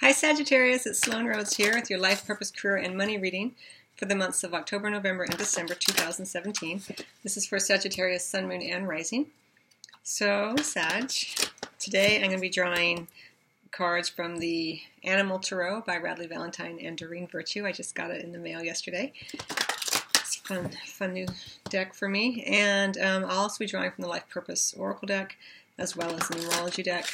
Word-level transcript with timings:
Hi, 0.00 0.12
Sagittarius. 0.12 0.86
It's 0.86 1.00
Sloan 1.00 1.26
Rhodes 1.26 1.58
here 1.58 1.74
with 1.74 1.90
your 1.90 1.98
life, 1.98 2.26
purpose, 2.26 2.50
career, 2.50 2.78
and 2.78 2.96
money 2.96 3.18
reading 3.18 3.54
for 3.98 4.06
the 4.06 4.14
months 4.14 4.42
of 4.42 4.54
October, 4.54 4.88
November, 4.88 5.24
and 5.24 5.36
December 5.36 5.74
2017. 5.74 6.80
This 7.22 7.36
is 7.36 7.44
for 7.44 7.58
Sagittarius, 7.58 8.24
Sun, 8.24 8.48
Moon, 8.48 8.62
and 8.62 8.88
Rising. 8.88 9.26
So, 10.02 10.56
Sag, 10.62 11.12
today 11.78 12.16
I'm 12.16 12.28
going 12.28 12.36
to 12.36 12.40
be 12.40 12.48
drawing 12.48 13.08
cards 13.72 14.08
from 14.08 14.38
the 14.38 14.80
Animal 15.04 15.38
Tarot 15.38 15.82
by 15.82 15.98
Radleigh 15.98 16.30
Valentine 16.30 16.78
and 16.80 16.96
Doreen 16.96 17.26
Virtue. 17.26 17.66
I 17.66 17.72
just 17.72 17.94
got 17.94 18.10
it 18.10 18.24
in 18.24 18.32
the 18.32 18.38
mail 18.38 18.64
yesterday. 18.64 19.12
It's 19.34 20.36
a 20.38 20.48
fun, 20.48 20.70
fun 20.86 21.12
new 21.12 21.26
deck 21.68 21.92
for 21.94 22.08
me. 22.08 22.42
And 22.44 22.96
um, 22.96 23.24
I'll 23.24 23.40
also 23.40 23.58
be 23.58 23.66
drawing 23.66 23.90
from 23.90 24.00
the 24.00 24.08
Life 24.08 24.30
Purpose 24.30 24.72
Oracle 24.78 25.06
deck 25.06 25.36
as 25.76 25.94
well 25.94 26.10
as 26.10 26.26
the 26.26 26.36
Numerology 26.36 26.82
deck. 26.82 27.04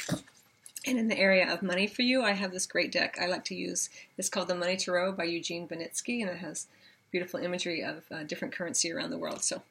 And 0.87 0.97
in 0.97 1.09
the 1.09 1.19
area 1.19 1.51
of 1.53 1.61
money 1.61 1.85
for 1.85 2.01
you, 2.01 2.23
I 2.23 2.31
have 2.31 2.53
this 2.53 2.65
great 2.65 2.93
deck 2.93 3.17
I 3.21 3.25
like 3.25 3.43
to 3.45 3.55
use. 3.55 3.89
It's 4.17 4.29
called 4.29 4.47
the 4.47 4.55
Money 4.55 4.77
Tarot 4.77 5.11
by 5.11 5.25
Eugene 5.25 5.67
Banitsky, 5.67 6.21
and 6.21 6.29
it 6.29 6.37
has 6.37 6.67
beautiful 7.11 7.41
imagery 7.41 7.83
of 7.83 8.05
uh, 8.09 8.23
different 8.23 8.53
currency 8.53 8.93
around 8.93 9.09
the 9.09 9.17
world. 9.17 9.43
So 9.43 9.61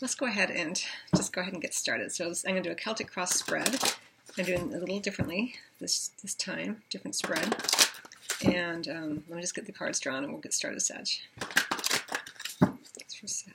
let's 0.00 0.16
go 0.16 0.26
ahead 0.26 0.50
and 0.50 0.82
just 1.14 1.32
go 1.32 1.40
ahead 1.40 1.52
and 1.52 1.62
get 1.62 1.72
started. 1.72 2.10
So 2.10 2.26
I'm 2.26 2.54
going 2.54 2.64
to 2.64 2.68
do 2.68 2.72
a 2.72 2.74
Celtic 2.74 3.08
cross 3.08 3.32
spread. 3.34 3.78
I'm 4.36 4.44
doing 4.44 4.74
a 4.74 4.78
little 4.78 4.98
differently 4.98 5.54
this 5.80 6.10
this 6.20 6.34
time, 6.34 6.82
different 6.90 7.14
spread. 7.14 7.54
And 8.44 8.88
um, 8.88 9.24
let 9.28 9.36
me 9.36 9.42
just 9.42 9.54
get 9.54 9.66
the 9.66 9.72
cards 9.72 10.00
drawn, 10.00 10.24
and 10.24 10.32
we'll 10.32 10.42
get 10.42 10.52
started, 10.52 10.80
Sag. 10.80 11.06
That's 12.60 13.14
for 13.14 13.28
Sag. 13.28 13.54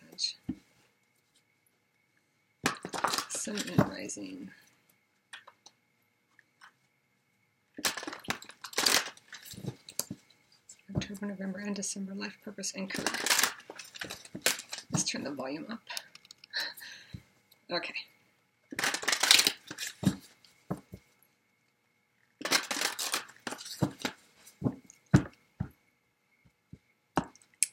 Sun 3.30 3.57
and 3.67 3.89
Rising. 3.89 4.52
October, 11.01 11.25
November, 11.25 11.57
and 11.57 11.75
December 11.75 12.13
life 12.13 12.37
purpose 12.43 12.73
and 12.75 12.88
career. 12.88 13.07
Let's 14.91 15.03
turn 15.03 15.23
the 15.23 15.31
volume 15.31 15.66
up. 15.67 15.80
Okay. 17.71 17.95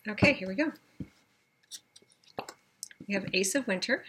Okay, 0.09 0.33
here 0.33 0.49
we 0.49 0.55
go. 0.55 0.73
We 3.07 3.13
have 3.13 3.27
Ace 3.35 3.55
of 3.55 3.67
Winter. 3.67 4.05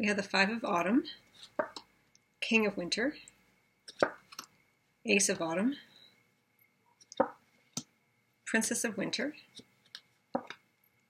We 0.00 0.06
have 0.06 0.16
the 0.16 0.24
Five 0.24 0.50
of 0.50 0.64
Autumn, 0.64 1.04
King 2.40 2.66
of 2.66 2.76
Winter, 2.76 3.14
Ace 5.10 5.28
of 5.28 5.42
Autumn, 5.42 5.74
Princess 8.46 8.84
of 8.84 8.96
Winter, 8.96 9.34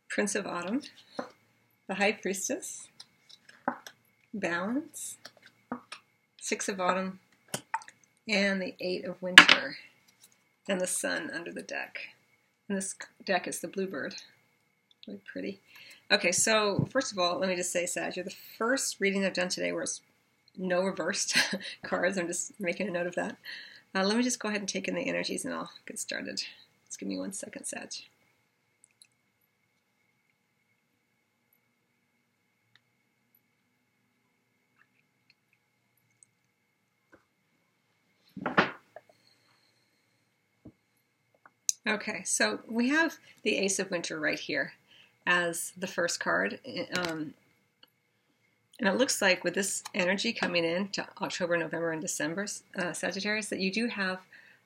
Prince 0.08 0.34
of 0.34 0.46
Autumn, 0.46 0.80
the 1.86 1.96
High 1.96 2.12
Priestess, 2.12 2.88
Balance, 4.32 5.18
Six 6.40 6.66
of 6.70 6.80
Autumn, 6.80 7.20
and 8.26 8.62
the 8.62 8.74
Eight 8.80 9.04
of 9.04 9.20
Winter, 9.20 9.76
and 10.66 10.80
the 10.80 10.86
Sun 10.86 11.30
under 11.34 11.52
the 11.52 11.60
deck. 11.60 11.98
And 12.70 12.78
this 12.78 12.96
deck 13.26 13.46
is 13.46 13.60
the 13.60 13.68
Bluebird. 13.68 14.14
Really 15.06 15.20
pretty. 15.30 15.60
Okay, 16.10 16.32
so 16.32 16.88
first 16.90 17.12
of 17.12 17.18
all, 17.18 17.38
let 17.38 17.50
me 17.50 17.54
just 17.56 17.70
say, 17.70 17.84
Sag, 17.84 18.16
you're 18.16 18.24
the 18.24 18.34
first 18.56 18.98
reading 18.98 19.26
I've 19.26 19.34
done 19.34 19.50
today 19.50 19.72
where 19.72 19.82
it's 19.82 20.00
no 20.56 20.80
reversed 20.80 21.36
cards. 21.84 22.16
I'm 22.16 22.28
just 22.28 22.58
making 22.58 22.88
a 22.88 22.92
note 22.92 23.06
of 23.06 23.14
that. 23.16 23.36
Uh, 23.94 24.04
let 24.04 24.16
me 24.16 24.22
just 24.22 24.38
go 24.38 24.48
ahead 24.48 24.60
and 24.60 24.68
take 24.68 24.86
in 24.86 24.94
the 24.94 25.08
energies 25.08 25.44
and 25.44 25.52
I'll 25.52 25.70
get 25.86 25.98
started. 25.98 26.42
Just 26.86 26.98
give 26.98 27.08
me 27.08 27.18
one 27.18 27.32
second, 27.32 27.64
Sag. 27.64 27.90
Okay, 41.86 42.22
so 42.24 42.60
we 42.68 42.90
have 42.90 43.16
the 43.42 43.56
Ace 43.56 43.80
of 43.80 43.90
Winter 43.90 44.20
right 44.20 44.38
here 44.38 44.74
as 45.26 45.72
the 45.76 45.88
first 45.88 46.20
card. 46.20 46.60
Um, 46.94 47.34
and 48.80 48.88
it 48.88 48.96
looks 48.96 49.20
like 49.20 49.44
with 49.44 49.52
this 49.54 49.84
energy 49.94 50.32
coming 50.32 50.64
in 50.64 50.88
to 50.88 51.06
October, 51.20 51.58
November, 51.58 51.92
and 51.92 52.00
December, 52.00 52.46
uh, 52.78 52.94
Sagittarius, 52.94 53.50
that 53.50 53.60
you 53.60 53.70
do 53.70 53.88
have 53.88 54.20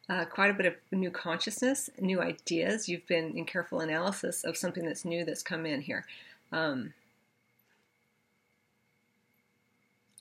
uh, 0.08 0.24
quite 0.24 0.50
a 0.50 0.54
bit 0.54 0.66
of 0.66 0.74
new 0.92 1.10
consciousness, 1.10 1.90
new 1.98 2.22
ideas. 2.22 2.88
You've 2.88 3.06
been 3.08 3.36
in 3.36 3.44
careful 3.44 3.80
analysis 3.80 4.44
of 4.44 4.56
something 4.56 4.84
that's 4.86 5.04
new 5.04 5.24
that's 5.24 5.42
come 5.42 5.66
in 5.66 5.80
here. 5.80 6.06
Um, 6.52 6.94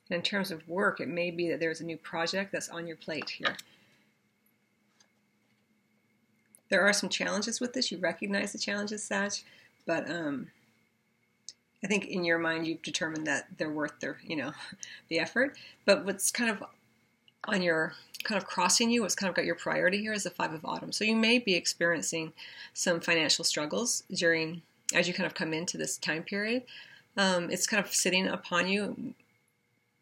in 0.10 0.24
terms 0.24 0.50
of 0.50 0.68
work, 0.68 1.00
it 1.00 1.08
may 1.08 1.30
be 1.30 1.48
that 1.50 1.60
there's 1.60 1.82
a 1.82 1.86
new 1.86 1.98
project 1.98 2.52
that's 2.52 2.70
on 2.70 2.88
your 2.88 2.98
plate 2.98 3.30
here. 3.30 3.56
There 6.70 6.82
are 6.82 6.94
some 6.94 7.10
challenges 7.10 7.60
with 7.60 7.74
this. 7.74 7.92
You 7.92 8.00
recognize 8.00 8.54
the 8.54 8.58
challenges, 8.58 9.04
Sag, 9.04 9.34
but 9.86 10.10
um, 10.10 10.48
I 11.84 11.88
think 11.88 12.06
in 12.06 12.24
your 12.24 12.38
mind 12.38 12.66
you've 12.66 12.82
determined 12.82 13.28
that 13.28 13.48
they're 13.58 13.70
worth 13.70 14.00
their, 14.00 14.18
you 14.24 14.36
know, 14.36 14.54
the 15.10 15.20
effort. 15.20 15.58
But 15.86 16.06
what's 16.06 16.32
kind 16.32 16.50
of 16.50 16.64
on 17.46 17.62
your 17.62 17.94
kind 18.24 18.42
of 18.42 18.48
crossing 18.48 18.90
you, 18.90 19.02
what's 19.02 19.16
kind 19.16 19.30
of 19.30 19.36
got 19.36 19.46
your 19.46 19.56
priority 19.56 20.00
here 20.00 20.14
is 20.14 20.24
the 20.24 20.30
five 20.30 20.54
of 20.54 20.64
autumn. 20.64 20.92
So 20.92 21.04
you 21.04 21.16
may 21.16 21.40
be 21.40 21.56
experiencing 21.56 22.32
some 22.74 23.02
financial 23.02 23.44
struggles 23.44 24.04
during 24.14 24.62
as 24.94 25.08
you 25.08 25.14
kind 25.14 25.28
of 25.28 25.34
come 25.34 25.54
into 25.54 25.78
this 25.78 25.98
time 25.98 26.24
period. 26.24 26.64
Um, 27.18 27.50
it's 27.50 27.68
kind 27.68 27.84
of 27.84 27.94
sitting 27.94 28.28
upon 28.28 28.68
you 28.68 29.14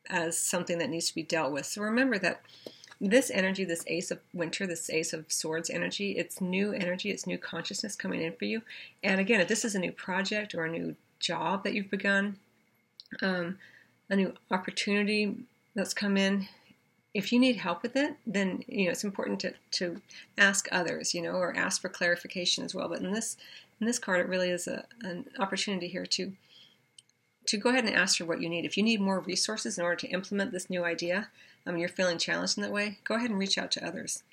as 0.10 0.38
something 0.38 0.78
that 0.80 0.90
needs 0.90 1.08
to 1.08 1.16
be 1.16 1.24
dealt 1.24 1.52
with. 1.52 1.66
So 1.66 1.82
remember 1.82 2.18
that 2.20 2.42
this 3.00 3.32
energy, 3.32 3.64
this 3.64 3.84
ace 3.88 4.12
of 4.12 4.20
winter, 4.34 4.68
this 4.68 4.90
ace 4.90 5.14
of 5.14 5.26
swords 5.32 5.70
energy, 5.70 6.12
it's 6.12 6.40
new 6.40 6.72
energy, 6.72 7.10
it's 7.10 7.26
new 7.26 7.38
consciousness 7.38 7.96
coming 7.96 8.22
in 8.22 8.34
for 8.34 8.46
you. 8.46 8.62
And 9.04 9.20
again, 9.20 9.42
if 9.42 9.48
this 9.48 9.66
is 9.66 9.74
a 9.74 9.80
new 9.80 9.92
project 9.92 10.54
or 10.54 10.66
a 10.66 10.72
new 10.72 10.96
job 11.22 11.64
that 11.64 11.74
you've 11.74 11.90
begun, 11.90 12.38
um, 13.22 13.58
a 14.10 14.16
new 14.16 14.34
opportunity 14.50 15.36
that's 15.76 15.94
come 15.94 16.18
in, 16.18 16.48
if 17.14 17.32
you 17.32 17.40
need 17.40 17.58
help 17.58 17.84
with 17.84 17.96
it, 17.96 18.16
then 18.26 18.64
you 18.68 18.86
know 18.86 18.92
it's 18.92 19.04
important 19.04 19.40
to, 19.42 19.54
to 19.72 20.02
ask 20.38 20.68
others, 20.72 21.14
you 21.14 21.22
know, 21.22 21.34
or 21.34 21.56
ask 21.56 21.82
for 21.82 21.90
clarification 21.90 22.64
as 22.64 22.74
well. 22.74 22.88
But 22.88 23.02
in 23.02 23.12
this 23.12 23.38
in 23.80 23.88
this 23.88 24.00
card, 24.00 24.22
it 24.22 24.30
really 24.30 24.50
is 24.50 24.68
a, 24.68 24.86
an 25.02 25.26
opportunity 25.40 25.88
here 25.88 26.06
to 26.06 26.34
to 27.48 27.58
go 27.58 27.70
ahead 27.70 27.86
and 27.86 27.96
ask 27.96 28.18
for 28.18 28.26
what 28.26 28.42
you 28.42 28.50
need. 28.50 28.66
If 28.66 28.78
you 28.78 28.84
need 28.84 29.02
more 29.02 29.20
resources 29.20 29.78
in 29.78 29.84
order 29.84 29.98
to 29.98 30.08
implement 30.08 30.52
this 30.52 30.70
new 30.70 30.86
idea, 30.86 31.30
um, 31.66 31.78
you're 31.78 31.90
feeling 31.90 32.18
challenged 32.18 32.58
in 32.58 32.64
that 32.64 32.72
way, 32.72 33.00
go 33.04 33.16
ahead 33.16 33.30
and 33.30 33.40
reach 33.40 33.58
out 33.58 33.72
to 33.72 33.86
others. 33.86 34.24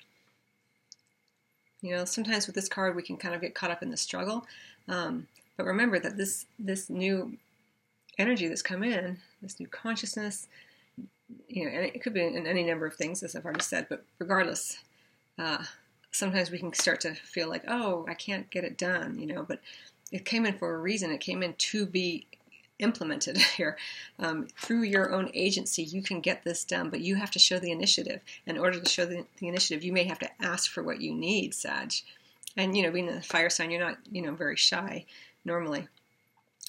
You 1.81 1.95
know, 1.95 2.05
sometimes 2.05 2.45
with 2.45 2.55
this 2.55 2.69
card 2.69 2.95
we 2.95 3.03
can 3.03 3.17
kind 3.17 3.35
of 3.35 3.41
get 3.41 3.55
caught 3.55 3.71
up 3.71 3.81
in 3.81 3.89
the 3.89 3.97
struggle, 3.97 4.45
um, 4.87 5.27
but 5.59 5.65
remember 5.65 5.99
that 5.99 6.15
this 6.15 6.45
this 6.57 6.89
new 6.89 7.37
energy 8.17 8.47
that's 8.47 8.61
come 8.61 8.81
in, 8.81 9.17
this 9.41 9.59
new 9.59 9.67
consciousness, 9.67 10.47
you 11.49 11.65
know, 11.65 11.69
and 11.69 11.83
it 11.83 12.01
could 12.01 12.13
be 12.13 12.23
in 12.23 12.47
any 12.47 12.63
number 12.63 12.85
of 12.85 12.95
things, 12.95 13.21
as 13.23 13.35
I've 13.35 13.43
already 13.43 13.59
said, 13.59 13.87
but 13.89 14.05
regardless, 14.19 14.77
uh, 15.37 15.65
sometimes 16.11 16.49
we 16.49 16.59
can 16.59 16.71
start 16.71 17.01
to 17.01 17.13
feel 17.13 17.49
like, 17.49 17.65
oh, 17.67 18.05
I 18.07 18.13
can't 18.13 18.49
get 18.49 18.63
it 18.63 18.77
done, 18.77 19.19
you 19.19 19.25
know, 19.25 19.43
but 19.43 19.59
it 20.13 20.23
came 20.23 20.45
in 20.45 20.57
for 20.57 20.73
a 20.73 20.77
reason. 20.77 21.11
It 21.11 21.19
came 21.19 21.43
in 21.43 21.55
to 21.55 21.85
be 21.85 22.25
implemented 22.79 23.35
here. 23.57 23.75
Um, 24.17 24.47
through 24.57 24.83
your 24.83 25.11
own 25.11 25.29
agency, 25.33 25.83
you 25.83 26.01
can 26.01 26.21
get 26.21 26.45
this 26.45 26.63
done, 26.63 26.89
but 26.89 27.01
you 27.01 27.15
have 27.15 27.31
to 27.31 27.39
show 27.39 27.59
the 27.59 27.73
initiative. 27.73 28.21
In 28.45 28.57
order 28.57 28.79
to 28.79 28.89
show 28.89 29.05
the, 29.05 29.25
the 29.39 29.49
initiative, 29.49 29.83
you 29.83 29.91
may 29.91 30.05
have 30.05 30.19
to 30.19 30.41
ask 30.41 30.71
for 30.71 30.83
what 30.83 31.01
you 31.01 31.13
need, 31.13 31.53
Sag. 31.53 31.91
And, 32.55 32.75
you 32.75 32.83
know, 32.83 32.91
being 32.91 33.09
a 33.09 33.21
fire 33.21 33.49
sign, 33.49 33.71
you're 33.71 33.85
not, 33.85 33.97
you 34.09 34.21
know, 34.21 34.33
very 34.33 34.55
shy 34.55 35.05
normally. 35.45 35.87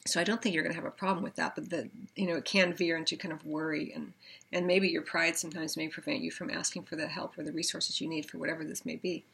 So 0.06 0.20
I 0.20 0.24
don't 0.24 0.40
think 0.40 0.54
you're 0.54 0.64
going 0.64 0.74
to 0.74 0.80
have 0.80 0.88
a 0.88 0.90
problem 0.90 1.22
with 1.22 1.36
that, 1.36 1.54
but 1.54 1.68
the 1.68 1.90
you 2.16 2.26
know 2.26 2.36
it 2.36 2.44
can 2.44 2.72
veer 2.72 2.96
into 2.96 3.16
kind 3.16 3.32
of 3.32 3.44
worry 3.44 3.92
and 3.94 4.12
and 4.52 4.66
maybe 4.66 4.88
your 4.88 5.02
pride 5.02 5.36
sometimes 5.36 5.76
may 5.76 5.88
prevent 5.88 6.22
you 6.22 6.30
from 6.30 6.50
asking 6.50 6.84
for 6.84 6.96
the 6.96 7.06
help 7.06 7.38
or 7.38 7.44
the 7.44 7.52
resources 7.52 8.00
you 8.00 8.08
need 8.08 8.26
for 8.26 8.38
whatever 8.38 8.64
this 8.64 8.86
may 8.86 8.96
be. 8.96 9.24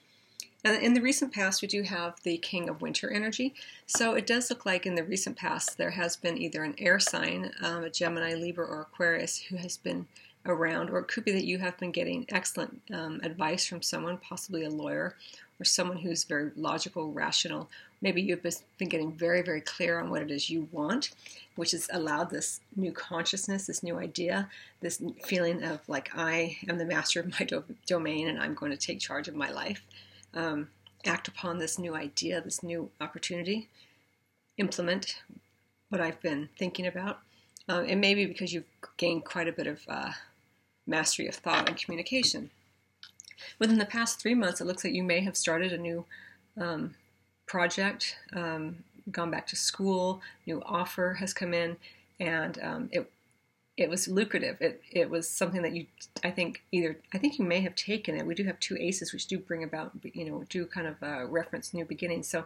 And 0.64 0.82
in 0.82 0.94
the 0.94 1.00
recent 1.00 1.32
past, 1.32 1.62
we 1.62 1.68
do 1.68 1.82
have 1.82 2.20
the 2.24 2.38
King 2.38 2.68
of 2.68 2.82
Winter 2.82 3.08
energy. 3.08 3.54
So 3.86 4.14
it 4.14 4.26
does 4.26 4.50
look 4.50 4.66
like 4.66 4.84
in 4.84 4.96
the 4.96 5.04
recent 5.04 5.36
past 5.36 5.78
there 5.78 5.90
has 5.90 6.16
been 6.16 6.36
either 6.36 6.64
an 6.64 6.74
air 6.78 6.98
sign, 6.98 7.52
um, 7.62 7.84
a 7.84 7.90
Gemini, 7.90 8.34
Libra, 8.34 8.66
or 8.66 8.80
Aquarius, 8.80 9.38
who 9.38 9.56
has 9.56 9.76
been 9.76 10.06
around, 10.44 10.90
or 10.90 10.98
it 10.98 11.08
could 11.08 11.24
be 11.24 11.32
that 11.32 11.44
you 11.44 11.58
have 11.58 11.76
been 11.78 11.92
getting 11.92 12.26
excellent 12.28 12.80
um, 12.92 13.20
advice 13.22 13.66
from 13.66 13.82
someone, 13.82 14.16
possibly 14.18 14.64
a 14.64 14.70
lawyer, 14.70 15.14
or 15.60 15.64
someone 15.64 15.98
who's 15.98 16.24
very 16.24 16.50
logical, 16.56 17.12
rational, 17.12 17.68
maybe 18.00 18.22
you've 18.22 18.42
been 18.42 18.88
getting 18.88 19.12
very, 19.12 19.42
very 19.42 19.60
clear 19.60 19.98
on 19.98 20.10
what 20.10 20.22
it 20.22 20.30
is 20.30 20.50
you 20.50 20.68
want, 20.72 21.10
which 21.54 21.72
has 21.72 21.88
allowed 21.92 22.30
this 22.30 22.60
new 22.74 22.92
consciousness, 22.92 23.66
this 23.66 23.82
new 23.82 23.98
idea, 23.98 24.48
this 24.80 25.02
feeling 25.24 25.62
of 25.62 25.80
like 25.88 26.10
I 26.14 26.58
am 26.68 26.78
the 26.78 26.84
master 26.84 27.20
of 27.20 27.38
my 27.38 27.46
do- 27.46 27.64
domain 27.86 28.28
and 28.28 28.38
I'm 28.38 28.54
going 28.54 28.72
to 28.72 28.76
take 28.76 29.00
charge 29.00 29.28
of 29.28 29.34
my 29.34 29.50
life. 29.50 29.82
Um, 30.34 30.68
act 31.04 31.28
upon 31.28 31.58
this 31.58 31.78
new 31.78 31.94
idea, 31.94 32.40
this 32.40 32.62
new 32.62 32.90
opportunity, 33.00 33.68
implement 34.58 35.22
what 35.88 36.00
I've 36.00 36.20
been 36.20 36.48
thinking 36.58 36.86
about. 36.86 37.20
Um, 37.68 37.84
and 37.88 38.00
maybe 38.00 38.26
because 38.26 38.52
you've 38.52 38.64
gained 38.96 39.24
quite 39.24 39.48
a 39.48 39.52
bit 39.52 39.66
of 39.66 39.82
uh, 39.88 40.12
mastery 40.86 41.26
of 41.26 41.34
thought 41.34 41.68
and 41.68 41.78
communication. 41.78 42.50
Within 43.58 43.78
the 43.78 43.86
past 43.86 44.20
three 44.20 44.34
months, 44.34 44.60
it 44.60 44.66
looks 44.66 44.84
like 44.84 44.94
you 44.94 45.02
may 45.02 45.20
have 45.20 45.36
started 45.36 45.72
a 45.72 45.78
new 45.78 46.04
um, 46.60 46.94
project, 47.46 48.16
um, 48.34 48.76
gone 49.10 49.30
back 49.30 49.46
to 49.48 49.56
school, 49.56 50.20
new 50.46 50.62
offer 50.66 51.14
has 51.14 51.32
come 51.32 51.54
in, 51.54 51.76
and 52.20 52.58
um, 52.62 52.88
it 52.92 53.10
it 53.76 53.90
was 53.90 54.08
lucrative. 54.08 54.56
It 54.60 54.82
it 54.90 55.10
was 55.10 55.28
something 55.28 55.62
that 55.62 55.72
you 55.72 55.86
I 56.24 56.30
think 56.30 56.62
either 56.72 56.98
I 57.12 57.18
think 57.18 57.38
you 57.38 57.44
may 57.44 57.60
have 57.60 57.74
taken 57.74 58.16
it. 58.16 58.26
We 58.26 58.34
do 58.34 58.44
have 58.44 58.58
two 58.58 58.76
aces 58.78 59.12
which 59.12 59.26
do 59.26 59.38
bring 59.38 59.62
about 59.62 59.92
you 60.02 60.24
know 60.24 60.44
do 60.48 60.66
kind 60.66 60.86
of 60.86 61.02
uh, 61.02 61.26
reference 61.26 61.74
new 61.74 61.84
beginnings. 61.84 62.28
So 62.28 62.44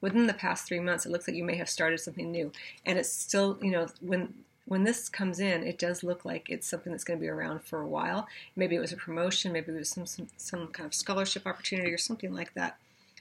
within 0.00 0.26
the 0.26 0.34
past 0.34 0.66
three 0.66 0.80
months, 0.80 1.04
it 1.04 1.12
looks 1.12 1.28
like 1.28 1.36
you 1.36 1.44
may 1.44 1.56
have 1.56 1.68
started 1.68 1.98
something 1.98 2.30
new, 2.30 2.52
and 2.86 2.98
it's 2.98 3.12
still 3.12 3.58
you 3.62 3.70
know 3.70 3.88
when 4.00 4.34
when 4.66 4.84
this 4.84 5.08
comes 5.08 5.40
in, 5.40 5.64
it 5.64 5.78
does 5.78 6.04
look 6.04 6.24
like 6.24 6.48
it's 6.48 6.66
something 6.66 6.92
that's 6.92 7.02
going 7.02 7.18
to 7.18 7.20
be 7.20 7.28
around 7.28 7.62
for 7.64 7.80
a 7.80 7.86
while. 7.88 8.28
Maybe 8.54 8.76
it 8.76 8.80
was 8.80 8.92
a 8.92 8.96
promotion, 8.96 9.52
maybe 9.52 9.72
it 9.72 9.76
was 9.76 9.90
some 9.90 10.06
some, 10.06 10.28
some 10.36 10.68
kind 10.68 10.86
of 10.86 10.94
scholarship 10.94 11.46
opportunity 11.46 11.92
or 11.92 11.98
something 11.98 12.32
like 12.32 12.54
that. 12.54 12.78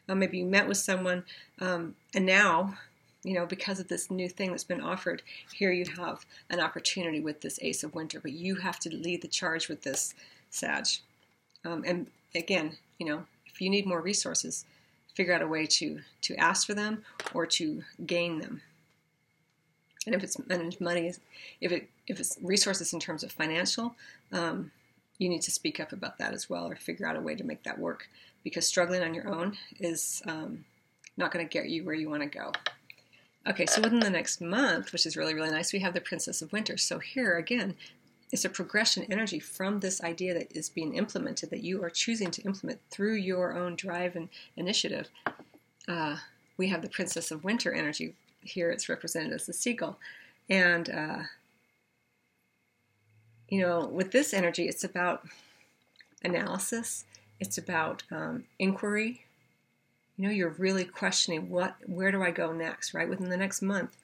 Uh, 0.09 0.15
maybe 0.15 0.39
you 0.39 0.45
met 0.45 0.67
with 0.67 0.77
someone, 0.77 1.23
um, 1.59 1.95
and 2.15 2.25
now, 2.25 2.75
you 3.23 3.35
know, 3.35 3.45
because 3.45 3.79
of 3.79 3.87
this 3.87 4.09
new 4.09 4.27
thing 4.27 4.49
that's 4.49 4.63
been 4.63 4.81
offered, 4.81 5.21
here 5.53 5.71
you 5.71 5.85
have 5.97 6.25
an 6.49 6.59
opportunity 6.59 7.19
with 7.19 7.41
this 7.41 7.59
Ace 7.61 7.83
of 7.83 7.93
Winter, 7.93 8.19
but 8.19 8.31
you 8.31 8.55
have 8.55 8.79
to 8.79 8.89
lead 8.89 9.21
the 9.21 9.27
charge 9.27 9.69
with 9.69 9.83
this 9.83 10.15
Sag. 10.49 10.85
Um, 11.63 11.83
and 11.85 12.07
again, 12.33 12.77
you 12.97 13.05
know, 13.05 13.25
if 13.45 13.61
you 13.61 13.69
need 13.69 13.85
more 13.85 14.01
resources, 14.01 14.65
figure 15.15 15.33
out 15.33 15.41
a 15.41 15.47
way 15.47 15.65
to 15.65 15.99
to 16.21 16.35
ask 16.37 16.65
for 16.65 16.73
them 16.73 17.03
or 17.33 17.45
to 17.45 17.83
gain 18.05 18.39
them. 18.39 18.61
And 20.05 20.15
if 20.15 20.23
it's 20.23 20.39
money, 20.79 21.13
if 21.61 21.71
it 21.71 21.89
if 22.07 22.19
it's 22.19 22.37
resources 22.41 22.93
in 22.93 22.99
terms 22.99 23.23
of 23.23 23.31
financial, 23.31 23.95
um, 24.31 24.71
you 25.17 25.27
need 25.29 25.41
to 25.41 25.51
speak 25.51 25.79
up 25.79 25.91
about 25.91 26.17
that 26.17 26.33
as 26.33 26.49
well, 26.49 26.67
or 26.67 26.75
figure 26.75 27.05
out 27.05 27.17
a 27.17 27.21
way 27.21 27.35
to 27.35 27.43
make 27.43 27.63
that 27.63 27.77
work. 27.77 28.09
Because 28.43 28.65
struggling 28.65 29.03
on 29.03 29.13
your 29.13 29.27
own 29.27 29.57
is 29.79 30.21
um, 30.25 30.65
not 31.17 31.31
going 31.31 31.45
to 31.45 31.49
get 31.49 31.69
you 31.69 31.83
where 31.83 31.95
you 31.95 32.09
want 32.09 32.23
to 32.23 32.29
go. 32.29 32.51
Okay, 33.47 33.65
so 33.65 33.81
within 33.81 33.99
the 33.99 34.09
next 34.09 34.41
month, 34.41 34.91
which 34.91 35.05
is 35.05 35.17
really 35.17 35.33
really 35.33 35.51
nice, 35.51 35.73
we 35.73 35.79
have 35.79 35.93
the 35.93 36.01
Princess 36.01 36.41
of 36.41 36.51
Winter. 36.51 36.77
So 36.77 36.99
here 36.99 37.37
again, 37.37 37.75
it's 38.31 38.45
a 38.45 38.49
progression 38.49 39.05
energy 39.09 39.39
from 39.39 39.79
this 39.79 40.03
idea 40.03 40.33
that 40.35 40.55
is 40.55 40.69
being 40.69 40.95
implemented 40.95 41.49
that 41.49 41.63
you 41.63 41.83
are 41.83 41.89
choosing 41.89 42.31
to 42.31 42.41
implement 42.43 42.79
through 42.91 43.15
your 43.15 43.57
own 43.57 43.75
drive 43.75 44.15
and 44.15 44.29
initiative. 44.55 45.09
Uh, 45.87 46.17
we 46.57 46.67
have 46.67 46.81
the 46.81 46.89
Princess 46.89 47.31
of 47.31 47.43
Winter 47.43 47.73
energy, 47.73 48.13
here 48.41 48.69
it's 48.69 48.89
represented 48.89 49.33
as 49.33 49.45
the 49.45 49.53
seagull. 49.53 49.97
And, 50.49 50.89
uh, 50.89 51.23
you 53.47 53.61
know, 53.61 53.87
with 53.87 54.11
this 54.11 54.33
energy, 54.33 54.67
it's 54.67 54.83
about 54.83 55.27
analysis, 56.23 57.05
it's 57.39 57.57
about 57.57 58.03
um, 58.11 58.45
inquiry. 58.57 59.25
You 60.17 60.25
know, 60.25 60.33
you're 60.33 60.55
really 60.57 60.83
questioning 60.83 61.49
what, 61.49 61.75
where 61.85 62.11
do 62.11 62.21
I 62.21 62.31
go 62.31 62.51
next, 62.51 62.93
right? 62.93 63.07
Within 63.07 63.29
the 63.29 63.37
next 63.37 63.61
month, 63.61 63.95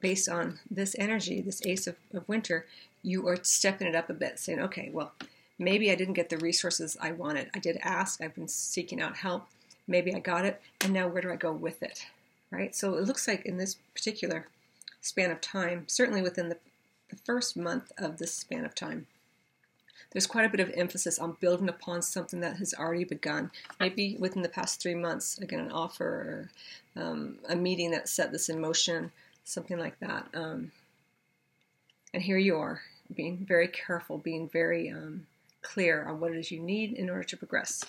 based 0.00 0.28
on 0.28 0.58
this 0.70 0.96
energy, 0.98 1.40
this 1.40 1.64
ace 1.64 1.86
of, 1.86 1.96
of 2.12 2.28
winter, 2.28 2.66
you 3.02 3.28
are 3.28 3.38
stepping 3.42 3.86
it 3.86 3.94
up 3.94 4.10
a 4.10 4.14
bit, 4.14 4.38
saying, 4.38 4.60
okay, 4.60 4.90
well, 4.92 5.12
maybe 5.58 5.90
I 5.90 5.94
didn't 5.94 6.14
get 6.14 6.28
the 6.28 6.38
resources 6.38 6.96
I 7.00 7.12
wanted. 7.12 7.50
I 7.54 7.58
did 7.60 7.78
ask, 7.82 8.20
I've 8.20 8.34
been 8.34 8.48
seeking 8.48 9.00
out 9.00 9.18
help. 9.18 9.46
Maybe 9.86 10.14
I 10.14 10.18
got 10.18 10.44
it, 10.44 10.60
and 10.80 10.92
now 10.92 11.08
where 11.08 11.22
do 11.22 11.30
I 11.30 11.36
go 11.36 11.52
with 11.52 11.82
it? 11.82 12.06
right? 12.52 12.76
So 12.76 12.94
it 12.94 13.04
looks 13.04 13.26
like 13.26 13.44
in 13.44 13.56
this 13.56 13.78
particular 13.94 14.46
span 15.00 15.32
of 15.32 15.40
time, 15.40 15.84
certainly 15.88 16.22
within 16.22 16.50
the, 16.50 16.58
the 17.08 17.16
first 17.16 17.56
month 17.56 17.90
of 17.98 18.18
this 18.18 18.32
span 18.32 18.64
of 18.64 18.76
time, 18.76 19.06
there's 20.12 20.26
quite 20.26 20.44
a 20.44 20.48
bit 20.48 20.60
of 20.60 20.70
emphasis 20.74 21.18
on 21.18 21.36
building 21.40 21.68
upon 21.68 22.02
something 22.02 22.40
that 22.40 22.56
has 22.56 22.74
already 22.74 23.04
begun. 23.04 23.50
Maybe 23.80 24.16
within 24.18 24.42
the 24.42 24.48
past 24.48 24.80
three 24.80 24.94
months, 24.94 25.38
again, 25.38 25.60
an 25.60 25.72
offer 25.72 26.04
or 26.96 27.02
um, 27.02 27.38
a 27.48 27.56
meeting 27.56 27.90
that 27.92 28.08
set 28.08 28.32
this 28.32 28.48
in 28.48 28.60
motion, 28.60 29.10
something 29.44 29.78
like 29.78 29.98
that. 30.00 30.26
Um, 30.34 30.72
and 32.12 32.22
here 32.22 32.38
you 32.38 32.56
are, 32.58 32.82
being 33.14 33.38
very 33.38 33.68
careful, 33.68 34.18
being 34.18 34.48
very 34.48 34.90
um, 34.90 35.26
clear 35.62 36.04
on 36.04 36.20
what 36.20 36.32
it 36.32 36.38
is 36.38 36.50
you 36.50 36.60
need 36.60 36.92
in 36.92 37.08
order 37.08 37.24
to 37.24 37.36
progress. 37.36 37.84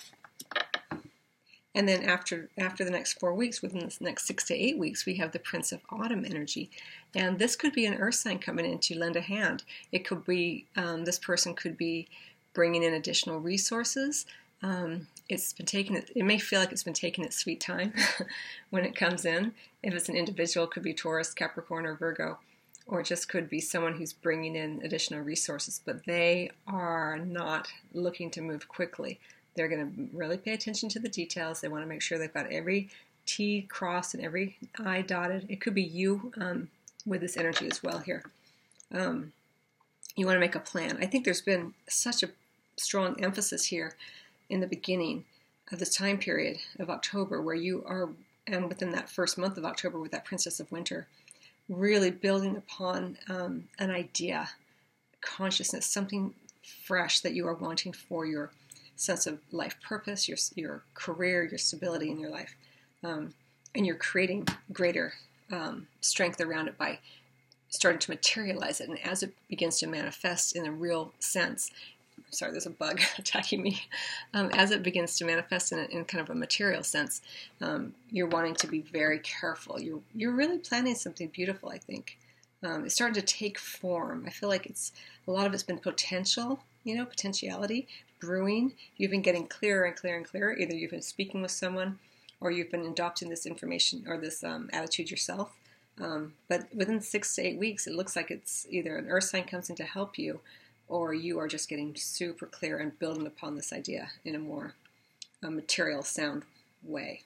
And 1.74 1.88
then 1.88 2.04
after 2.04 2.48
after 2.56 2.84
the 2.84 2.90
next 2.90 3.18
four 3.18 3.34
weeks, 3.34 3.60
within 3.60 3.80
the 3.80 3.96
next 4.00 4.26
six 4.26 4.44
to 4.44 4.54
eight 4.54 4.78
weeks, 4.78 5.04
we 5.04 5.14
have 5.16 5.32
the 5.32 5.38
Prince 5.40 5.72
of 5.72 5.80
Autumn 5.90 6.24
energy, 6.24 6.70
and 7.14 7.38
this 7.38 7.56
could 7.56 7.72
be 7.72 7.84
an 7.86 7.94
Earth 7.94 8.14
sign 8.14 8.38
coming 8.38 8.64
in 8.64 8.78
to 8.78 8.98
lend 8.98 9.16
a 9.16 9.20
hand. 9.20 9.64
It 9.90 10.06
could 10.06 10.24
be 10.24 10.66
um, 10.76 11.04
this 11.04 11.18
person 11.18 11.54
could 11.54 11.76
be 11.76 12.06
bringing 12.52 12.84
in 12.84 12.94
additional 12.94 13.40
resources. 13.40 14.24
Um, 14.62 15.08
it's 15.28 15.52
been 15.52 15.66
taking 15.66 15.96
it. 15.96 16.10
May 16.16 16.38
feel 16.38 16.60
like 16.60 16.72
it's 16.72 16.84
been 16.84 16.94
taking 16.94 17.24
its 17.24 17.36
sweet 17.36 17.60
time 17.60 17.92
when 18.70 18.84
it 18.84 18.94
comes 18.94 19.24
in. 19.24 19.52
If 19.82 19.94
it's 19.94 20.08
an 20.08 20.16
individual, 20.16 20.66
it 20.66 20.70
could 20.70 20.82
be 20.82 20.94
Taurus, 20.94 21.34
Capricorn, 21.34 21.86
or 21.86 21.96
Virgo, 21.96 22.38
or 22.86 23.00
it 23.00 23.06
just 23.06 23.28
could 23.28 23.50
be 23.50 23.60
someone 23.60 23.94
who's 23.94 24.12
bringing 24.12 24.54
in 24.54 24.80
additional 24.84 25.20
resources. 25.20 25.80
But 25.84 26.04
they 26.06 26.50
are 26.66 27.18
not 27.18 27.68
looking 27.92 28.30
to 28.30 28.40
move 28.40 28.68
quickly. 28.68 29.18
They're 29.54 29.68
going 29.68 30.10
to 30.10 30.16
really 30.16 30.36
pay 30.36 30.52
attention 30.52 30.88
to 30.90 30.98
the 30.98 31.08
details. 31.08 31.60
They 31.60 31.68
want 31.68 31.82
to 31.82 31.88
make 31.88 32.02
sure 32.02 32.18
they've 32.18 32.32
got 32.32 32.50
every 32.50 32.88
T 33.26 33.66
crossed 33.68 34.14
and 34.14 34.22
every 34.22 34.56
I 34.78 35.02
dotted. 35.02 35.46
It 35.48 35.60
could 35.60 35.74
be 35.74 35.82
you 35.82 36.32
um, 36.40 36.68
with 37.06 37.20
this 37.20 37.36
energy 37.36 37.66
as 37.66 37.82
well 37.82 37.98
here. 37.98 38.24
Um, 38.92 39.32
you 40.16 40.26
want 40.26 40.36
to 40.36 40.40
make 40.40 40.54
a 40.54 40.60
plan. 40.60 40.98
I 41.00 41.06
think 41.06 41.24
there's 41.24 41.40
been 41.40 41.74
such 41.88 42.22
a 42.22 42.30
strong 42.76 43.22
emphasis 43.22 43.66
here 43.66 43.94
in 44.48 44.60
the 44.60 44.66
beginning 44.66 45.24
of 45.72 45.78
this 45.78 45.94
time 45.94 46.18
period 46.18 46.58
of 46.78 46.90
October 46.90 47.40
where 47.40 47.54
you 47.54 47.82
are, 47.86 48.10
and 48.46 48.68
within 48.68 48.92
that 48.92 49.10
first 49.10 49.38
month 49.38 49.56
of 49.56 49.64
October 49.64 49.98
with 49.98 50.12
that 50.12 50.24
Princess 50.24 50.60
of 50.60 50.70
Winter, 50.70 51.06
really 51.68 52.10
building 52.10 52.56
upon 52.56 53.16
um, 53.28 53.64
an 53.78 53.90
idea, 53.90 54.50
consciousness, 55.20 55.86
something 55.86 56.34
fresh 56.84 57.20
that 57.20 57.34
you 57.34 57.46
are 57.46 57.54
wanting 57.54 57.92
for 57.92 58.26
your 58.26 58.50
sense 58.96 59.26
of 59.26 59.38
life 59.52 59.76
purpose, 59.86 60.28
your 60.28 60.38
your 60.54 60.82
career, 60.94 61.44
your 61.44 61.58
stability 61.58 62.10
in 62.10 62.18
your 62.18 62.30
life, 62.30 62.54
um, 63.02 63.34
and 63.74 63.86
you're 63.86 63.96
creating 63.96 64.46
greater 64.72 65.14
um, 65.52 65.86
strength 66.00 66.40
around 66.40 66.68
it 66.68 66.78
by 66.78 66.98
starting 67.68 67.98
to 67.98 68.10
materialize 68.10 68.80
it. 68.80 68.88
And 68.88 68.98
as 69.04 69.22
it 69.22 69.32
begins 69.48 69.78
to 69.80 69.86
manifest 69.86 70.54
in 70.54 70.66
a 70.66 70.72
real 70.72 71.12
sense, 71.18 71.70
sorry, 72.30 72.52
there's 72.52 72.66
a 72.66 72.70
bug 72.70 73.00
attacking 73.18 73.62
me. 73.62 73.82
Um, 74.32 74.50
as 74.52 74.70
it 74.70 74.82
begins 74.82 75.16
to 75.18 75.24
manifest 75.24 75.72
in, 75.72 75.78
a, 75.78 75.84
in 75.84 76.04
kind 76.04 76.22
of 76.22 76.30
a 76.30 76.34
material 76.34 76.82
sense, 76.82 77.20
um, 77.60 77.94
you're 78.10 78.28
wanting 78.28 78.54
to 78.56 78.66
be 78.66 78.80
very 78.80 79.18
careful. 79.18 79.80
You're 79.80 80.00
you're 80.14 80.32
really 80.32 80.58
planning 80.58 80.94
something 80.94 81.28
beautiful. 81.28 81.70
I 81.70 81.78
think 81.78 82.16
um, 82.62 82.84
it's 82.84 82.94
starting 82.94 83.20
to 83.20 83.22
take 83.22 83.58
form. 83.58 84.24
I 84.26 84.30
feel 84.30 84.48
like 84.48 84.66
it's 84.66 84.92
a 85.26 85.30
lot 85.30 85.46
of 85.46 85.54
it's 85.54 85.62
been 85.62 85.78
potential, 85.78 86.60
you 86.84 86.96
know, 86.96 87.04
potentiality, 87.04 87.86
brewing, 88.20 88.74
you've 88.96 89.10
been 89.10 89.22
getting 89.22 89.46
clearer 89.46 89.84
and 89.84 89.96
clearer 89.96 90.16
and 90.16 90.26
clearer. 90.26 90.56
Either 90.56 90.74
you've 90.74 90.90
been 90.90 91.02
speaking 91.02 91.42
with 91.42 91.50
someone 91.50 91.98
or 92.40 92.50
you've 92.50 92.70
been 92.70 92.86
adopting 92.86 93.28
this 93.28 93.46
information 93.46 94.04
or 94.06 94.18
this 94.18 94.42
um, 94.44 94.68
attitude 94.72 95.10
yourself. 95.10 95.52
Um, 96.00 96.34
but 96.48 96.66
within 96.74 97.00
six 97.00 97.34
to 97.36 97.42
eight 97.42 97.58
weeks, 97.58 97.86
it 97.86 97.94
looks 97.94 98.16
like 98.16 98.30
it's 98.30 98.66
either 98.68 98.96
an 98.96 99.08
earth 99.08 99.24
sign 99.24 99.44
comes 99.44 99.70
in 99.70 99.76
to 99.76 99.84
help 99.84 100.18
you 100.18 100.40
or 100.88 101.14
you 101.14 101.38
are 101.38 101.48
just 101.48 101.68
getting 101.68 101.94
super 101.94 102.46
clear 102.46 102.78
and 102.78 102.98
building 102.98 103.26
upon 103.26 103.56
this 103.56 103.72
idea 103.72 104.10
in 104.24 104.34
a 104.34 104.38
more 104.38 104.74
material, 105.42 106.02
sound 106.02 106.42
way. 106.82 107.22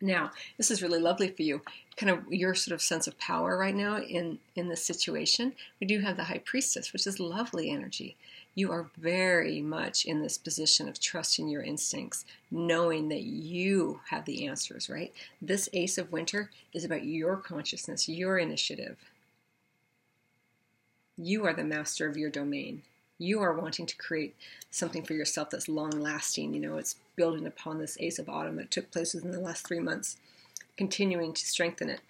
Now, 0.00 0.32
this 0.56 0.70
is 0.70 0.82
really 0.82 1.00
lovely 1.00 1.28
for 1.28 1.42
you. 1.42 1.62
Kind 1.96 2.10
of 2.10 2.32
your 2.32 2.54
sort 2.54 2.74
of 2.74 2.82
sense 2.82 3.06
of 3.06 3.18
power 3.18 3.56
right 3.56 3.74
now 3.74 3.98
in 3.98 4.38
in 4.56 4.68
this 4.68 4.84
situation. 4.84 5.54
We 5.80 5.86
do 5.86 6.00
have 6.00 6.16
the 6.16 6.24
High 6.24 6.42
Priestess, 6.44 6.92
which 6.92 7.06
is 7.06 7.20
lovely 7.20 7.70
energy 7.70 8.16
you 8.54 8.70
are 8.70 8.90
very 8.96 9.60
much 9.60 10.04
in 10.04 10.22
this 10.22 10.38
position 10.38 10.88
of 10.88 11.00
trusting 11.00 11.48
your 11.48 11.62
instincts, 11.62 12.24
knowing 12.50 13.08
that 13.08 13.22
you 13.22 14.00
have 14.10 14.24
the 14.24 14.46
answers, 14.46 14.88
right? 14.88 15.12
This 15.42 15.68
Ace 15.72 15.98
of 15.98 16.12
Winter 16.12 16.50
is 16.72 16.84
about 16.84 17.04
your 17.04 17.36
consciousness, 17.36 18.08
your 18.08 18.38
initiative. 18.38 18.96
You 21.16 21.46
are 21.46 21.52
the 21.52 21.64
master 21.64 22.08
of 22.08 22.16
your 22.16 22.30
domain. 22.30 22.82
You 23.18 23.40
are 23.40 23.52
wanting 23.52 23.86
to 23.86 23.96
create 23.96 24.34
something 24.70 25.04
for 25.04 25.14
yourself 25.14 25.50
that's 25.50 25.68
long 25.68 25.90
lasting. 25.90 26.54
You 26.54 26.60
know, 26.60 26.76
it's 26.76 26.96
building 27.16 27.46
upon 27.46 27.78
this 27.78 27.96
Ace 28.00 28.18
of 28.18 28.28
Autumn 28.28 28.56
that 28.56 28.70
took 28.70 28.90
place 28.90 29.14
within 29.14 29.30
the 29.30 29.40
last 29.40 29.66
three 29.66 29.80
months. 29.80 30.16
continuing 30.76 31.32
to 31.32 31.46
strengthen 31.46 31.88
it. 31.88 32.00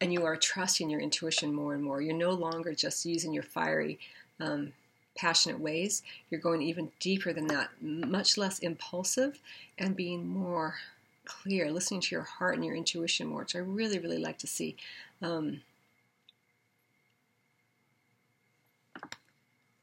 And 0.00 0.12
you 0.12 0.24
are 0.24 0.36
trusting 0.36 0.90
your 0.90 1.00
intuition 1.00 1.54
more 1.54 1.74
and 1.74 1.82
more. 1.82 2.00
You're 2.02 2.14
no 2.14 2.30
longer 2.32 2.74
just 2.74 3.06
using 3.06 3.32
your 3.32 3.42
fiery, 3.42 3.98
um, 4.38 4.72
passionate 5.16 5.60
ways. 5.60 6.02
You're 6.30 6.40
going 6.40 6.62
even 6.62 6.90
deeper 7.00 7.32
than 7.32 7.46
that, 7.48 7.70
much 7.80 8.38
less 8.38 8.58
impulsive 8.60 9.38
and 9.78 9.96
being 9.96 10.26
more 10.26 10.76
clear, 11.24 11.70
listening 11.70 12.00
to 12.00 12.14
your 12.14 12.24
heart 12.24 12.56
and 12.56 12.64
your 12.64 12.74
intuition 12.74 13.28
more, 13.28 13.40
which 13.40 13.56
I 13.56 13.60
really, 13.60 13.98
really 13.98 14.18
like 14.18 14.38
to 14.38 14.46
see. 14.46 14.76
Um, 15.22 15.60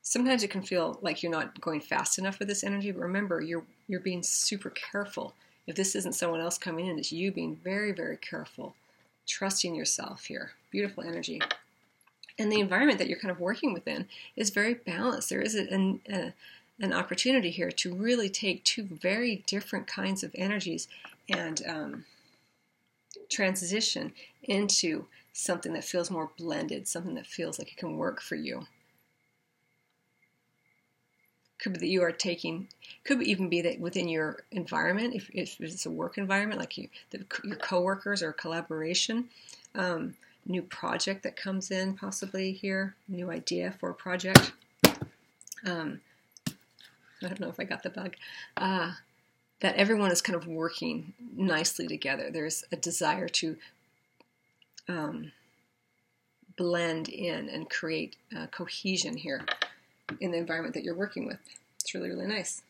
sometimes 0.02 0.44
it 0.44 0.50
can 0.50 0.62
feel 0.62 0.98
like 1.02 1.22
you're 1.22 1.32
not 1.32 1.60
going 1.62 1.82
fast 1.82 2.18
enough 2.18 2.40
with 2.40 2.48
this 2.48 2.64
energy, 2.64 2.92
but 2.92 3.02
remember, 3.02 3.42
you're 3.42 3.64
you're 3.88 4.00
being 4.00 4.24
super 4.24 4.70
careful. 4.70 5.34
If 5.68 5.76
this 5.76 5.96
isn't 5.96 6.14
someone 6.14 6.42
else 6.42 6.58
coming 6.58 6.88
in, 6.88 6.98
it's 6.98 7.12
you 7.12 7.32
being 7.32 7.58
very, 7.64 7.92
very 7.92 8.18
careful, 8.18 8.76
trusting 9.28 9.76
yourself 9.76 10.26
here. 10.26 10.52
Beautiful 10.72 11.04
energy. 11.04 11.42
And 12.40 12.52
the 12.52 12.60
environment 12.60 13.00
that 13.00 13.08
you're 13.08 13.20
kind 13.20 13.32
of 13.32 13.40
working 13.40 13.74
within 13.74 14.08
is 14.36 14.52
very 14.52 14.76
balanced. 14.76 15.30
There 15.30 15.42
is 15.42 15.56
an, 15.56 16.02
an 16.80 16.94
opportunity 16.94 17.50
here 17.50 17.72
to 17.72 17.94
really 17.96 18.30
take 18.30 18.64
two 18.64 18.84
very 18.84 19.44
different 19.48 19.88
kinds 19.88 20.24
of 20.24 20.32
energies 20.36 20.88
and 21.28 21.62
um, 21.68 22.06
transition 23.30 24.14
into 24.44 25.06
something 25.34 25.74
that 25.74 25.84
feels 25.84 26.12
more 26.12 26.32
blended, 26.38 26.88
something 26.88 27.16
that 27.16 27.28
feels 27.28 27.60
like 27.60 27.72
it 27.72 27.78
can 27.78 27.98
work 27.98 28.22
for 28.22 28.36
you. 28.36 28.66
Could 31.60 31.74
be 31.74 31.80
that 31.80 31.88
you 31.88 32.04
are 32.04 32.12
taking, 32.12 32.68
could 33.04 33.22
even 33.24 33.50
be 33.50 33.62
that 33.62 33.80
within 33.80 34.08
your 34.08 34.44
environment, 34.52 35.16
if, 35.16 35.30
if 35.34 35.60
it's 35.60 35.88
a 35.88 35.92
work 35.92 36.20
environment, 36.20 36.60
like 36.60 36.78
you, 36.78 36.88
the, 37.10 37.26
your 37.44 37.56
coworkers 37.56 38.22
or 38.22 38.32
collaboration, 38.32 39.30
um, 39.74 40.16
new 40.48 40.62
project 40.62 41.24
that 41.24 41.36
comes 41.36 41.72
in 41.72 41.94
possibly 41.94 42.52
here, 42.52 42.96
new 43.08 43.30
idea 43.30 43.74
for 43.80 43.90
a 43.90 43.94
project. 43.94 44.54
Um, 45.66 46.02
I 46.48 47.28
don't 47.28 47.40
know 47.40 47.50
if 47.50 47.60
I 47.60 47.64
got 47.64 47.84
the 47.84 47.90
bug. 47.90 48.16
Uh, 48.56 48.94
that 49.60 49.76
everyone 49.76 50.12
is 50.12 50.22
kind 50.22 50.36
of 50.36 50.48
working 50.48 51.14
nicely 51.36 51.88
together. 51.88 52.30
There's 52.32 52.64
a 52.72 52.76
desire 52.76 53.28
to 53.28 53.58
um, 54.88 55.32
blend 56.58 57.10
in 57.10 57.50
and 57.50 57.70
create 57.70 58.16
uh, 58.36 58.48
cohesion 58.48 59.18
here 59.18 59.46
in 60.20 60.32
the 60.32 60.38
environment 60.38 60.76
that 60.76 60.84
you're 60.84 60.96
working 60.96 61.26
with. 61.26 61.40
It's 61.82 61.94
really, 61.94 62.10
really 62.10 62.28
nice. 62.28 62.62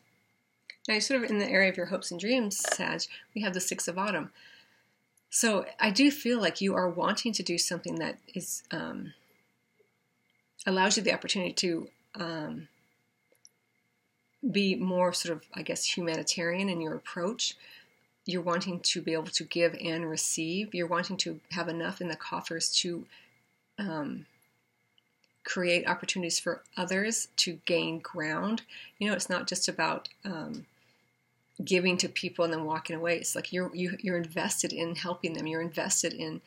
Now, 0.88 0.98
sort 1.00 1.22
of 1.22 1.30
in 1.30 1.38
the 1.38 1.48
area 1.48 1.68
of 1.68 1.76
your 1.76 1.86
hopes 1.86 2.10
and 2.10 2.18
dreams, 2.18 2.58
Sag, 2.72 3.02
we 3.34 3.42
have 3.42 3.52
the 3.52 3.60
Six 3.60 3.86
of 3.88 3.98
Autumn. 3.98 4.30
So 5.30 5.66
I 5.78 5.90
do 5.90 6.10
feel 6.10 6.40
like 6.40 6.60
you 6.60 6.74
are 6.74 6.88
wanting 6.88 7.32
to 7.34 7.42
do 7.42 7.58
something 7.58 7.96
that 7.96 8.18
is 8.34 8.62
um, 8.70 9.12
allows 10.66 10.96
you 10.96 11.02
the 11.02 11.12
opportunity 11.12 11.52
to 11.52 11.88
um, 12.14 12.68
be 14.50 14.74
more 14.74 15.12
sort 15.12 15.36
of, 15.36 15.44
I 15.54 15.62
guess, 15.62 15.84
humanitarian 15.84 16.68
in 16.68 16.80
your 16.80 16.94
approach. 16.94 17.54
You're 18.24 18.42
wanting 18.42 18.80
to 18.80 19.02
be 19.02 19.12
able 19.12 19.24
to 19.24 19.44
give 19.44 19.76
and 19.82 20.08
receive. 20.08 20.74
You're 20.74 20.86
wanting 20.86 21.16
to 21.18 21.40
have 21.50 21.68
enough 21.68 22.00
in 22.00 22.08
the 22.08 22.16
coffers 22.16 22.70
to 22.80 23.06
um, 23.78 24.26
create 25.44 25.88
opportunities 25.88 26.38
for 26.38 26.62
others 26.76 27.28
to 27.36 27.58
gain 27.64 28.00
ground. 28.00 28.62
You 28.98 29.08
know, 29.08 29.14
it's 29.14 29.30
not 29.30 29.46
just 29.46 29.68
about 29.68 30.08
um, 30.24 30.66
giving 31.64 31.96
to 31.98 32.08
people 32.08 32.44
and 32.44 32.52
then 32.52 32.64
walking 32.64 32.96
away. 32.96 33.16
It's 33.16 33.34
like 33.34 33.52
you're 33.52 33.74
you, 33.74 33.90
are 33.90 33.98
you 34.00 34.14
are 34.14 34.18
invested 34.18 34.72
in 34.72 34.94
helping 34.94 35.34
them. 35.34 35.46
You're 35.46 35.60
invested 35.60 36.12
in 36.12 36.40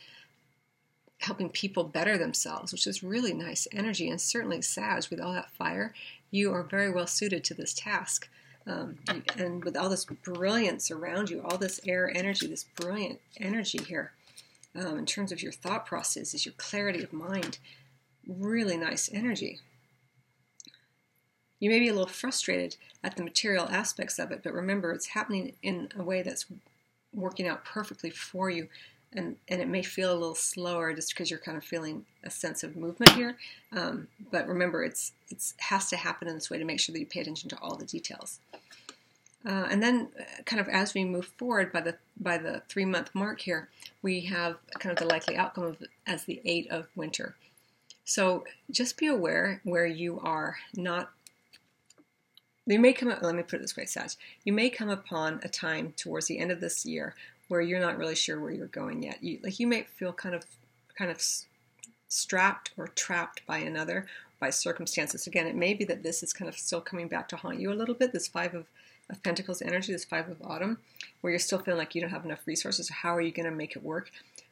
helping 1.19 1.49
people 1.49 1.83
better 1.83 2.17
themselves, 2.17 2.71
which 2.71 2.87
is 2.87 3.03
really 3.03 3.33
nice 3.33 3.67
energy. 3.71 4.09
And 4.09 4.19
certainly, 4.19 4.61
Sag, 4.61 5.03
with 5.09 5.21
all 5.21 5.33
that 5.33 5.51
fire, 5.51 5.93
you 6.31 6.51
are 6.53 6.63
very 6.63 6.91
well 6.91 7.07
suited 7.07 7.43
to 7.45 7.53
this 7.53 7.73
task. 7.73 8.29
Um, 8.67 8.99
and 9.37 9.63
with 9.63 9.75
all 9.75 9.89
this 9.89 10.05
brilliance 10.05 10.91
around 10.91 11.29
you, 11.29 11.41
all 11.41 11.57
this 11.57 11.79
air 11.85 12.11
energy, 12.15 12.47
this 12.47 12.65
brilliant 12.75 13.19
energy 13.37 13.79
here, 13.79 14.11
um, 14.75 14.99
in 14.99 15.05
terms 15.05 15.31
of 15.31 15.41
your 15.41 15.51
thought 15.51 15.85
processes, 15.85 16.45
your 16.45 16.53
clarity 16.57 17.03
of 17.03 17.11
mind, 17.11 17.57
really 18.27 18.77
nice 18.77 19.09
energy. 19.11 19.59
You 21.61 21.69
may 21.69 21.79
be 21.79 21.87
a 21.87 21.93
little 21.93 22.07
frustrated 22.07 22.75
at 23.01 23.15
the 23.15 23.23
material 23.23 23.69
aspects 23.69 24.19
of 24.19 24.31
it, 24.31 24.41
but 24.43 24.51
remember 24.51 24.91
it's 24.91 25.07
happening 25.07 25.53
in 25.63 25.87
a 25.97 26.03
way 26.03 26.21
that's 26.21 26.45
working 27.13 27.47
out 27.47 27.63
perfectly 27.63 28.09
for 28.09 28.49
you 28.49 28.67
and 29.13 29.35
and 29.49 29.61
it 29.61 29.67
may 29.67 29.83
feel 29.83 30.11
a 30.11 30.15
little 30.15 30.35
slower 30.35 30.93
just 30.93 31.09
because 31.09 31.29
you're 31.29 31.39
kind 31.39 31.57
of 31.57 31.63
feeling 31.63 32.05
a 32.23 32.29
sense 32.29 32.63
of 32.63 32.75
movement 32.75 33.11
here. 33.13 33.35
Um, 33.73 34.07
but 34.31 34.47
remember, 34.47 34.83
it's 34.83 35.11
it's 35.29 35.53
has 35.57 35.89
to 35.89 35.97
happen 35.97 36.27
in 36.27 36.35
this 36.35 36.49
way 36.49 36.57
to 36.57 36.65
make 36.65 36.79
sure 36.79 36.93
that 36.93 36.99
you 36.99 37.05
pay 37.05 37.21
attention 37.21 37.49
to 37.49 37.59
all 37.59 37.75
the 37.75 37.85
details. 37.85 38.39
Uh, 39.43 39.67
and 39.71 39.81
then, 39.81 40.09
uh, 40.19 40.43
kind 40.45 40.59
of 40.59 40.69
as 40.69 40.93
we 40.93 41.03
move 41.03 41.25
forward 41.37 41.71
by 41.73 41.81
the 41.81 41.97
by 42.19 42.37
the 42.37 42.61
three 42.69 42.85
month 42.85 43.09
mark 43.13 43.41
here, 43.41 43.69
we 44.01 44.21
have 44.21 44.57
kind 44.79 44.93
of 44.93 44.99
the 44.99 45.11
likely 45.11 45.35
outcome 45.35 45.63
of 45.65 45.77
as 46.07 46.23
the 46.25 46.41
eight 46.45 46.69
of 46.71 46.87
winter. 46.95 47.35
So 48.05 48.45
just 48.69 48.97
be 48.97 49.07
aware 49.07 49.61
where 49.63 49.85
you 49.85 50.19
are 50.23 50.57
not. 50.75 51.11
You 52.65 52.79
may 52.79 52.93
come. 52.93 53.09
Up, 53.09 53.21
let 53.21 53.35
me 53.35 53.43
put 53.43 53.55
it 53.57 53.61
this 53.61 53.75
way, 53.75 53.85
Sag. 53.85 54.11
You 54.43 54.53
may 54.53 54.69
come 54.69 54.89
upon 54.89 55.39
a 55.43 55.49
time 55.49 55.93
towards 55.97 56.27
the 56.27 56.39
end 56.39 56.51
of 56.51 56.61
this 56.61 56.85
year 56.85 57.15
where 57.47 57.61
you're 57.61 57.79
not 57.79 57.97
really 57.97 58.15
sure 58.15 58.39
where 58.39 58.51
you're 58.51 58.67
going 58.67 59.03
yet. 59.03 59.23
You 59.23 59.39
like 59.43 59.59
you 59.59 59.67
may 59.67 59.83
feel 59.83 60.13
kind 60.13 60.35
of 60.35 60.45
kind 60.97 61.11
of 61.11 61.21
strapped 62.07 62.71
or 62.77 62.87
trapped 62.87 63.45
by 63.45 63.57
another 63.57 64.05
by 64.39 64.49
circumstances. 64.49 65.27
Again, 65.27 65.47
it 65.47 65.55
may 65.55 65.73
be 65.73 65.85
that 65.85 66.03
this 66.03 66.23
is 66.23 66.33
kind 66.33 66.49
of 66.49 66.57
still 66.57 66.81
coming 66.81 67.07
back 67.07 67.27
to 67.29 67.35
haunt 67.35 67.59
you 67.59 67.71
a 67.71 67.75
little 67.75 67.95
bit. 67.95 68.13
This 68.13 68.27
five 68.27 68.53
of 68.53 68.67
of 69.09 69.21
Pentacles 69.23 69.61
energy, 69.61 69.91
this 69.91 70.05
five 70.05 70.29
of 70.29 70.41
Autumn, 70.41 70.77
where 71.19 71.31
you're 71.31 71.39
still 71.39 71.59
feeling 71.59 71.77
like 71.77 71.93
you 71.93 72.01
don't 72.01 72.11
have 72.11 72.25
enough 72.25 72.45
resources. 72.45 72.89
How 72.89 73.15
are 73.15 73.21
you 73.21 73.31
going 73.31 73.49
to 73.49 73.55
make 73.55 73.75
it 73.75 73.83
work? 73.83 74.09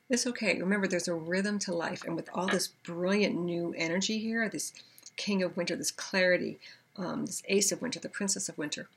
It's 0.09 0.27
okay. 0.27 0.59
Remember, 0.59 0.87
there's 0.87 1.07
a 1.07 1.13
rhythm 1.13 1.59
to 1.59 1.73
life, 1.73 2.03
and 2.03 2.15
with 2.15 2.29
all 2.33 2.47
this 2.47 2.67
brilliant 2.67 3.35
new 3.35 3.73
energy 3.77 4.17
here, 4.17 4.49
this 4.49 4.73
King 5.15 5.43
of 5.43 5.55
Winter, 5.55 5.75
this 5.75 5.91
clarity, 5.91 6.59
um, 6.97 7.25
this 7.25 7.43
Ace 7.47 7.71
of 7.71 7.81
Winter, 7.81 7.99
the 7.99 8.09
Princess 8.09 8.49
of 8.49 8.57
Winter. 8.57 8.87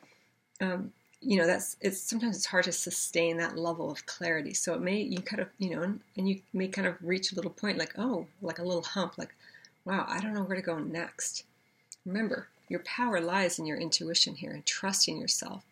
Um, 0.61 0.93
you 1.21 1.39
know 1.39 1.47
that's 1.47 1.77
it's 1.81 2.01
sometimes 2.01 2.37
it's 2.37 2.47
hard 2.47 2.65
to 2.65 2.73
sustain 2.73 3.37
that 3.37 3.57
level 3.57 3.91
of 3.91 4.07
clarity. 4.07 4.55
So 4.55 4.75
it 4.75 4.81
may 4.81 5.01
you 5.01 5.21
kind 5.21 5.41
of 5.41 5.49
you 5.59 5.71
know 5.71 5.83
and 5.83 6.29
you 6.29 6.41
may 6.53 6.69
kind 6.69 6.87
of 6.87 6.97
reach 7.01 7.33
a 7.33 7.37
little 7.37 7.51
point 7.51 7.79
like 7.79 7.95
oh 7.97 8.27
like 8.41 8.59
a 8.59 8.65
little 8.65 8.83
hump 8.83 9.17
like 9.17 9.35
wow 9.85 10.05
i 10.09 10.21
don't 10.21 10.35
know 10.35 10.43
where 10.43 10.57
to 10.57 10.63
go 10.63 10.79
next. 10.79 11.45
Remember 12.05 12.49
your 12.69 12.81
power 12.81 13.21
lies 13.21 13.59
in 13.59 13.67
your 13.67 13.77
intuition 13.77 14.35
here 14.35 14.51
and 14.51 14.67
trusting 14.67 15.21
yourself. 15.21 15.63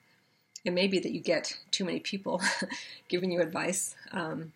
It 0.65 0.73
may 0.73 0.87
be 0.87 0.99
that 1.01 1.13
you 1.13 1.21
get 1.21 1.59
too 1.71 1.85
many 1.85 1.99
people 1.99 2.41
giving 3.09 3.33
you 3.33 3.41
advice 3.41 3.97
um, 4.13 4.53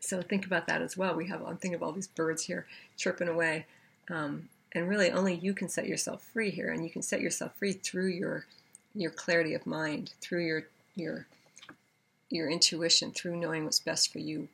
so 0.00 0.22
think 0.22 0.46
about 0.46 0.68
that 0.68 0.82
as 0.82 0.96
well. 0.96 1.14
We 1.14 1.26
have 1.28 1.42
i'm 1.42 1.56
thinking 1.56 1.74
of 1.74 1.82
all 1.82 1.92
these 1.92 2.06
birds 2.06 2.44
here 2.44 2.66
chirping 2.96 3.28
away. 3.28 3.66
Um, 4.08 4.48
and 4.76 4.88
really 4.88 5.10
only 5.10 5.34
you 5.34 5.54
can 5.54 5.68
set 5.70 5.86
yourself 5.86 6.22
free 6.22 6.50
here 6.50 6.70
and 6.70 6.84
you 6.84 6.90
can 6.90 7.02
set 7.02 7.22
yourself 7.22 7.56
free 7.56 7.72
through 7.72 8.08
your 8.08 8.44
your 8.94 9.10
clarity 9.10 9.54
of 9.54 9.66
mind, 9.66 10.12
through 10.20 10.44
your 10.44 10.66
your 10.94 11.26
your 12.28 12.50
intuition, 12.50 13.10
through 13.10 13.36
knowing 13.36 13.64
what's 13.64 13.80
best 13.80 14.12
for 14.12 14.18
you, 14.18 14.48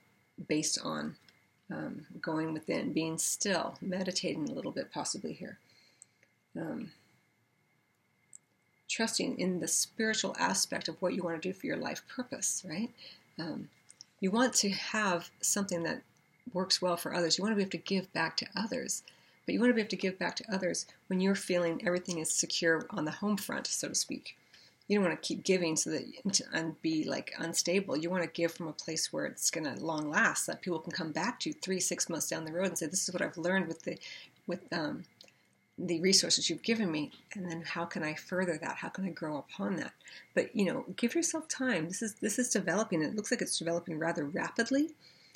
based 0.49 0.79
on 0.85 1.17
um, 1.71 2.07
going 2.21 2.53
within, 2.53 2.93
being 2.93 3.19
still, 3.19 3.77
meditating 3.81 4.49
a 4.49 4.53
little 4.53 4.71
bit, 4.71 4.93
possibly 4.93 5.33
here. 5.33 5.59
Um, 6.57 6.93
trusting 8.89 9.39
in 9.39 9.61
the 9.61 9.69
spiritual 9.69 10.37
aspect 10.39 10.87
of 10.87 11.01
what 11.01 11.15
you 11.15 11.23
want 11.23 11.41
to 11.41 11.49
do 11.49 11.55
for 11.55 11.67
your 11.67 11.79
life 11.79 12.03
purpose, 12.15 12.63
right? 12.69 12.91
Um, 13.39 13.71
you 14.21 14.31
want 14.31 14.53
to 14.55 14.69
have 14.69 15.31
something 15.41 15.83
that 15.85 16.03
works 16.53 16.83
well 16.83 16.99
for 16.99 17.15
others. 17.15 17.39
You 17.39 17.43
want 17.43 17.53
to 17.53 17.57
be 17.57 17.63
able 17.63 17.71
to 17.71 17.79
give 17.79 18.13
back 18.13 18.37
to 18.37 18.47
others. 18.55 19.03
But 19.45 19.55
you 19.55 19.61
want 19.61 19.71
to 19.71 19.75
be 19.75 19.81
able 19.81 19.91
to 19.91 19.97
give 19.97 20.19
back 20.19 20.37
to 20.37 20.55
others 20.55 20.87
when 21.09 21.21
you're 21.21 21.35
feeling 21.35 21.83
everything 21.85 22.19
is 22.19 22.33
secure 22.33 22.87
on 22.91 23.05
the 23.05 23.11
home 23.11 23.37
front, 23.37 23.67
so 23.67 23.89
to 23.89 23.95
speak. 23.95 24.37
You 24.89 24.99
don't 24.99 25.07
want 25.07 25.21
to 25.21 25.27
keep 25.27 25.45
giving 25.45 25.77
so 25.77 25.91
that 25.91 26.43
and 26.53 26.81
be 26.83 27.05
like 27.05 27.33
unstable. 27.39 27.97
You 27.97 28.11
want 28.11 28.25
to 28.25 28.29
give 28.29 28.53
from 28.53 28.69
a 28.69 28.73
place 28.73 29.13
where 29.13 29.25
it's 29.25 29.51
going 29.51 29.65
to 29.65 29.83
long 29.83 30.11
last, 30.11 30.47
that 30.47 30.61
people 30.61 30.81
can 30.81 30.93
come 30.93 31.13
back 31.13 31.41
to 31.41 31.53
three, 31.53 31.81
six 31.81 32.09
months 32.09 32.29
down 32.29 32.45
the 32.45 32.53
road 32.53 32.67
and 32.67 32.79
say, 32.79 32.87
"This 32.87 33.09
is 33.09 33.15
what 33.15 33.23
I've 33.23 33.39
learned 33.39 33.69
with 33.69 33.83
the 33.83 33.99
with 34.47 34.61
um, 34.73 35.05
the 35.79 36.01
resources 36.01 36.51
you've 36.51 36.63
given 36.63 36.91
me, 36.91 37.11
and 37.35 37.51
then 37.51 37.63
how 37.63 37.85
can 37.85 38.03
I 38.03 38.15
further 38.15 38.59
that? 38.59 38.77
How 38.77 38.89
can 38.89 39.07
I 39.07 39.11
grow 39.11 39.39
upon 39.39 39.77
that?" 39.77 39.93
But 40.35 40.55
you 40.55 40.67
know, 40.67 40.85
give 40.97 41.15
yourself 41.15 41.49
time. 41.49 41.87
This 41.87 42.03
is 42.03 42.15
this 42.15 42.39
is 42.39 42.51
developing. 42.51 43.03
It 43.03 43.17
looks 43.17 43.31
like 43.31 43.41
it's 43.41 43.59
developing 43.59 43.99
rather 43.99 44.25
rapidly 44.25 44.91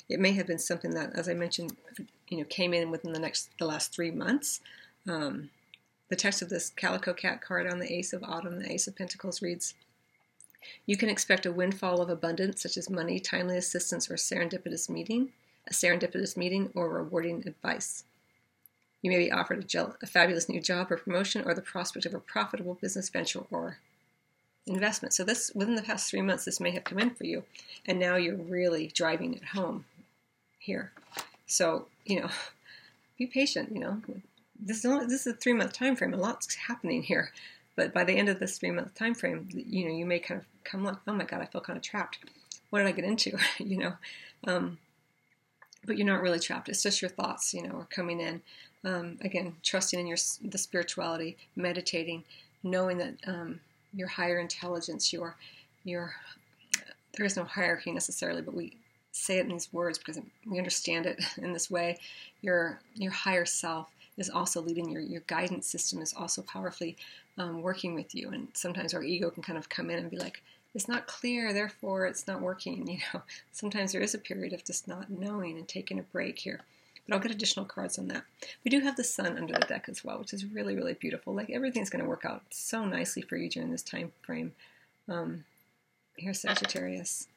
it 0.09 0.19
may 0.19 0.31
have 0.33 0.47
been 0.47 0.59
something 0.59 0.91
that, 0.91 1.13
as 1.15 1.27
I 1.27 1.33
mentioned, 1.33 1.75
you 2.29 2.37
know, 2.37 2.43
came 2.45 2.73
in 2.73 2.91
within 2.91 3.13
the 3.13 3.19
next 3.19 3.49
the 3.57 3.65
last 3.65 3.93
three 3.93 4.11
months. 4.11 4.61
Um, 5.07 5.49
the 6.09 6.15
text 6.15 6.41
of 6.41 6.49
this 6.49 6.69
Calico 6.69 7.13
Cat 7.13 7.41
card 7.41 7.67
on 7.67 7.79
the 7.79 7.91
Ace 7.91 8.13
of 8.13 8.23
Autumn, 8.23 8.59
the 8.59 8.71
Ace 8.71 8.87
of 8.87 8.95
Pentacles 8.95 9.41
reads, 9.41 9.73
You 10.85 10.95
can 10.95 11.09
expect 11.09 11.45
a 11.45 11.51
windfall 11.51 12.01
of 12.01 12.09
abundance, 12.09 12.61
such 12.61 12.77
as 12.77 12.89
money, 12.89 13.19
timely 13.19 13.57
assistance, 13.57 14.09
or 14.09 14.15
serendipitous 14.15 14.89
meeting, 14.89 15.31
a 15.67 15.73
serendipitous 15.73 16.37
meeting, 16.37 16.71
or 16.75 16.89
rewarding 16.89 17.43
advice. 17.45 18.05
You 19.01 19.11
may 19.11 19.17
be 19.17 19.31
offered 19.31 19.59
a, 19.59 19.63
gel- 19.63 19.97
a 20.01 20.07
fabulous 20.07 20.49
new 20.49 20.61
job 20.61 20.91
or 20.91 20.97
promotion, 20.97 21.43
or 21.45 21.53
the 21.53 21.61
prospect 21.61 22.05
of 22.05 22.13
a 22.13 22.19
profitable 22.19 22.77
business 22.81 23.09
venture 23.09 23.43
or 23.51 23.77
investment. 24.65 25.13
So 25.13 25.23
this 25.23 25.51
within 25.53 25.75
the 25.75 25.81
past 25.81 26.09
three 26.09 26.21
months, 26.21 26.45
this 26.45 26.59
may 26.59 26.71
have 26.71 26.83
come 26.83 26.99
in 26.99 27.11
for 27.11 27.25
you, 27.25 27.43
and 27.85 27.99
now 27.99 28.15
you're 28.15 28.35
really 28.35 28.87
driving 28.87 29.33
it 29.33 29.43
home 29.43 29.85
here. 30.57 30.91
So 31.45 31.87
you 32.07 32.21
know, 32.21 32.29
be 33.17 33.27
patient. 33.27 33.71
You 33.73 33.79
know, 33.79 34.01
this 34.59 34.79
is 34.79 34.85
only, 34.85 35.05
this 35.05 35.25
is 35.25 35.33
a 35.33 35.37
three 35.37 35.53
month 35.53 35.73
time 35.73 35.95
frame. 35.95 36.13
A 36.13 36.17
lot's 36.17 36.55
happening 36.55 37.03
here, 37.03 37.31
but 37.75 37.93
by 37.93 38.03
the 38.03 38.13
end 38.13 38.29
of 38.29 38.39
this 38.39 38.57
three 38.57 38.71
month 38.71 38.93
time 38.95 39.13
frame, 39.13 39.47
you 39.53 39.85
know, 39.85 39.95
you 39.95 40.05
may 40.05 40.19
kind 40.19 40.41
of 40.41 40.47
come 40.63 40.83
like, 40.83 40.97
oh 41.07 41.13
my 41.13 41.25
god, 41.25 41.41
I 41.41 41.45
feel 41.45 41.61
kind 41.61 41.77
of 41.77 41.83
trapped. 41.83 42.19
What 42.69 42.79
did 42.79 42.87
I 42.87 42.91
get 42.91 43.05
into? 43.05 43.37
you 43.57 43.77
know, 43.77 43.93
um, 44.45 44.77
but 45.85 45.97
you're 45.97 46.07
not 46.07 46.21
really 46.21 46.39
trapped. 46.39 46.69
It's 46.69 46.83
just 46.83 47.01
your 47.01 47.09
thoughts, 47.09 47.53
you 47.53 47.63
know, 47.63 47.75
are 47.75 47.87
coming 47.89 48.19
in. 48.19 48.41
Um, 48.83 49.17
again, 49.21 49.55
trusting 49.63 49.99
in 49.99 50.07
your 50.07 50.17
the 50.41 50.57
spirituality, 50.57 51.37
meditating, 51.55 52.23
knowing 52.63 52.97
that 52.99 53.15
um, 53.25 53.59
your 53.93 54.07
higher 54.07 54.39
intelligence, 54.39 55.11
your 55.11 55.35
your 55.83 56.13
there 57.15 57.25
is 57.25 57.35
no 57.35 57.43
hierarchy 57.43 57.91
necessarily, 57.91 58.41
but 58.41 58.53
we 58.53 58.77
say 59.17 59.37
it 59.37 59.45
in 59.45 59.49
these 59.49 59.71
words 59.73 59.97
because 59.97 60.19
we 60.45 60.57
understand 60.57 61.05
it 61.05 61.23
in 61.37 61.53
this 61.53 61.69
way. 61.69 61.97
Your 62.41 62.79
your 62.95 63.11
higher 63.11 63.45
self 63.45 63.89
is 64.17 64.29
also 64.29 64.61
leading 64.61 64.89
your 64.89 65.01
your 65.01 65.21
guidance 65.27 65.67
system 65.67 66.01
is 66.01 66.13
also 66.13 66.41
powerfully 66.41 66.97
um, 67.37 67.61
working 67.61 67.93
with 67.93 68.15
you. 68.15 68.29
And 68.29 68.47
sometimes 68.53 68.93
our 68.93 69.03
ego 69.03 69.29
can 69.29 69.43
kind 69.43 69.57
of 69.57 69.69
come 69.69 69.89
in 69.89 69.99
and 69.99 70.09
be 70.09 70.17
like, 70.17 70.41
"It's 70.73 70.87
not 70.87 71.07
clear, 71.07 71.53
therefore 71.53 72.05
it's 72.05 72.27
not 72.27 72.41
working." 72.41 72.87
You 72.87 72.99
know, 73.13 73.21
sometimes 73.51 73.91
there 73.91 74.01
is 74.01 74.13
a 74.13 74.19
period 74.19 74.53
of 74.53 74.65
just 74.65 74.87
not 74.87 75.09
knowing 75.09 75.57
and 75.57 75.67
taking 75.67 75.99
a 75.99 76.03
break 76.03 76.39
here. 76.39 76.61
But 77.07 77.15
I'll 77.15 77.21
get 77.21 77.31
additional 77.31 77.65
cards 77.65 77.97
on 77.97 78.09
that. 78.09 78.25
We 78.65 78.69
do 78.69 78.81
have 78.81 78.97
the 78.97 79.03
sun 79.03 79.37
under 79.37 79.53
the 79.53 79.59
deck 79.61 79.87
as 79.87 80.03
well, 80.03 80.19
which 80.19 80.33
is 80.33 80.45
really 80.45 80.75
really 80.75 80.93
beautiful. 80.93 81.33
Like 81.33 81.49
everything's 81.49 81.89
going 81.89 82.03
to 82.03 82.09
work 82.09 82.25
out 82.25 82.43
so 82.49 82.85
nicely 82.85 83.21
for 83.21 83.37
you 83.37 83.49
during 83.49 83.71
this 83.71 83.83
time 83.83 84.11
frame. 84.23 84.53
Um, 85.07 85.45
here's 86.17 86.41
Sagittarius. 86.41 87.27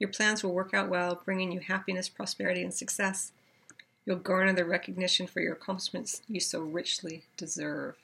Your 0.00 0.08
plans 0.08 0.42
will 0.42 0.52
work 0.52 0.72
out 0.74 0.88
well, 0.88 1.20
bringing 1.24 1.52
you 1.52 1.60
happiness, 1.60 2.08
prosperity, 2.08 2.62
and 2.62 2.72
success. 2.72 3.32
You'll 4.06 4.16
garner 4.16 4.54
the 4.54 4.64
recognition 4.64 5.26
for 5.26 5.40
your 5.40 5.52
accomplishments 5.52 6.22
you 6.26 6.40
so 6.40 6.60
richly 6.60 7.22
deserve. 7.36 7.96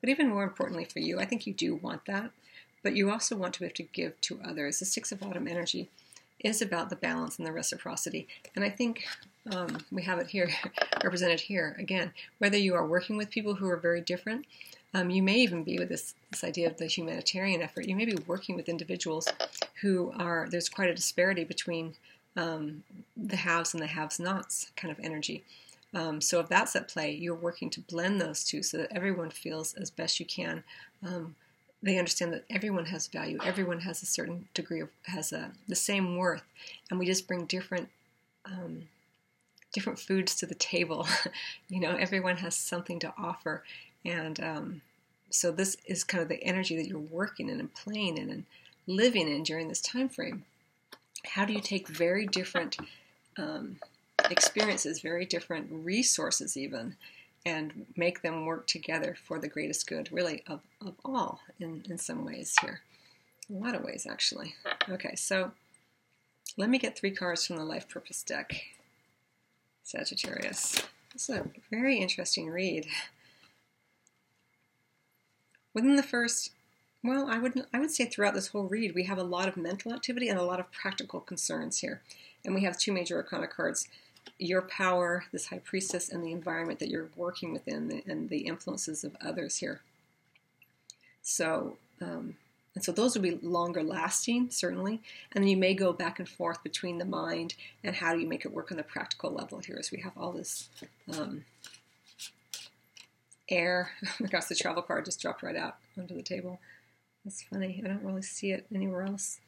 But 0.00 0.10
even 0.10 0.28
more 0.28 0.44
importantly 0.44 0.84
for 0.84 1.00
you, 1.00 1.18
I 1.18 1.24
think 1.24 1.46
you 1.46 1.54
do 1.54 1.74
want 1.74 2.04
that, 2.04 2.30
but 2.82 2.94
you 2.94 3.10
also 3.10 3.34
want 3.34 3.54
to 3.54 3.60
be 3.60 3.66
able 3.66 3.74
to 3.76 3.82
give 3.82 4.20
to 4.20 4.40
others. 4.44 4.78
The 4.78 4.84
Six 4.84 5.10
of 5.10 5.22
Autumn 5.22 5.48
energy 5.48 5.88
is 6.38 6.62
about 6.62 6.90
the 6.90 6.96
balance 6.96 7.38
and 7.38 7.46
the 7.46 7.52
reciprocity. 7.52 8.28
And 8.54 8.64
I 8.64 8.70
think 8.70 9.06
um, 9.50 9.78
we 9.90 10.02
have 10.02 10.18
it 10.18 10.28
here 10.28 10.50
represented 11.02 11.40
here 11.40 11.74
again. 11.78 12.12
Whether 12.38 12.58
you 12.58 12.74
are 12.74 12.86
working 12.86 13.16
with 13.16 13.30
people 13.30 13.54
who 13.54 13.68
are 13.70 13.76
very 13.76 14.02
different, 14.02 14.44
um, 14.94 15.10
you 15.10 15.22
may 15.22 15.38
even 15.38 15.64
be 15.64 15.78
with 15.78 15.88
this, 15.88 16.14
this 16.30 16.44
idea 16.44 16.68
of 16.68 16.76
the 16.76 16.86
humanitarian 16.86 17.60
effort. 17.60 17.88
You 17.88 17.96
may 17.96 18.04
be 18.04 18.16
working 18.26 18.54
with 18.54 18.68
individuals 18.68 19.28
who 19.80 20.12
are, 20.16 20.46
there's 20.50 20.68
quite 20.68 20.90
a 20.90 20.94
disparity 20.94 21.44
between 21.44 21.94
um, 22.36 22.84
the 23.16 23.36
haves 23.36 23.74
and 23.74 23.82
the 23.82 23.86
haves 23.86 24.20
nots 24.20 24.70
kind 24.76 24.92
of 24.92 25.04
energy. 25.04 25.44
Um, 25.94 26.20
so 26.20 26.40
if 26.40 26.48
that's 26.48 26.76
at 26.76 26.88
play, 26.88 27.12
you're 27.12 27.34
working 27.34 27.70
to 27.70 27.80
blend 27.80 28.20
those 28.20 28.44
two 28.44 28.62
so 28.62 28.76
that 28.76 28.92
everyone 28.94 29.30
feels 29.30 29.74
as 29.74 29.90
best 29.90 30.20
you 30.20 30.26
can. 30.26 30.62
Um, 31.06 31.34
they 31.82 31.98
understand 31.98 32.32
that 32.32 32.44
everyone 32.50 32.86
has 32.86 33.06
value. 33.06 33.38
Everyone 33.44 33.80
has 33.80 34.02
a 34.02 34.06
certain 34.06 34.48
degree 34.52 34.80
of 34.80 34.88
has 35.04 35.32
a 35.32 35.52
the 35.68 35.76
same 35.76 36.16
worth, 36.16 36.42
and 36.90 36.98
we 36.98 37.06
just 37.06 37.28
bring 37.28 37.46
different 37.46 37.88
um, 38.44 38.88
different 39.72 39.98
foods 39.98 40.34
to 40.36 40.46
the 40.46 40.56
table. 40.56 41.06
you 41.68 41.80
know, 41.80 41.94
everyone 41.94 42.38
has 42.38 42.56
something 42.56 42.98
to 42.98 43.14
offer, 43.16 43.62
and 44.04 44.40
um, 44.40 44.82
so 45.30 45.52
this 45.52 45.76
is 45.86 46.02
kind 46.04 46.20
of 46.20 46.28
the 46.28 46.42
energy 46.42 46.76
that 46.76 46.88
you're 46.88 46.98
working 46.98 47.48
in 47.48 47.60
and 47.60 47.72
playing 47.74 48.18
in 48.18 48.30
and 48.30 48.44
living 48.88 49.28
in 49.28 49.44
during 49.44 49.68
this 49.68 49.80
time 49.80 50.08
frame. 50.08 50.44
How 51.24 51.44
do 51.44 51.52
you 51.52 51.60
take 51.60 51.86
very 51.86 52.26
different 52.26 52.78
um, 53.36 53.76
experiences, 54.30 55.00
very 55.00 55.26
different 55.26 55.68
resources, 55.70 56.56
even, 56.56 56.96
and 57.46 57.86
make 57.96 58.22
them 58.22 58.46
work 58.46 58.66
together 58.66 59.16
for 59.24 59.38
the 59.38 59.48
greatest 59.48 59.86
good, 59.86 60.10
really, 60.10 60.42
of, 60.48 60.60
of 60.84 60.94
all 61.04 61.40
in, 61.60 61.84
in 61.88 61.98
some 61.98 62.24
ways 62.24 62.56
here? 62.60 62.80
A 63.50 63.52
lot 63.52 63.74
of 63.74 63.84
ways, 63.84 64.06
actually. 64.10 64.54
Okay, 64.88 65.14
so 65.14 65.52
let 66.56 66.70
me 66.70 66.78
get 66.78 66.98
three 66.98 67.12
cards 67.12 67.46
from 67.46 67.56
the 67.56 67.64
Life 67.64 67.88
Purpose 67.88 68.22
deck. 68.22 68.64
Sagittarius. 69.84 70.82
This 71.12 71.30
is 71.30 71.36
a 71.36 71.46
very 71.70 71.96
interesting 71.96 72.50
read 72.50 72.86
within 75.72 75.96
the 75.96 76.02
first 76.02 76.50
well 77.02 77.28
i 77.28 77.38
would 77.38 77.64
i 77.72 77.78
would 77.78 77.90
say 77.90 78.04
throughout 78.04 78.34
this 78.34 78.48
whole 78.48 78.64
read 78.64 78.94
we 78.94 79.04
have 79.04 79.18
a 79.18 79.22
lot 79.22 79.48
of 79.48 79.56
mental 79.56 79.92
activity 79.92 80.28
and 80.28 80.38
a 80.38 80.44
lot 80.44 80.60
of 80.60 80.70
practical 80.72 81.20
concerns 81.20 81.80
here 81.80 82.00
and 82.44 82.54
we 82.54 82.62
have 82.62 82.78
two 82.78 82.92
major 82.92 83.16
arcana 83.16 83.46
cards 83.46 83.88
your 84.38 84.62
power 84.62 85.24
this 85.32 85.46
high 85.46 85.58
priestess 85.58 86.08
and 86.08 86.22
the 86.22 86.32
environment 86.32 86.78
that 86.78 86.88
you're 86.88 87.08
working 87.16 87.52
within 87.52 88.02
and 88.06 88.28
the 88.28 88.40
influences 88.40 89.04
of 89.04 89.16
others 89.24 89.58
here 89.58 89.80
so 91.22 91.76
um, 92.00 92.36
and 92.74 92.84
so 92.84 92.92
those 92.92 93.14
will 93.16 93.22
be 93.22 93.38
longer 93.42 93.82
lasting 93.82 94.50
certainly 94.50 95.00
and 95.32 95.42
then 95.42 95.48
you 95.48 95.56
may 95.56 95.74
go 95.74 95.92
back 95.92 96.18
and 96.18 96.28
forth 96.28 96.62
between 96.62 96.98
the 96.98 97.04
mind 97.04 97.54
and 97.82 97.96
how 97.96 98.12
do 98.12 98.20
you 98.20 98.28
make 98.28 98.44
it 98.44 98.52
work 98.52 98.70
on 98.70 98.76
the 98.76 98.82
practical 98.82 99.32
level 99.32 99.58
here 99.58 99.76
as 99.78 99.90
we 99.90 100.00
have 100.00 100.12
all 100.16 100.32
this 100.32 100.68
um, 101.16 101.44
air. 103.48 103.90
Oh 104.06 104.12
my 104.20 104.28
gosh, 104.28 104.46
the 104.46 104.54
travel 104.54 104.82
card 104.82 105.04
just 105.04 105.20
dropped 105.20 105.42
right 105.42 105.56
out 105.56 105.76
onto 105.96 106.14
the 106.14 106.22
table. 106.22 106.60
That's 107.24 107.42
funny. 107.42 107.82
I 107.84 107.88
don't 107.88 108.04
really 108.04 108.22
see 108.22 108.52
it 108.52 108.66
anywhere 108.74 109.02
else. 109.02 109.40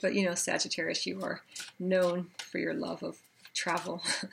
But 0.00 0.14
you 0.14 0.24
know, 0.24 0.34
Sagittarius, 0.34 1.06
you 1.06 1.22
are 1.22 1.42
known 1.78 2.28
for 2.38 2.58
your 2.58 2.74
love 2.74 3.02
of 3.02 3.18
travel. 3.54 4.02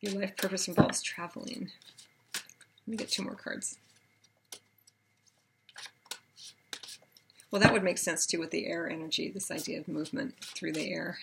your 0.00 0.20
life 0.20 0.36
purpose 0.36 0.68
involves 0.68 1.02
traveling. 1.02 1.70
Let 2.34 2.88
me 2.88 2.96
get 2.96 3.10
two 3.10 3.22
more 3.22 3.34
cards. 3.34 3.78
Well, 7.50 7.60
that 7.60 7.72
would 7.72 7.82
make 7.82 7.98
sense 7.98 8.26
too 8.26 8.38
with 8.38 8.52
the 8.52 8.66
air 8.66 8.88
energy, 8.88 9.28
this 9.28 9.50
idea 9.50 9.80
of 9.80 9.88
movement 9.88 10.36
through 10.40 10.72
the 10.72 10.92
air. 10.92 11.18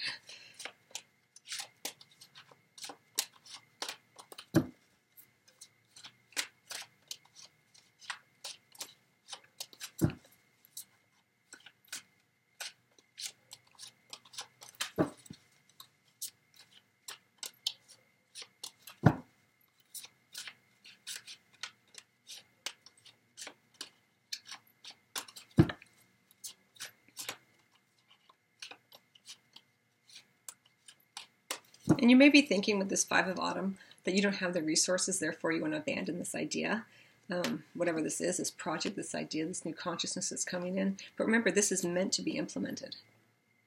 And 32.07 32.11
you 32.11 32.15
may 32.15 32.29
be 32.29 32.41
thinking 32.41 32.79
with 32.79 32.87
this 32.87 33.03
Five 33.03 33.27
of 33.27 33.37
Autumn 33.37 33.77
that 34.05 34.13
you 34.13 34.21
don't 34.21 34.37
have 34.37 34.53
the 34.53 34.61
resources, 34.61 35.19
therefore 35.19 35.51
you 35.51 35.59
want 35.59 35.73
to 35.73 35.79
abandon 35.79 36.19
this 36.19 36.35
idea. 36.35 36.85
Um, 37.29 37.65
whatever 37.73 38.01
this 38.01 38.21
is, 38.21 38.37
this 38.37 38.49
project, 38.49 38.95
this 38.95 39.13
idea, 39.13 39.45
this 39.45 39.65
new 39.65 39.73
consciousness 39.73 40.29
that's 40.29 40.45
coming 40.45 40.77
in. 40.77 40.95
But 41.17 41.25
remember, 41.25 41.51
this 41.51 41.69
is 41.69 41.83
meant 41.83 42.13
to 42.13 42.21
be 42.21 42.37
implemented. 42.37 42.95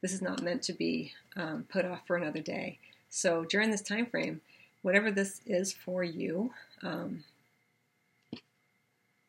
This 0.01 0.15
is 0.15 0.23
not 0.23 0.41
meant 0.41 0.63
to 0.63 0.73
be 0.73 1.13
um, 1.37 1.67
put 1.71 1.85
off 1.85 2.07
for 2.07 2.17
another 2.17 2.41
day. 2.41 2.79
So 3.11 3.45
during 3.45 3.71
this 3.71 3.83
time 3.83 4.07
frame, 4.07 4.41
whatever 4.81 5.11
this 5.11 5.43
is 5.45 5.75
for 5.75 6.03
you, 6.03 6.51
um, 6.83 7.25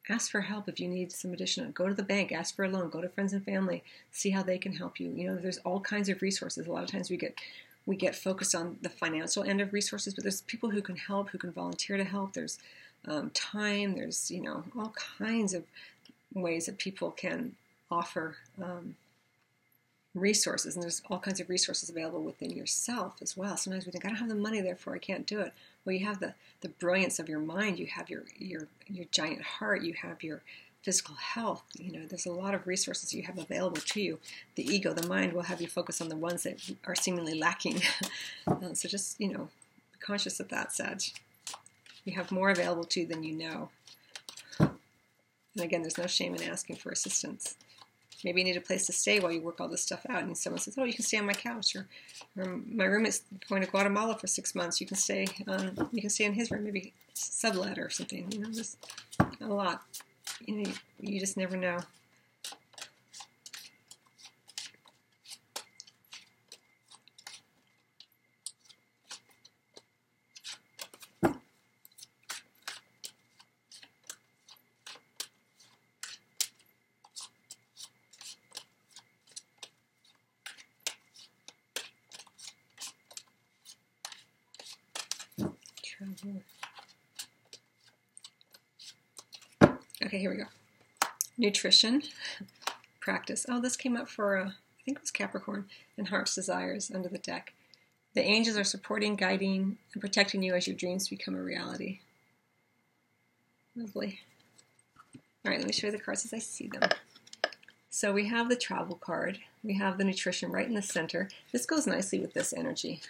ask 0.08 0.32
for 0.32 0.40
help 0.40 0.70
if 0.70 0.80
you 0.80 0.88
need 0.88 1.12
some 1.12 1.34
additional. 1.34 1.72
Go 1.72 1.90
to 1.90 1.94
the 1.94 2.02
bank, 2.02 2.32
ask 2.32 2.56
for 2.56 2.64
a 2.64 2.70
loan, 2.70 2.90
go 2.90 3.02
to 3.02 3.10
friends 3.10 3.34
and 3.34 3.44
family, 3.44 3.84
see 4.10 4.30
how 4.30 4.42
they 4.42 4.58
can 4.58 4.72
help 4.72 5.02
you. 5.02 5.10
You 5.10 5.28
know, 5.28 5.36
there's 5.36 5.58
all 5.58 5.82
kinds 5.82 6.08
of 6.08 6.22
resources. 6.22 6.66
A 6.66 6.72
lot 6.72 6.86
of 6.86 6.90
times 6.90 7.10
we 7.10 7.18
get 7.18 7.38
we 7.86 7.96
get 7.96 8.16
focused 8.16 8.56
on 8.56 8.78
the 8.82 8.90
financial 8.90 9.44
end 9.44 9.62
of 9.62 9.74
resources, 9.74 10.14
but 10.14 10.24
there's 10.24 10.42
people 10.42 10.70
who 10.70 10.82
can 10.82 10.96
help, 10.96 11.30
who 11.30 11.38
can 11.38 11.52
volunteer 11.52 11.98
to 11.98 12.04
help. 12.04 12.34
There's 12.34 12.60
um, 13.08 13.32
time. 13.32 13.96
There's 13.96 14.30
you 14.30 14.42
know 14.42 14.64
all 14.78 14.94
kinds 15.18 15.54
of 15.54 15.64
ways 16.34 16.68
that 16.68 16.78
people 16.78 17.12
can 17.12 17.56
offer 17.90 18.38
um, 18.62 18.96
resources, 20.14 20.76
and 20.76 20.84
there's 20.84 21.02
all 21.10 21.20
kinds 21.20 21.40
of 21.40 21.50
resources 21.50 21.90
available 21.90 22.22
within 22.22 22.52
yourself 22.52 23.16
as 23.22 23.36
well. 23.36 23.58
Sometimes 23.58 23.86
we 23.86 23.92
think, 23.92 24.06
I 24.06 24.10
don't 24.10 24.18
have 24.18 24.30
the 24.30 24.36
money, 24.36 24.62
therefore 24.62 24.96
I 24.96 25.00
can't 25.00 25.26
do 25.26 25.40
it. 25.42 25.54
Well, 25.84 25.96
you 25.96 26.06
have 26.06 26.20
the, 26.20 26.34
the 26.62 26.70
brilliance 26.70 27.20
of 27.20 27.30
your 27.30 27.40
mind, 27.40 27.80
you 27.80 27.88
have 27.88 28.10
your, 28.10 28.24
your, 28.38 28.68
your 28.88 29.06
giant 29.12 29.42
heart, 29.42 29.84
you 29.84 29.94
have 29.94 30.24
your 30.24 30.42
physical 30.82 31.16
health. 31.16 31.64
You 31.78 31.92
know, 31.92 32.06
there's 32.08 32.26
a 32.26 32.32
lot 32.32 32.54
of 32.54 32.68
resources 32.68 33.14
you 33.14 33.24
have 33.24 33.38
available 33.38 33.82
to 33.82 34.02
you. 34.02 34.20
The 34.56 34.66
ego, 34.66 34.94
the 34.94 35.08
mind, 35.08 35.34
will 35.34 35.44
have 35.44 35.62
you 35.62 35.68
focus 35.68 36.02
on 36.02 36.10
the 36.10 36.16
ones 36.16 36.44
that 36.44 36.60
are 36.86 36.96
seemingly 36.96 37.38
lacking. 37.38 37.82
uh, 38.48 38.74
so 38.74 38.88
just, 38.88 39.20
you 39.20 39.32
know, 39.32 39.50
be 39.94 40.00
conscious 40.00 40.40
of 40.40 40.50
that, 40.50 40.72
Sag. 40.74 41.02
You 42.04 42.14
have 42.14 42.32
more 42.32 42.50
available 42.50 42.86
to 42.86 43.02
you 43.02 43.06
than 43.06 43.24
you 43.24 43.34
know. 43.34 43.70
And 44.60 45.66
again, 45.66 45.82
there's 45.82 45.98
no 45.98 46.08
shame 46.08 46.34
in 46.36 46.44
asking 46.44 46.78
for 46.78 46.92
assistance. 46.92 47.56
Maybe 48.24 48.42
you 48.42 48.46
need 48.46 48.58
a 48.58 48.62
place 48.62 48.86
to 48.86 48.94
stay 48.94 49.20
while 49.20 49.32
you 49.32 49.42
work 49.42 49.60
all 49.60 49.68
this 49.68 49.82
stuff 49.82 50.06
out, 50.08 50.24
and 50.24 50.38
someone 50.38 50.60
says, 50.60 50.76
"Oh, 50.78 50.84
you 50.84 50.94
can 50.94 51.04
stay 51.04 51.18
on 51.18 51.26
my 51.26 51.34
couch," 51.34 51.76
or, 51.76 51.88
or 52.38 52.62
my 52.68 52.86
roommate's 52.86 53.24
going 53.50 53.64
to 53.64 53.68
Guatemala 53.68 54.16
for 54.16 54.28
six 54.28 54.54
months. 54.54 54.80
You 54.80 54.86
can 54.86 54.98
stay. 54.98 55.26
Um, 55.48 55.90
you 55.92 56.02
can 56.02 56.10
stay 56.10 56.26
in 56.26 56.34
his 56.34 56.52
room, 56.52 56.64
maybe 56.64 56.94
sublet 57.14 57.80
or 57.80 57.90
something. 57.90 58.32
You 58.32 58.40
know, 58.40 58.52
just 58.52 58.78
a 59.42 59.48
lot. 59.48 59.84
You 60.48 61.20
just 61.20 61.38
never 61.38 61.56
know. 61.58 61.80
Okay, 90.04 90.20
here 90.20 90.32
we 90.32 90.38
go. 90.38 90.44
Nutrition 91.42 92.04
practice. 93.00 93.48
Oh, 93.50 93.60
this 93.60 93.76
came 93.76 93.98
up 93.98 94.08
for, 94.08 94.38
uh, 94.38 94.46
I 94.46 94.82
think 94.86 95.00
it 95.00 95.02
was 95.02 95.10
Capricorn 95.10 95.66
and 95.98 96.08
Heart's 96.08 96.36
Desires 96.36 96.92
under 96.94 97.10
the 97.10 97.18
deck. 97.18 97.54
The 98.14 98.22
angels 98.22 98.58
are 98.58 98.64
supporting, 98.64 99.16
guiding, 99.16 99.80
and 99.94 100.02
protecting 100.02 100.44
you 100.44 100.54
as 100.54 100.68
your 100.68 100.76
dreams 100.76 101.10
become 101.10 101.34
a 101.34 101.42
reality. 101.42 102.02
Lovely. 103.76 104.20
All 105.44 105.50
right, 105.52 105.58
let 105.58 105.66
me 105.66 105.74
show 105.74 105.88
you 105.88 105.94
the 105.94 105.98
cards 105.98 106.26
as 106.26 106.34
I 106.34 106.38
see 106.38 106.68
them. 106.68 106.88
So 107.90 108.14
we 108.14 108.28
have 108.28 108.48
the 108.48 108.56
travel 108.56 108.96
card. 108.96 109.40
We 109.64 109.74
have 109.80 109.98
the 109.98 110.04
nutrition 110.04 110.52
right 110.52 110.68
in 110.68 110.76
the 110.76 110.84
center. 110.84 111.28
This 111.52 111.66
goes 111.66 111.88
nicely 111.88 112.20
with 112.20 112.36
this 112.36 112.54
energy. 112.54 113.02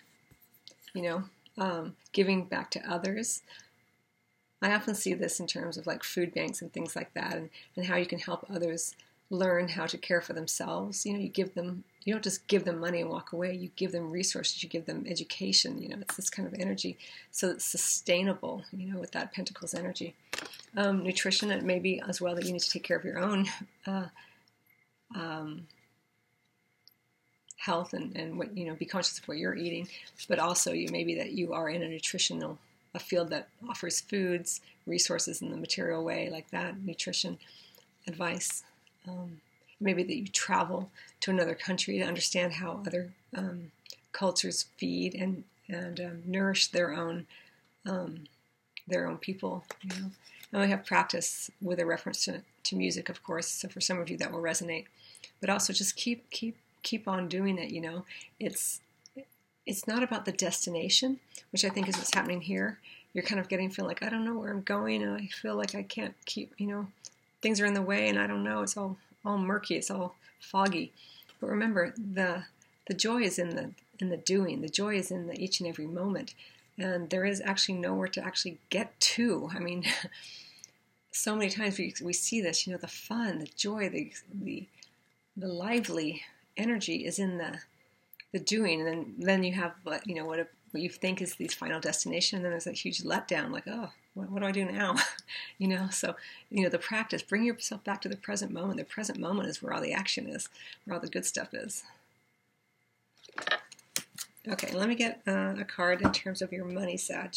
You 0.93 1.01
know, 1.01 1.23
um, 1.57 1.97
giving 2.13 2.45
back 2.45 2.71
to 2.71 2.89
others. 2.89 3.41
I 4.61 4.73
often 4.73 4.95
see 4.95 5.13
this 5.13 5.39
in 5.39 5.47
terms 5.47 5.77
of 5.77 5.87
like 5.87 6.03
food 6.03 6.33
banks 6.33 6.61
and 6.61 6.71
things 6.71 6.95
like 6.95 7.13
that, 7.13 7.35
and, 7.35 7.49
and 7.75 7.85
how 7.85 7.95
you 7.97 8.05
can 8.05 8.19
help 8.19 8.45
others 8.53 8.95
learn 9.31 9.69
how 9.69 9.85
to 9.85 9.97
care 9.97 10.21
for 10.21 10.33
themselves. 10.33 11.05
You 11.05 11.13
know, 11.13 11.19
you 11.19 11.29
give 11.29 11.53
them, 11.55 11.83
you 12.03 12.13
don't 12.13 12.23
just 12.23 12.47
give 12.47 12.65
them 12.65 12.79
money 12.79 13.01
and 13.01 13.09
walk 13.09 13.31
away. 13.31 13.55
You 13.55 13.71
give 13.75 13.93
them 13.93 14.11
resources. 14.11 14.61
You 14.61 14.69
give 14.69 14.85
them 14.85 15.05
education. 15.07 15.81
You 15.81 15.89
know, 15.89 15.97
it's 16.01 16.15
this 16.15 16.29
kind 16.29 16.47
of 16.47 16.53
energy, 16.59 16.97
so 17.31 17.49
it's 17.49 17.65
sustainable. 17.65 18.63
You 18.71 18.93
know, 18.93 18.99
with 18.99 19.11
that 19.11 19.33
Pentacles 19.33 19.73
energy, 19.73 20.15
um, 20.77 21.03
nutrition. 21.03 21.51
It 21.51 21.63
may 21.63 21.79
be 21.79 22.01
as 22.07 22.21
well 22.21 22.35
that 22.35 22.45
you 22.45 22.53
need 22.53 22.61
to 22.61 22.69
take 22.69 22.83
care 22.83 22.97
of 22.97 23.05
your 23.05 23.19
own. 23.19 23.47
Uh, 23.87 24.05
um, 25.15 25.65
health 27.61 27.93
and, 27.93 28.15
and 28.15 28.37
what 28.37 28.55
you 28.57 28.65
know 28.65 28.75
be 28.75 28.85
conscious 28.85 29.19
of 29.19 29.27
what 29.27 29.37
you're 29.37 29.55
eating 29.55 29.87
but 30.27 30.39
also 30.39 30.71
you 30.71 30.87
maybe 30.91 31.15
that 31.15 31.31
you 31.31 31.53
are 31.53 31.69
in 31.69 31.83
a 31.83 31.87
nutritional 31.87 32.57
a 32.93 32.99
field 32.99 33.29
that 33.29 33.47
offers 33.69 34.01
foods 34.01 34.61
resources 34.85 35.41
in 35.41 35.51
the 35.51 35.57
material 35.57 36.03
way 36.03 36.29
like 36.29 36.49
that 36.51 36.81
nutrition 36.83 37.37
advice 38.07 38.63
um, 39.07 39.39
maybe 39.79 40.03
that 40.03 40.15
you 40.15 40.27
travel 40.27 40.89
to 41.19 41.31
another 41.31 41.55
country 41.55 41.97
to 41.97 42.05
understand 42.05 42.53
how 42.53 42.81
other 42.85 43.09
um, 43.35 43.71
cultures 44.11 44.65
feed 44.77 45.15
and 45.15 45.43
and 45.69 45.99
um, 45.99 46.21
nourish 46.25 46.67
their 46.67 46.93
own 46.93 47.25
um, 47.85 48.25
their 48.87 49.07
own 49.07 49.17
people 49.17 49.63
you 49.81 49.89
know 49.89 50.11
and 50.53 50.61
we 50.61 50.69
have 50.69 50.85
practice 50.85 51.49
with 51.61 51.79
a 51.79 51.85
reference 51.85 52.25
to, 52.25 52.41
to 52.63 52.75
music 52.75 53.07
of 53.09 53.23
course 53.23 53.47
so 53.47 53.67
for 53.67 53.79
some 53.79 53.99
of 53.99 54.09
you 54.09 54.17
that 54.17 54.31
will 54.31 54.41
resonate 54.41 54.85
but 55.39 55.49
also 55.49 55.71
just 55.71 55.95
keep 55.95 56.29
keep 56.29 56.57
keep 56.83 57.07
on 57.07 57.27
doing 57.27 57.57
it. 57.57 57.71
You 57.71 57.81
know, 57.81 58.05
it's 58.39 58.81
it's 59.71 59.87
not 59.87 60.03
about 60.03 60.25
the 60.25 60.33
destination, 60.33 61.19
which 61.51 61.63
I 61.63 61.69
think 61.69 61.87
is 61.87 61.95
what's 61.95 62.13
happening 62.13 62.41
here. 62.41 62.77
You're 63.13 63.23
kind 63.23 63.39
of 63.39 63.47
getting 63.47 63.69
feel 63.69 63.85
like 63.85 64.03
I 64.03 64.09
don't 64.09 64.25
know 64.25 64.37
where 64.37 64.51
I'm 64.51 64.63
going, 64.63 65.01
and 65.01 65.15
I 65.15 65.27
feel 65.27 65.55
like 65.55 65.75
I 65.75 65.83
can't 65.83 66.13
keep. 66.25 66.53
You 66.57 66.67
know, 66.67 66.87
things 67.41 67.61
are 67.61 67.65
in 67.65 67.73
the 67.73 67.81
way, 67.81 68.09
and 68.09 68.19
I 68.19 68.27
don't 68.27 68.43
know. 68.43 68.61
It's 68.61 68.75
all 68.75 68.97
all 69.23 69.37
murky. 69.37 69.75
It's 69.77 69.89
all 69.89 70.15
foggy. 70.41 70.91
But 71.39 71.49
remember, 71.49 71.93
the 71.97 72.43
the 72.87 72.93
joy 72.93 73.21
is 73.21 73.39
in 73.39 73.55
the 73.55 73.71
in 73.99 74.09
the 74.09 74.17
doing. 74.17 74.61
The 74.61 74.69
joy 74.69 74.95
is 74.95 75.09
in 75.09 75.27
the 75.27 75.41
each 75.41 75.61
and 75.61 75.69
every 75.69 75.87
moment, 75.87 76.35
and 76.77 77.09
there 77.09 77.25
is 77.25 77.41
actually 77.43 77.75
nowhere 77.75 78.09
to 78.09 78.23
actually 78.23 78.57
get 78.69 78.99
to. 78.99 79.49
I 79.55 79.59
mean. 79.59 79.85
so 81.13 81.35
many 81.35 81.49
times 81.49 81.77
we, 81.77 81.93
we 82.01 82.13
see 82.13 82.39
this, 82.39 82.65
you 82.65 82.71
know, 82.71 82.79
the 82.79 82.87
fun, 82.87 83.39
the 83.39 83.49
joy, 83.57 83.89
the, 83.89 84.13
the 84.33 84.65
the 85.35 85.49
lively 85.49 86.21
energy 86.55 87.05
is 87.05 87.19
in 87.19 87.37
the 87.37 87.59
the 88.31 88.39
doing, 88.39 88.81
and 88.81 88.87
then 88.87 89.13
then 89.17 89.43
you 89.43 89.53
have 89.53 89.73
what 89.83 90.07
you 90.07 90.15
know 90.15 90.25
what, 90.25 90.39
a, 90.39 90.47
what 90.71 90.81
you 90.81 90.89
think 90.89 91.21
is 91.21 91.35
the 91.35 91.47
final 91.47 91.79
destination, 91.79 92.37
and 92.37 92.45
then 92.45 92.51
there's 92.51 92.67
a 92.67 92.71
huge 92.71 93.03
letdown, 93.03 93.51
like 93.51 93.67
oh, 93.67 93.89
what, 94.13 94.29
what 94.29 94.41
do 94.41 94.47
I 94.47 94.51
do 94.51 94.65
now? 94.65 94.95
you 95.57 95.67
know, 95.67 95.89
so 95.89 96.15
you 96.49 96.63
know 96.63 96.69
the 96.69 96.79
practice, 96.79 97.21
bring 97.21 97.43
yourself 97.43 97.83
back 97.83 98.01
to 98.01 98.09
the 98.09 98.17
present 98.17 98.51
moment. 98.51 98.77
The 98.77 98.85
present 98.85 99.19
moment 99.19 99.49
is 99.49 99.61
where 99.61 99.73
all 99.73 99.81
the 99.81 99.93
action 99.93 100.27
is, 100.27 100.49
where 100.85 100.95
all 100.95 101.01
the 101.01 101.09
good 101.09 101.25
stuff 101.25 101.53
is. 101.53 101.83
Okay, 104.47 104.73
let 104.73 104.89
me 104.89 104.95
get 104.95 105.21
uh, 105.27 105.53
a 105.59 105.63
card 105.63 106.01
in 106.01 106.11
terms 106.11 106.41
of 106.41 106.51
your 106.51 106.65
money, 106.65 106.97
Sag. 106.97 107.35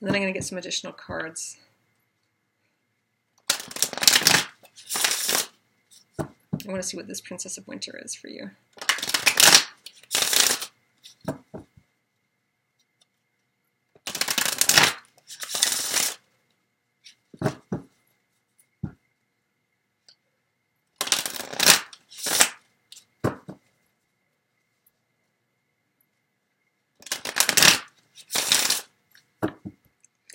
And 0.00 0.08
then 0.08 0.14
I'm 0.14 0.22
going 0.22 0.32
to 0.32 0.38
get 0.38 0.44
some 0.44 0.58
additional 0.58 0.92
cards. 0.92 1.58
I 6.66 6.70
want 6.72 6.82
to 6.82 6.88
see 6.88 6.96
what 6.96 7.06
this 7.06 7.20
Princess 7.20 7.58
of 7.58 7.68
Winter 7.68 7.96
is 8.02 8.14
for 8.16 8.28
you. 8.28 8.50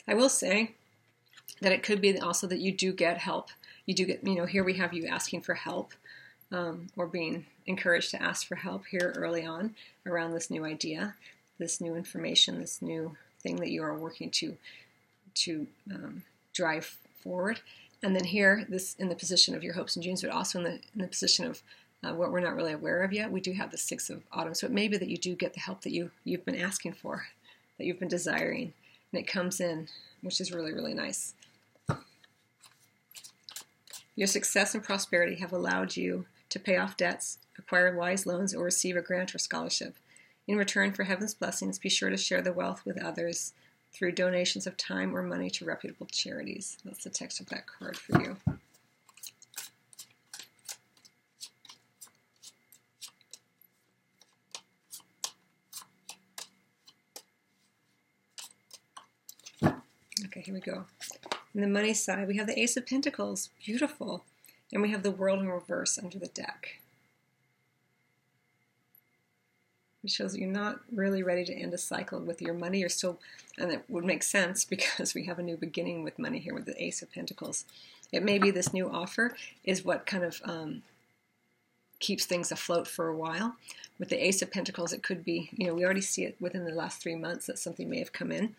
I 0.08 0.14
will 0.14 0.30
say 0.30 0.76
that 1.62 1.72
it 1.72 1.84
could 1.84 2.02
be 2.02 2.18
also 2.20 2.48
that 2.48 2.60
you 2.60 2.72
do 2.72 2.94
get 2.94 3.18
help. 3.18 3.50
You 3.86 3.94
do 3.94 4.06
get, 4.06 4.26
you 4.26 4.36
know, 4.36 4.46
here 4.46 4.64
we 4.64 4.74
have 4.74 4.94
you 4.94 5.08
asking 5.08 5.42
for 5.42 5.56
help 5.56 5.94
um, 6.52 6.88
or 6.98 7.08
being 7.08 7.46
encouraged 7.66 8.12
to 8.12 8.22
ask 8.22 8.48
for 8.48 8.56
help 8.56 8.86
here 8.86 9.14
early 9.16 9.46
on 9.46 9.76
around 10.06 10.34
this 10.34 10.50
new 10.50 10.66
idea, 10.66 11.16
this 11.58 11.80
new 11.80 11.96
information, 11.96 12.60
this 12.60 12.82
new 12.82 13.16
thing 13.42 13.58
that 13.58 13.70
you 13.70 13.84
are 13.84 13.98
working 13.98 14.30
to 14.30 14.58
to 15.34 15.68
um, 15.94 16.24
drive 16.54 16.98
forward. 17.24 17.62
And 18.04 18.16
then 18.16 18.26
here, 18.26 18.66
this 18.68 18.96
in 18.96 19.10
the 19.10 19.16
position 19.16 19.56
of 19.56 19.64
your 19.64 19.74
hopes 19.74 19.96
and 19.96 20.04
dreams, 20.04 20.22
but 20.22 20.32
also 20.32 20.60
in 20.60 20.66
the 20.66 20.80
in 20.96 21.02
the 21.02 21.08
position 21.08 21.46
of 21.46 21.62
uh, 22.04 22.14
what 22.14 22.32
we're 22.32 22.40
not 22.40 22.56
really 22.56 22.74
aware 22.74 23.04
of 23.04 23.14
yet. 23.14 23.32
We 23.32 23.42
do 23.42 23.54
have 23.54 23.72
the 23.72 23.78
six 23.78 24.10
of 24.10 24.24
autumn, 24.32 24.56
so 24.56 24.66
it 24.66 24.74
may 24.74 24.88
be 24.88 24.98
that 24.98 25.10
you 25.10 25.18
do 25.18 25.36
get 25.36 25.54
the 25.54 25.60
help 25.60 25.82
that 25.82 25.92
you 25.92 26.12
you've 26.24 26.46
been 26.46 26.56
asking 26.56 26.94
for, 26.94 27.28
that 27.78 27.86
you've 27.86 28.00
been 28.00 28.08
desiring, 28.08 28.74
and 29.12 29.22
it 29.22 29.28
comes 29.28 29.60
in, 29.60 29.88
which 30.22 30.42
is 30.42 30.52
really 30.52 30.74
really 30.74 30.94
nice. 30.94 31.34
Your 34.16 34.28
success 34.28 34.76
and 34.76 34.84
prosperity 34.84 35.36
have 35.36 35.54
allowed 35.54 35.96
you 35.96 36.26
to 36.52 36.60
pay 36.60 36.78
off 36.78 36.98
debts, 36.98 37.40
acquire 37.58 37.96
wise 37.98 38.28
loans, 38.28 38.54
or 38.54 38.66
receive 38.66 38.96
a 38.96 39.02
grant 39.02 39.34
or 39.34 39.40
scholarship. 39.40 39.96
In 40.48 40.58
return 40.58 40.92
for 40.92 41.06
heaven's 41.06 41.34
blessings, 41.34 41.80
be 41.80 41.90
sure 41.90 42.10
to 42.10 42.18
share 42.18 42.42
the 42.42 42.54
wealth 42.54 42.86
with 42.86 43.02
others 43.02 43.54
through 43.94 44.12
donations 44.12 44.68
of 44.68 44.78
time 44.78 45.16
or 45.16 45.24
money 45.24 45.50
to 45.50 45.66
reputable 45.66 46.08
charities. 46.08 46.78
That's 46.84 47.04
the 47.04 47.10
text 47.10 47.40
of 47.40 47.48
that 47.50 47.68
card 47.68 47.98
for 47.98 48.22
you. 48.22 48.38
Okay, 60.26 60.42
here 60.42 60.54
we 60.54 60.60
go. 60.60 60.86
On 61.56 61.62
the 61.62 61.68
money 61.68 61.94
side, 61.94 62.28
we 62.28 62.38
have 62.38 62.48
the 62.48 62.60
Ace 62.60 62.78
of 62.78 62.86
Pentacles. 62.86 63.50
Beautiful. 63.66 64.24
And 64.74 64.82
we 64.82 64.92
have 64.92 65.04
the 65.04 65.12
world 65.12 65.40
in 65.40 65.50
reverse 65.50 65.98
under 65.98 66.18
the 66.18 66.28
deck. 66.28 66.80
It 70.04 70.10
shows 70.10 70.36
you're 70.36 70.50
not 70.50 70.80
really 70.92 71.22
ready 71.22 71.46
to 71.46 71.54
end 71.54 71.74
a 71.74 71.78
cycle 71.78 72.20
with 72.20 72.42
your 72.42 72.56
money. 72.56 72.80
You're 72.80 72.90
still, 72.90 73.20
and 73.58 73.72
it 73.72 73.84
would 73.88 74.06
make 74.06 74.24
sense 74.24 74.66
because 74.76 75.14
we 75.14 75.26
have 75.26 75.40
a 75.40 75.44
new 75.44 75.58
beginning 75.58 76.04
with 76.04 76.20
money 76.20 76.40
here 76.40 76.54
with 76.54 76.66
the 76.66 76.84
Ace 76.84 77.02
of 77.02 77.12
Pentacles. 77.12 77.66
It 78.12 78.24
may 78.24 78.40
be 78.40 78.52
this 78.52 78.74
new 78.74 78.90
offer 78.90 79.36
is 79.64 79.86
what 79.86 80.06
kind 80.06 80.24
of 80.24 80.42
um, 80.44 80.84
keeps 82.00 82.26
things 82.26 82.52
afloat 82.52 82.88
for 82.88 83.08
a 83.08 83.16
while. 83.16 83.56
With 84.00 84.10
the 84.10 84.26
Ace 84.26 84.42
of 84.42 84.52
Pentacles, 84.52 84.92
it 84.92 85.04
could 85.04 85.24
be, 85.24 85.50
you 85.54 85.68
know, 85.68 85.76
we 85.76 85.86
already 85.86 86.02
see 86.02 86.24
it 86.24 86.36
within 86.40 86.66
the 86.66 86.74
last 86.74 87.02
three 87.02 87.16
months 87.16 87.46
that 87.46 87.60
something 87.60 87.90
may 87.90 88.00
have 88.00 88.12
come 88.12 88.32
in. 88.32 88.56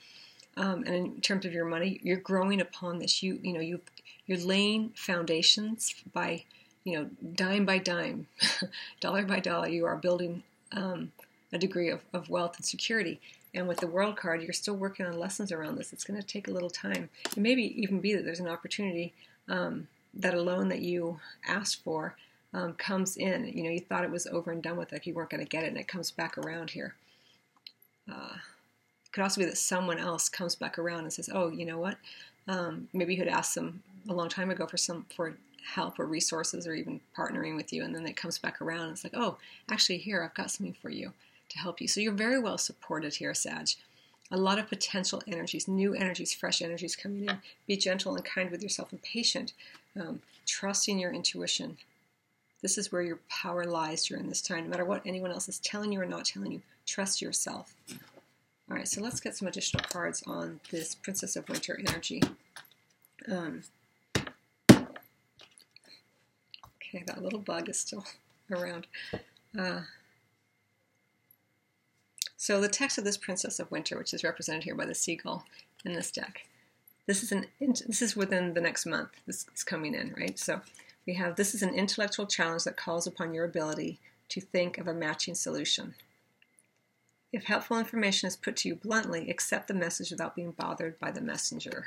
Um, 0.56 0.84
and 0.84 0.94
in 0.94 1.20
terms 1.20 1.44
of 1.44 1.52
your 1.52 1.64
money, 1.64 1.98
you're 2.02 2.18
growing 2.18 2.60
upon 2.60 2.98
this. 2.98 3.22
You, 3.22 3.40
you 3.42 3.52
know, 3.52 3.60
you 3.60 3.80
you're 4.26 4.38
laying 4.38 4.90
foundations 4.90 5.94
by, 6.12 6.44
you 6.84 6.98
know, 6.98 7.10
dime 7.34 7.64
by 7.64 7.78
dime, 7.78 8.26
dollar 9.00 9.24
by 9.24 9.40
dollar. 9.40 9.68
You 9.68 9.86
are 9.86 9.96
building 9.96 10.42
um, 10.72 11.12
a 11.52 11.58
degree 11.58 11.90
of, 11.90 12.00
of 12.12 12.28
wealth 12.28 12.56
and 12.56 12.64
security. 12.64 13.20
And 13.54 13.68
with 13.68 13.78
the 13.78 13.86
World 13.86 14.16
card, 14.16 14.42
you're 14.42 14.52
still 14.52 14.76
working 14.76 15.04
on 15.04 15.18
lessons 15.18 15.52
around 15.52 15.76
this. 15.76 15.92
It's 15.92 16.04
going 16.04 16.20
to 16.20 16.26
take 16.26 16.48
a 16.48 16.52
little 16.52 16.70
time. 16.70 17.10
It 17.26 17.36
may 17.36 17.54
be 17.54 17.82
even 17.82 18.00
be 18.00 18.14
that 18.14 18.24
there's 18.24 18.40
an 18.40 18.48
opportunity 18.48 19.12
um, 19.48 19.88
that 20.14 20.34
a 20.34 20.40
loan 20.40 20.68
that 20.68 20.80
you 20.80 21.20
asked 21.46 21.82
for 21.82 22.16
um, 22.54 22.74
comes 22.74 23.16
in. 23.16 23.46
You 23.48 23.64
know, 23.64 23.70
you 23.70 23.80
thought 23.80 24.04
it 24.04 24.10
was 24.10 24.26
over 24.26 24.50
and 24.50 24.62
done 24.62 24.76
with, 24.76 24.92
like 24.92 25.06
you 25.06 25.14
weren't 25.14 25.30
going 25.30 25.44
to 25.44 25.48
get 25.48 25.64
it, 25.64 25.68
and 25.68 25.78
it 25.78 25.88
comes 25.88 26.10
back 26.10 26.38
around 26.38 26.70
here. 26.70 26.94
Uh, 28.10 28.36
it 29.04 29.12
could 29.12 29.22
also 29.22 29.40
be 29.40 29.44
that 29.44 29.58
someone 29.58 29.98
else 29.98 30.28
comes 30.28 30.54
back 30.54 30.78
around 30.78 31.00
and 31.00 31.12
says, 31.12 31.28
"Oh, 31.32 31.48
you 31.50 31.66
know 31.66 31.78
what? 31.78 31.98
Um, 32.48 32.88
maybe 32.92 33.14
you 33.14 33.20
had 33.20 33.28
asked 33.28 33.54
them 33.54 33.82
a 34.08 34.12
long 34.12 34.28
time 34.28 34.50
ago 34.50 34.66
for 34.66 34.76
some 34.76 35.06
for 35.14 35.36
help 35.74 35.98
or 35.98 36.06
resources 36.06 36.66
or 36.66 36.74
even 36.74 37.00
partnering 37.16 37.56
with 37.56 37.72
you, 37.72 37.84
and 37.84 37.94
then 37.94 38.06
it 38.06 38.16
comes 38.16 38.38
back 38.38 38.60
around 38.60 38.82
and 38.82 38.92
it's 38.92 39.04
like, 39.04 39.16
oh, 39.16 39.38
actually, 39.70 39.98
here 39.98 40.22
I've 40.22 40.34
got 40.34 40.50
something 40.50 40.76
for 40.80 40.90
you 40.90 41.12
to 41.50 41.58
help 41.58 41.80
you. 41.80 41.88
So 41.88 42.00
you're 42.00 42.12
very 42.12 42.40
well 42.40 42.58
supported 42.58 43.14
here, 43.14 43.34
Sag. 43.34 43.68
A 44.30 44.36
lot 44.36 44.58
of 44.58 44.68
potential 44.68 45.22
energies, 45.26 45.68
new 45.68 45.94
energies, 45.94 46.32
fresh 46.32 46.62
energies 46.62 46.96
coming 46.96 47.28
in. 47.28 47.38
Be 47.66 47.76
gentle 47.76 48.16
and 48.16 48.24
kind 48.24 48.50
with 48.50 48.62
yourself 48.62 48.90
and 48.90 49.02
patient. 49.02 49.52
Um, 49.98 50.22
trusting 50.46 50.98
your 50.98 51.12
intuition. 51.12 51.76
This 52.62 52.78
is 52.78 52.90
where 52.90 53.02
your 53.02 53.18
power 53.28 53.64
lies 53.64 54.06
during 54.06 54.28
this 54.28 54.40
time. 54.40 54.64
No 54.64 54.70
matter 54.70 54.84
what 54.84 55.02
anyone 55.04 55.30
else 55.30 55.48
is 55.48 55.58
telling 55.58 55.92
you 55.92 56.00
or 56.00 56.06
not 56.06 56.24
telling 56.24 56.52
you, 56.52 56.62
trust 56.86 57.20
yourself. 57.20 57.74
All 58.72 58.78
right, 58.78 58.88
so 58.88 59.02
let's 59.02 59.20
get 59.20 59.36
some 59.36 59.46
additional 59.46 59.84
cards 59.84 60.22
on 60.26 60.58
this 60.70 60.94
Princess 60.94 61.36
of 61.36 61.46
Winter 61.46 61.78
energy. 61.78 62.22
Um, 63.30 63.64
okay, 64.16 64.24
that 67.06 67.22
little 67.22 67.40
bug 67.40 67.68
is 67.68 67.78
still 67.78 68.06
around. 68.50 68.86
Uh, 69.58 69.82
so 72.38 72.62
the 72.62 72.68
text 72.68 72.96
of 72.96 73.04
this 73.04 73.18
Princess 73.18 73.60
of 73.60 73.70
Winter, 73.70 73.98
which 73.98 74.14
is 74.14 74.24
represented 74.24 74.64
here 74.64 74.74
by 74.74 74.86
the 74.86 74.94
seagull 74.94 75.44
in 75.84 75.92
this 75.92 76.10
deck, 76.10 76.46
this 77.06 77.22
is 77.22 77.30
an 77.30 77.48
this 77.60 78.00
is 78.00 78.16
within 78.16 78.54
the 78.54 78.62
next 78.62 78.86
month. 78.86 79.10
This 79.26 79.44
is 79.54 79.62
coming 79.62 79.94
in, 79.94 80.14
right? 80.16 80.38
So 80.38 80.62
we 81.04 81.12
have 81.12 81.36
this 81.36 81.54
is 81.54 81.60
an 81.60 81.74
intellectual 81.74 82.24
challenge 82.24 82.64
that 82.64 82.78
calls 82.78 83.06
upon 83.06 83.34
your 83.34 83.44
ability 83.44 83.98
to 84.30 84.40
think 84.40 84.78
of 84.78 84.88
a 84.88 84.94
matching 84.94 85.34
solution. 85.34 85.92
If 87.32 87.44
helpful 87.44 87.78
information 87.78 88.26
is 88.26 88.36
put 88.36 88.56
to 88.56 88.68
you 88.68 88.74
bluntly, 88.74 89.30
accept 89.30 89.68
the 89.68 89.74
message 89.74 90.10
without 90.10 90.36
being 90.36 90.50
bothered 90.50 91.00
by 91.00 91.10
the 91.10 91.22
messenger. 91.22 91.86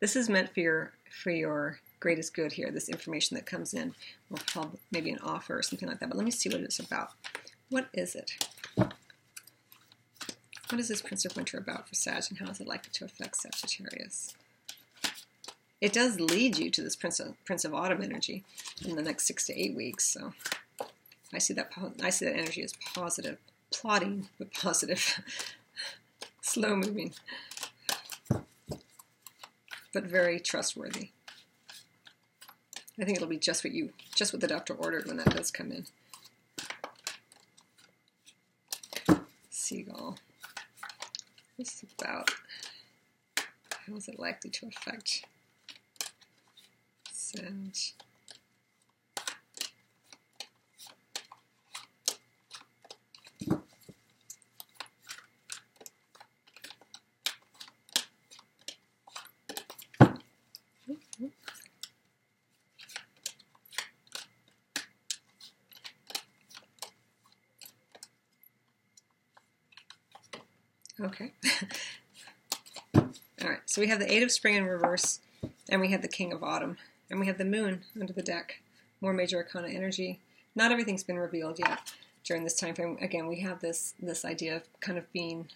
This 0.00 0.16
is 0.16 0.28
meant 0.28 0.52
for 0.52 0.60
your 0.60 0.92
for 1.10 1.30
your 1.30 1.80
greatest 1.98 2.34
good 2.34 2.52
here. 2.52 2.70
This 2.70 2.90
information 2.90 3.36
that 3.36 3.46
comes 3.46 3.72
in, 3.72 3.94
will 4.28 4.40
probably 4.46 4.80
maybe 4.92 5.10
an 5.10 5.18
offer 5.22 5.58
or 5.58 5.62
something 5.62 5.88
like 5.88 5.98
that. 6.00 6.10
But 6.10 6.18
let 6.18 6.26
me 6.26 6.30
see 6.30 6.50
what 6.50 6.60
it's 6.60 6.78
about. 6.78 7.12
What 7.70 7.88
is 7.94 8.14
it? 8.14 8.32
What 8.76 10.80
is 10.80 10.88
this 10.88 11.00
Prince 11.00 11.24
of 11.24 11.36
Winter 11.36 11.56
about 11.56 11.88
for 11.88 11.94
Sag, 11.94 12.24
and 12.28 12.38
how 12.38 12.50
is 12.50 12.60
it 12.60 12.66
likely 12.66 12.90
to 12.92 13.06
affect 13.06 13.36
Sagittarius? 13.36 14.34
It 15.80 15.92
does 15.92 16.20
lead 16.20 16.58
you 16.58 16.70
to 16.70 16.82
this 16.82 16.96
Prince 16.96 17.20
of, 17.20 17.42
Prince 17.44 17.64
of 17.64 17.74
Autumn 17.74 18.02
energy 18.02 18.44
in 18.84 18.96
the 18.96 19.02
next 19.02 19.26
six 19.26 19.46
to 19.46 19.58
eight 19.58 19.74
weeks. 19.74 20.04
So 20.04 20.34
I 21.32 21.38
see 21.38 21.54
that 21.54 21.70
I 22.02 22.10
see 22.10 22.26
that 22.26 22.36
energy 22.36 22.62
as 22.62 22.74
positive, 22.94 23.38
plotting 23.74 24.28
but 24.38 24.54
positive, 24.54 25.20
slow 26.40 26.76
moving, 26.76 27.12
but 29.92 30.04
very 30.04 30.40
trustworthy. 30.40 31.10
I 32.98 33.04
think 33.04 33.16
it'll 33.16 33.28
be 33.28 33.38
just 33.38 33.64
what 33.64 33.72
you, 33.72 33.90
just 34.14 34.32
what 34.32 34.40
the 34.40 34.46
doctor 34.46 34.74
ordered 34.74 35.06
when 35.06 35.16
that 35.16 35.34
does 35.34 35.50
come 35.50 35.72
in. 35.72 35.86
seagull. 39.64 40.18
This 41.56 41.82
is 41.82 41.84
about 41.98 42.30
how 43.86 43.96
is 43.96 44.08
it 44.08 44.18
likely 44.18 44.50
to 44.50 44.66
affect 44.66 45.24
Sage? 47.10 47.94
Okay. 71.14 71.32
All 72.96 73.50
right, 73.50 73.60
so 73.66 73.80
we 73.80 73.86
have 73.86 74.00
the 74.00 74.12
Eight 74.12 74.24
of 74.24 74.32
Spring 74.32 74.56
in 74.56 74.64
reverse, 74.64 75.20
and 75.68 75.80
we 75.80 75.90
have 75.90 76.02
the 76.02 76.08
King 76.08 76.32
of 76.32 76.42
Autumn, 76.42 76.76
and 77.08 77.20
we 77.20 77.26
have 77.26 77.38
the 77.38 77.44
Moon 77.44 77.82
under 78.00 78.12
the 78.12 78.22
deck. 78.22 78.60
More 79.00 79.12
major 79.12 79.36
arcana 79.36 79.68
energy. 79.68 80.18
Not 80.56 80.72
everything's 80.72 81.04
been 81.04 81.18
revealed 81.18 81.60
yet 81.60 81.92
during 82.24 82.42
this 82.42 82.58
time 82.58 82.74
frame. 82.74 82.98
Again, 83.00 83.28
we 83.28 83.40
have 83.40 83.60
this 83.60 83.94
this 84.00 84.24
idea 84.24 84.56
of 84.56 84.62
kind 84.80 84.98
of 84.98 85.12
being 85.12 85.46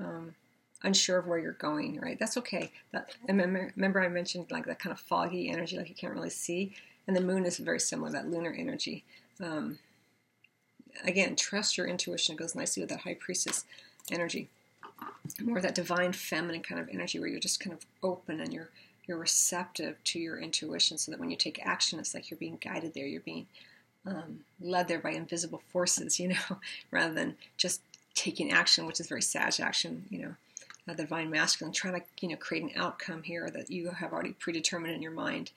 um, 0.00 0.34
unsure 0.82 1.18
of 1.18 1.26
where 1.26 1.38
you're 1.38 1.52
going. 1.52 2.00
Right? 2.00 2.18
That's 2.18 2.36
okay. 2.38 2.72
That 2.92 3.14
remember, 3.28 3.72
remember 3.76 4.02
I 4.02 4.08
mentioned 4.08 4.46
like 4.50 4.66
that 4.66 4.80
kind 4.80 4.92
of 4.92 4.98
foggy 4.98 5.48
energy, 5.48 5.76
like 5.76 5.88
you 5.88 5.94
can't 5.94 6.14
really 6.14 6.30
see, 6.30 6.72
and 7.06 7.14
the 7.14 7.20
Moon 7.20 7.44
is 7.44 7.58
very 7.58 7.80
similar. 7.80 8.10
That 8.10 8.30
lunar 8.30 8.52
energy. 8.56 9.04
Um, 9.40 9.78
again, 11.04 11.36
trust 11.36 11.78
your 11.78 11.86
intuition. 11.86 12.34
It 12.34 12.38
goes 12.38 12.56
nicely 12.56 12.82
with 12.82 12.90
that 12.90 13.00
High 13.00 13.14
Priestess 13.20 13.64
energy 14.10 14.48
more 15.42 15.58
of 15.58 15.62
that 15.62 15.74
divine 15.74 16.12
feminine 16.12 16.62
kind 16.62 16.80
of 16.80 16.88
energy 16.88 17.18
where 17.18 17.28
you're 17.28 17.40
just 17.40 17.60
kind 17.60 17.74
of 17.74 17.84
open 18.02 18.40
and 18.40 18.52
you're 18.52 18.70
you're 19.06 19.18
receptive 19.18 19.96
to 20.04 20.18
your 20.18 20.38
intuition 20.38 20.98
so 20.98 21.10
that 21.10 21.18
when 21.18 21.30
you 21.30 21.36
take 21.36 21.64
action 21.64 21.98
it's 21.98 22.14
like 22.14 22.30
you're 22.30 22.38
being 22.38 22.58
guided 22.60 22.94
there. 22.94 23.06
You're 23.06 23.20
being 23.22 23.46
um, 24.06 24.40
led 24.60 24.88
there 24.88 24.98
by 24.98 25.10
invisible 25.10 25.62
forces 25.72 26.18
you 26.18 26.28
know 26.50 26.58
rather 26.90 27.14
than 27.14 27.36
just 27.56 27.80
taking 28.14 28.52
action 28.52 28.86
which 28.86 29.00
is 29.00 29.08
very 29.08 29.22
sage 29.22 29.60
action 29.60 30.04
you 30.10 30.18
know 30.20 30.34
uh, 30.88 30.94
the 30.94 31.02
divine 31.02 31.30
masculine 31.30 31.72
trying 31.72 31.94
to 31.94 32.02
you 32.20 32.28
know 32.28 32.36
create 32.36 32.64
an 32.64 32.70
outcome 32.76 33.22
here 33.22 33.50
that 33.50 33.70
you 33.70 33.90
have 33.90 34.12
already 34.12 34.32
predetermined 34.32 34.94
in 34.94 35.02
your 35.02 35.12
mind 35.12 35.50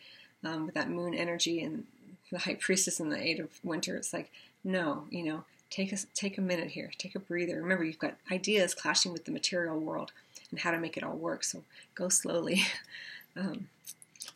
um, 0.44 0.66
with 0.66 0.76
that 0.76 0.90
moon 0.90 1.14
energy 1.14 1.62
and 1.62 1.86
the 2.32 2.40
high 2.40 2.56
priestess 2.56 3.00
and 3.00 3.12
the 3.12 3.22
eight 3.22 3.40
of 3.40 3.50
winter. 3.64 3.96
It's 3.96 4.14
like 4.14 4.32
no 4.64 5.06
you 5.10 5.24
know 5.24 5.44
take 5.72 5.92
a, 5.92 5.98
take 6.14 6.38
a 6.38 6.42
minute 6.42 6.70
here, 6.70 6.92
take 6.98 7.16
a 7.16 7.20
breather. 7.20 7.56
Remember, 7.56 7.84
you've 7.84 7.98
got 7.98 8.16
ideas 8.32 8.76
clashing 8.76 9.12
with 9.12 9.26
the 9.26 9.32
material 9.32 9.80
world 9.80 10.12
and 10.52 10.60
how 10.60 10.70
to 10.70 10.78
make 10.78 10.98
it 10.98 11.04
all 11.04 11.16
work. 11.16 11.44
So 11.44 11.64
go 11.96 12.10
slowly. 12.10 12.62
um, 13.36 13.68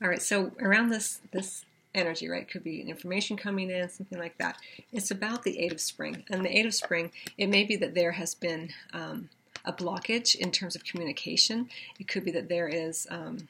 all 0.01 0.09
right, 0.09 0.21
so 0.21 0.51
around 0.59 0.89
this 0.89 1.19
this 1.31 1.65
energy, 1.93 2.27
right, 2.27 2.49
could 2.49 2.63
be 2.63 2.81
information 2.81 3.37
coming 3.37 3.69
in, 3.69 3.87
something 3.89 4.17
like 4.17 4.37
that. 4.39 4.57
It's 4.91 5.11
about 5.11 5.43
the 5.43 5.59
eight 5.59 5.71
of 5.71 5.79
spring, 5.79 6.23
and 6.29 6.43
the 6.43 6.57
eight 6.57 6.65
of 6.65 6.73
spring. 6.73 7.11
It 7.37 7.47
may 7.47 7.63
be 7.63 7.75
that 7.77 7.93
there 7.93 8.13
has 8.13 8.33
been 8.33 8.71
um, 8.93 9.29
a 9.63 9.71
blockage 9.71 10.35
in 10.35 10.51
terms 10.51 10.75
of 10.75 10.83
communication. 10.83 11.69
It 11.99 12.07
could 12.07 12.25
be 12.25 12.31
that 12.31 12.49
there 12.49 12.67
is. 12.67 13.05
Um, 13.11 13.47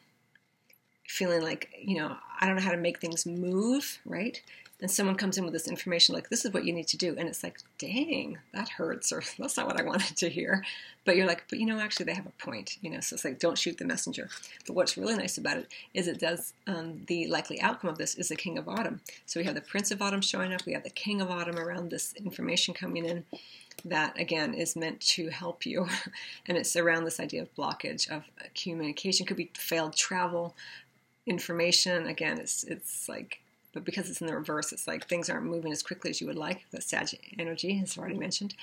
feeling 1.07 1.43
like 1.43 1.69
you 1.79 1.95
know 1.95 2.17
i 2.39 2.47
don't 2.47 2.55
know 2.55 2.61
how 2.63 2.71
to 2.71 2.77
make 2.77 2.99
things 2.99 3.27
move 3.27 3.99
right 4.05 4.41
and 4.81 4.91
someone 4.91 5.15
comes 5.15 5.37
in 5.37 5.45
with 5.45 5.53
this 5.53 5.67
information 5.67 6.13
like 6.13 6.29
this 6.29 6.43
is 6.43 6.51
what 6.51 6.65
you 6.65 6.73
need 6.73 6.87
to 6.89 6.97
do. 6.97 7.15
And 7.17 7.27
it's 7.29 7.43
like 7.43 7.59
dang 7.77 8.37
that 8.53 8.69
hurts 8.69 9.11
or 9.11 9.23
that's 9.39 9.57
not 9.57 9.67
what 9.67 9.79
i 9.79 9.83
wanted 9.83 10.17
to 10.17 10.29
hear. 10.29 10.63
But 11.05 11.15
you're 11.15 11.27
like 11.27 11.45
but 11.49 11.59
you 11.59 11.65
know 11.65 11.79
actually 11.79 12.05
they 12.05 12.13
have 12.13 12.25
a 12.25 12.43
point 12.43 12.77
you 12.81 12.89
know 12.89 12.99
so 12.99 13.13
it's 13.13 13.25
like 13.25 13.39
don't 13.39 13.57
shoot 13.57 13.77
the 13.77 13.85
messenger. 13.85 14.29
But 14.67 14.73
what's 14.73 14.97
really 14.97 15.15
nice 15.15 15.37
about 15.37 15.57
it 15.57 15.67
is 15.93 16.07
it 16.07 16.19
does 16.19 16.53
um, 16.67 17.01
the 17.07 17.27
likely 17.27 17.61
outcome 17.61 17.89
of 17.89 17.97
this 17.97 18.15
is 18.15 18.29
the 18.29 18.35
king 18.35 18.57
of 18.57 18.67
autumn. 18.67 19.01
So 19.25 19.39
we 19.39 19.45
have 19.45 19.55
the 19.55 19.61
prince 19.61 19.91
of 19.91 20.01
autumn 20.01 20.21
showing 20.21 20.53
up 20.53 20.65
we 20.65 20.73
have 20.73 20.83
the 20.83 20.89
king 20.89 21.21
of 21.21 21.31
autumn 21.31 21.57
around 21.57 21.89
this 21.89 22.13
information 22.13 22.73
coming 22.73 23.05
in 23.05 23.25
that 23.83 24.19
again 24.19 24.53
is 24.53 24.75
meant 24.75 24.99
to 25.01 25.29
help 25.29 25.65
you. 25.65 25.87
And 26.47 26.57
it's 26.57 26.75
around 26.75 27.05
this 27.05 27.19
idea 27.19 27.41
of 27.41 27.55
blockage 27.55 28.09
of 28.09 28.23
communication. 28.53 29.25
Could 29.25 29.37
be 29.37 29.51
failed 29.55 29.95
travel 29.95 30.55
information. 31.25 32.07
Again, 32.07 32.37
it's 32.39 32.63
it's 32.63 33.09
like, 33.09 33.39
but 33.75 33.83
because 33.83 34.09
it's 34.09 34.21
in 34.21 34.27
the 34.27 34.35
reverse, 34.35 34.71
it's 34.71 34.87
like 34.87 35.07
things 35.07 35.29
aren't 35.29 35.45
moving 35.45 35.73
as 35.73 35.83
quickly 35.83 36.09
as 36.09 36.21
you 36.21 36.27
would 36.27 36.37
like. 36.37 36.65
The 36.71 36.81
Sag 36.81 37.09
energy, 37.37 37.79
as 37.83 37.97
already 37.97 38.17
mentioned, 38.17 38.55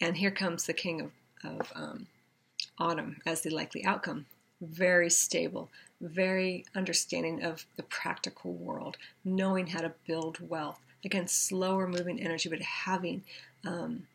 and 0.00 0.18
here 0.18 0.30
comes 0.30 0.66
the 0.66 0.74
King 0.74 1.00
of 1.00 1.10
of 1.42 1.72
um, 1.74 2.06
Autumn 2.78 3.20
as 3.26 3.40
the 3.40 3.50
likely 3.50 3.84
outcome. 3.84 4.26
Very 4.60 5.08
stable, 5.08 5.70
very 6.00 6.66
understanding 6.74 7.42
of 7.42 7.64
the 7.76 7.82
practical 7.84 8.52
world, 8.52 8.98
knowing 9.24 9.68
how 9.68 9.80
to 9.80 9.92
build 10.06 10.38
wealth. 10.46 10.80
Again, 11.04 11.28
slower 11.28 11.88
moving 11.88 12.20
energy, 12.20 12.48
but 12.48 12.60
having 12.60 13.22
um, 13.64 14.06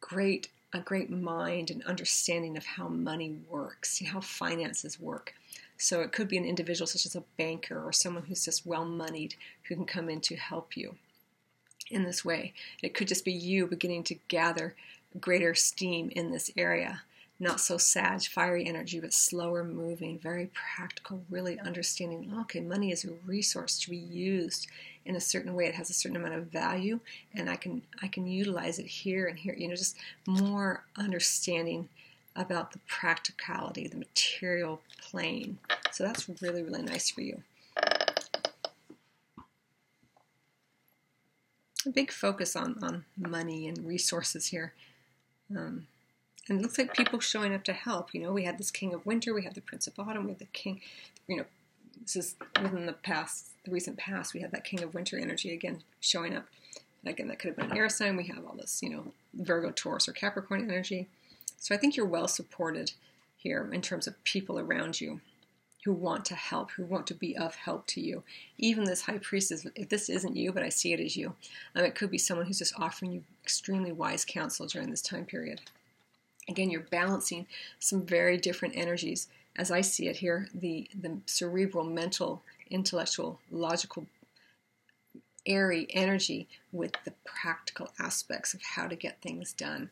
great 0.00 0.48
a 0.72 0.80
great 0.80 1.10
mind 1.10 1.70
and 1.70 1.82
understanding 1.84 2.56
of 2.56 2.64
how 2.64 2.88
money 2.88 3.36
works, 3.48 4.02
how 4.06 4.20
finances 4.20 4.98
work. 5.00 5.34
So 5.78 6.00
it 6.00 6.12
could 6.12 6.28
be 6.28 6.36
an 6.36 6.44
individual 6.44 6.86
such 6.86 7.06
as 7.06 7.16
a 7.16 7.24
banker 7.36 7.82
or 7.82 7.92
someone 7.92 8.24
who's 8.24 8.44
just 8.44 8.66
well 8.66 8.84
moneyed 8.84 9.36
who 9.64 9.76
can 9.76 9.84
come 9.86 10.10
in 10.10 10.20
to 10.22 10.36
help 10.36 10.76
you 10.76 10.96
in 11.90 12.04
this 12.04 12.24
way. 12.24 12.52
It 12.82 12.94
could 12.94 13.08
just 13.08 13.24
be 13.24 13.32
you 13.32 13.66
beginning 13.66 14.02
to 14.04 14.16
gather 14.28 14.74
greater 15.20 15.54
steam 15.54 16.10
in 16.14 16.32
this 16.32 16.50
area 16.56 17.02
not 17.40 17.60
so 17.60 17.78
Sag, 17.78 18.22
fiery 18.22 18.66
energy, 18.66 18.98
but 18.98 19.12
slower 19.12 19.62
moving, 19.62 20.18
very 20.18 20.50
practical, 20.52 21.22
really 21.30 21.58
understanding, 21.60 22.32
okay, 22.40 22.60
money 22.60 22.90
is 22.90 23.04
a 23.04 23.12
resource 23.24 23.78
to 23.80 23.90
be 23.90 23.96
used 23.96 24.66
in 25.04 25.14
a 25.14 25.20
certain 25.20 25.54
way. 25.54 25.66
It 25.66 25.76
has 25.76 25.88
a 25.88 25.94
certain 25.94 26.16
amount 26.16 26.34
of 26.34 26.46
value 26.46 26.98
and 27.32 27.48
I 27.48 27.56
can 27.56 27.82
I 28.02 28.08
can 28.08 28.26
utilize 28.26 28.78
it 28.78 28.86
here 28.86 29.26
and 29.26 29.38
here, 29.38 29.54
you 29.56 29.68
know, 29.68 29.76
just 29.76 29.96
more 30.26 30.84
understanding 30.96 31.88
about 32.38 32.72
the 32.72 32.78
practicality, 32.86 33.88
the 33.88 33.96
material 33.96 34.80
plane. 35.00 35.58
So 35.90 36.04
that's 36.04 36.28
really, 36.40 36.62
really 36.62 36.82
nice 36.82 37.10
for 37.10 37.20
you. 37.20 37.42
A 41.86 41.90
big 41.92 42.12
focus 42.12 42.54
on, 42.54 42.78
on 42.82 43.04
money 43.16 43.66
and 43.66 43.86
resources 43.86 44.46
here. 44.46 44.72
Um, 45.50 45.86
and 46.48 46.60
it 46.60 46.62
looks 46.62 46.78
like 46.78 46.94
people 46.94 47.20
showing 47.20 47.54
up 47.54 47.64
to 47.64 47.72
help. 47.72 48.14
You 48.14 48.22
know, 48.22 48.32
we 48.32 48.44
had 48.44 48.58
this 48.58 48.70
King 48.70 48.94
of 48.94 49.04
Winter, 49.04 49.34
we 49.34 49.44
had 49.44 49.54
the 49.54 49.60
Prince 49.60 49.86
of 49.86 49.98
Autumn, 49.98 50.24
we 50.24 50.30
had 50.30 50.38
the 50.38 50.46
King, 50.46 50.80
you 51.26 51.36
know, 51.36 51.44
this 52.02 52.16
is 52.16 52.36
within 52.62 52.86
the 52.86 52.92
past, 52.92 53.46
the 53.64 53.70
recent 53.70 53.98
past, 53.98 54.32
we 54.32 54.40
had 54.40 54.52
that 54.52 54.64
King 54.64 54.82
of 54.82 54.94
Winter 54.94 55.18
energy 55.18 55.52
again 55.52 55.82
showing 56.00 56.36
up. 56.36 56.46
Again, 57.06 57.28
that 57.28 57.38
could 57.38 57.48
have 57.48 57.56
been 57.56 57.70
an 57.70 57.76
air 57.76 57.88
sign. 57.88 58.16
We 58.16 58.26
have 58.26 58.44
all 58.44 58.56
this, 58.56 58.82
you 58.82 58.90
know, 58.90 59.12
Virgo, 59.34 59.70
Taurus, 59.70 60.08
or 60.08 60.12
Capricorn 60.12 60.62
energy. 60.62 61.08
So 61.58 61.74
I 61.74 61.78
think 61.78 61.96
you're 61.96 62.06
well 62.06 62.28
supported 62.28 62.92
here 63.36 63.68
in 63.72 63.82
terms 63.82 64.06
of 64.06 64.22
people 64.24 64.58
around 64.58 65.00
you 65.00 65.20
who 65.84 65.92
want 65.92 66.24
to 66.26 66.34
help, 66.34 66.72
who 66.72 66.84
want 66.84 67.06
to 67.06 67.14
be 67.14 67.36
of 67.36 67.54
help 67.54 67.86
to 67.86 68.00
you. 68.00 68.22
Even 68.58 68.84
this 68.84 69.02
high 69.02 69.18
priestess, 69.18 69.66
if 69.74 69.88
this 69.88 70.08
isn't 70.08 70.36
you, 70.36 70.52
but 70.52 70.62
I 70.62 70.68
see 70.68 70.92
it 70.92 71.00
as 71.00 71.16
you, 71.16 71.34
um, 71.74 71.84
it 71.84 71.94
could 71.94 72.10
be 72.10 72.18
someone 72.18 72.46
who's 72.46 72.58
just 72.58 72.78
offering 72.78 73.12
you 73.12 73.24
extremely 73.42 73.92
wise 73.92 74.24
counsel 74.24 74.66
during 74.66 74.90
this 74.90 75.02
time 75.02 75.24
period. 75.24 75.60
Again, 76.48 76.70
you're 76.70 76.80
balancing 76.80 77.46
some 77.78 78.04
very 78.04 78.36
different 78.36 78.76
energies. 78.76 79.28
As 79.56 79.70
I 79.70 79.80
see 79.80 80.08
it 80.08 80.16
here, 80.16 80.48
the, 80.54 80.88
the 80.98 81.18
cerebral, 81.26 81.84
mental, 81.84 82.42
intellectual, 82.70 83.40
logical, 83.50 84.06
airy 85.46 85.86
energy 85.90 86.48
with 86.72 86.92
the 87.04 87.14
practical 87.24 87.92
aspects 87.98 88.52
of 88.52 88.62
how 88.62 88.86
to 88.86 88.96
get 88.96 89.22
things 89.22 89.52
done. 89.52 89.90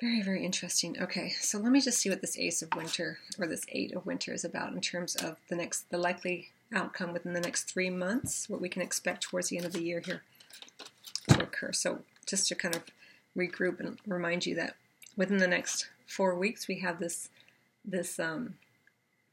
Very, 0.00 0.22
very 0.22 0.44
interesting. 0.44 0.96
Okay, 0.98 1.28
so 1.28 1.58
let 1.58 1.72
me 1.72 1.80
just 1.80 1.98
see 1.98 2.08
what 2.08 2.22
this 2.22 2.38
Ace 2.38 2.62
of 2.62 2.74
Winter 2.74 3.18
or 3.38 3.46
this 3.46 3.66
Eight 3.68 3.94
of 3.94 4.06
Winter 4.06 4.32
is 4.32 4.46
about 4.46 4.72
in 4.72 4.80
terms 4.80 5.14
of 5.14 5.36
the 5.48 5.56
next, 5.56 5.90
the 5.90 5.98
likely 5.98 6.48
outcome 6.74 7.12
within 7.12 7.34
the 7.34 7.40
next 7.40 7.64
three 7.64 7.90
months, 7.90 8.48
what 8.48 8.62
we 8.62 8.68
can 8.68 8.80
expect 8.80 9.22
towards 9.22 9.48
the 9.48 9.58
end 9.58 9.66
of 9.66 9.72
the 9.72 9.82
year 9.82 10.00
here 10.00 10.22
to 11.28 11.42
occur. 11.42 11.72
So 11.72 12.00
just 12.26 12.48
to 12.48 12.54
kind 12.54 12.74
of 12.74 12.82
regroup 13.36 13.80
and 13.80 13.98
remind 14.06 14.46
you 14.46 14.54
that 14.54 14.76
within 15.16 15.38
the 15.38 15.46
next 15.46 15.88
four 16.06 16.34
weeks 16.34 16.66
we 16.66 16.78
have 16.80 16.98
this 16.98 17.28
this 17.84 18.18
um, 18.18 18.54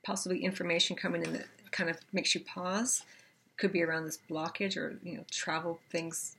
possibly 0.04 0.44
information 0.44 0.96
coming 0.96 1.24
in 1.24 1.34
that 1.34 1.48
kind 1.72 1.90
of 1.90 1.98
makes 2.14 2.34
you 2.34 2.42
pause. 2.42 3.04
Could 3.58 3.74
be 3.74 3.84
around 3.84 4.06
this 4.06 4.20
blockage 4.30 4.78
or 4.78 5.00
you 5.04 5.18
know 5.18 5.26
travel 5.32 5.80
things, 5.90 6.37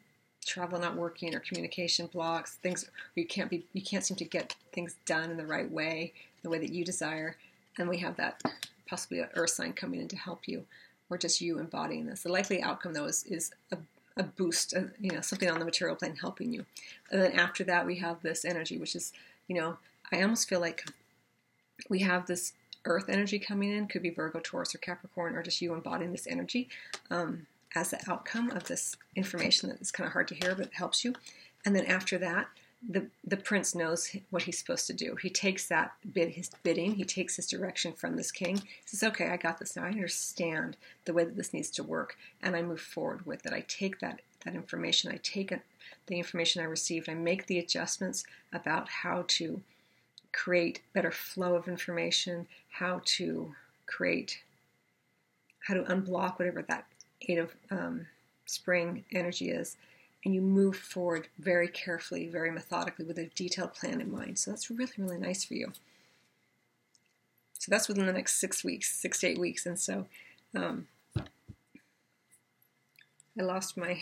travel 0.48 0.78
not 0.78 0.96
working 0.96 1.34
or 1.34 1.40
communication 1.40 2.06
blocks, 2.06 2.56
things 2.56 2.90
you 3.14 3.26
can't 3.26 3.50
be 3.50 3.64
you 3.72 3.82
can't 3.82 4.04
seem 4.04 4.16
to 4.16 4.24
get 4.24 4.56
things 4.72 4.96
done 5.06 5.30
in 5.30 5.36
the 5.36 5.46
right 5.46 5.70
way, 5.70 6.12
the 6.42 6.50
way 6.50 6.58
that 6.58 6.72
you 6.72 6.84
desire. 6.84 7.36
And 7.78 7.88
we 7.88 7.98
have 7.98 8.16
that 8.16 8.42
possibly 8.88 9.20
an 9.20 9.28
earth 9.34 9.50
sign 9.50 9.72
coming 9.72 10.00
in 10.00 10.08
to 10.08 10.16
help 10.16 10.48
you, 10.48 10.64
or 11.10 11.18
just 11.18 11.40
you 11.40 11.58
embodying 11.58 12.06
this. 12.06 12.22
The 12.22 12.32
likely 12.32 12.62
outcome 12.62 12.94
though 12.94 13.06
is, 13.06 13.24
is 13.24 13.52
a 13.70 13.78
a 14.18 14.24
boost, 14.24 14.72
a, 14.72 14.90
you 15.00 15.12
know, 15.12 15.20
something 15.20 15.48
on 15.48 15.60
the 15.60 15.64
material 15.64 15.96
plane 15.96 16.16
helping 16.16 16.52
you. 16.52 16.66
And 17.10 17.22
then 17.22 17.32
after 17.32 17.62
that, 17.64 17.86
we 17.86 17.96
have 17.96 18.20
this 18.20 18.44
energy, 18.44 18.76
which 18.76 18.96
is, 18.96 19.12
you 19.46 19.54
know, 19.54 19.78
I 20.10 20.20
almost 20.22 20.48
feel 20.48 20.60
like 20.60 20.84
we 21.88 22.00
have 22.00 22.26
this 22.26 22.52
earth 22.84 23.08
energy 23.08 23.38
coming 23.38 23.70
in, 23.70 23.86
could 23.86 24.02
be 24.02 24.10
Virgo, 24.10 24.40
Taurus, 24.42 24.74
or 24.74 24.78
Capricorn, 24.78 25.36
or 25.36 25.42
just 25.42 25.62
you 25.62 25.72
embodying 25.72 26.12
this 26.12 26.26
energy 26.26 26.68
um, 27.10 27.46
as 27.74 27.90
the 27.90 28.00
outcome 28.10 28.50
of 28.50 28.64
this 28.64 28.96
information 29.14 29.68
that 29.68 29.80
is 29.80 29.90
kind 29.90 30.06
of 30.06 30.12
hard 30.12 30.28
to 30.28 30.34
hear, 30.34 30.54
but 30.54 30.66
it 30.66 30.74
helps 30.74 31.04
you. 31.04 31.14
And 31.64 31.74
then 31.74 31.86
after 31.86 32.18
that, 32.18 32.48
the 32.86 33.08
the 33.24 33.36
prince 33.36 33.74
knows 33.74 34.14
what 34.30 34.44
he's 34.44 34.58
supposed 34.58 34.86
to 34.86 34.92
do. 34.92 35.16
He 35.16 35.30
takes 35.30 35.66
that 35.66 35.92
bid 36.12 36.30
his 36.30 36.50
bidding, 36.62 36.94
he 36.94 37.04
takes 37.04 37.36
his 37.36 37.48
direction 37.48 37.92
from 37.92 38.16
this 38.16 38.30
king. 38.30 38.56
He 38.56 38.86
says, 38.86 39.02
"Okay, 39.02 39.28
I 39.28 39.36
got 39.36 39.58
this 39.58 39.74
now. 39.74 39.84
I 39.84 39.88
understand 39.88 40.76
the 41.04 41.12
way 41.12 41.24
that 41.24 41.36
this 41.36 41.52
needs 41.52 41.70
to 41.70 41.82
work, 41.82 42.16
and 42.40 42.54
I 42.54 42.62
move 42.62 42.80
forward 42.80 43.26
with 43.26 43.44
it. 43.46 43.52
I 43.52 43.64
take 43.66 43.98
that 44.00 44.20
that 44.44 44.54
information. 44.54 45.10
I 45.10 45.18
take 45.22 45.50
it, 45.50 45.62
the 46.06 46.18
information 46.18 46.62
I 46.62 46.66
received. 46.66 47.08
I 47.08 47.14
make 47.14 47.46
the 47.46 47.58
adjustments 47.58 48.24
about 48.52 48.88
how 48.88 49.24
to 49.26 49.60
create 50.32 50.82
better 50.92 51.10
flow 51.10 51.56
of 51.56 51.66
information, 51.66 52.46
how 52.70 53.00
to 53.04 53.54
create, 53.86 54.40
how 55.66 55.74
to 55.74 55.82
unblock 55.82 56.38
whatever 56.38 56.62
that 56.62 56.86
of 57.36 57.54
um, 57.70 58.06
spring 58.46 59.04
energy 59.12 59.50
is." 59.50 59.76
and 60.24 60.34
you 60.34 60.40
move 60.40 60.76
forward 60.76 61.28
very 61.38 61.68
carefully, 61.68 62.28
very 62.28 62.50
methodically 62.50 63.04
with 63.04 63.18
a 63.18 63.26
detailed 63.34 63.74
plan 63.74 64.00
in 64.00 64.10
mind. 64.10 64.38
So 64.38 64.50
that's 64.50 64.70
really, 64.70 64.92
really 64.98 65.18
nice 65.18 65.44
for 65.44 65.54
you. 65.54 65.72
So 67.58 67.70
that's 67.70 67.88
within 67.88 68.06
the 68.06 68.12
next 68.12 68.40
six 68.40 68.64
weeks, 68.64 68.92
six 68.92 69.20
to 69.20 69.28
eight 69.28 69.38
weeks. 69.38 69.66
And 69.66 69.78
so 69.78 70.06
um, 70.56 70.88
I 71.16 73.42
lost 73.42 73.76
my 73.76 74.00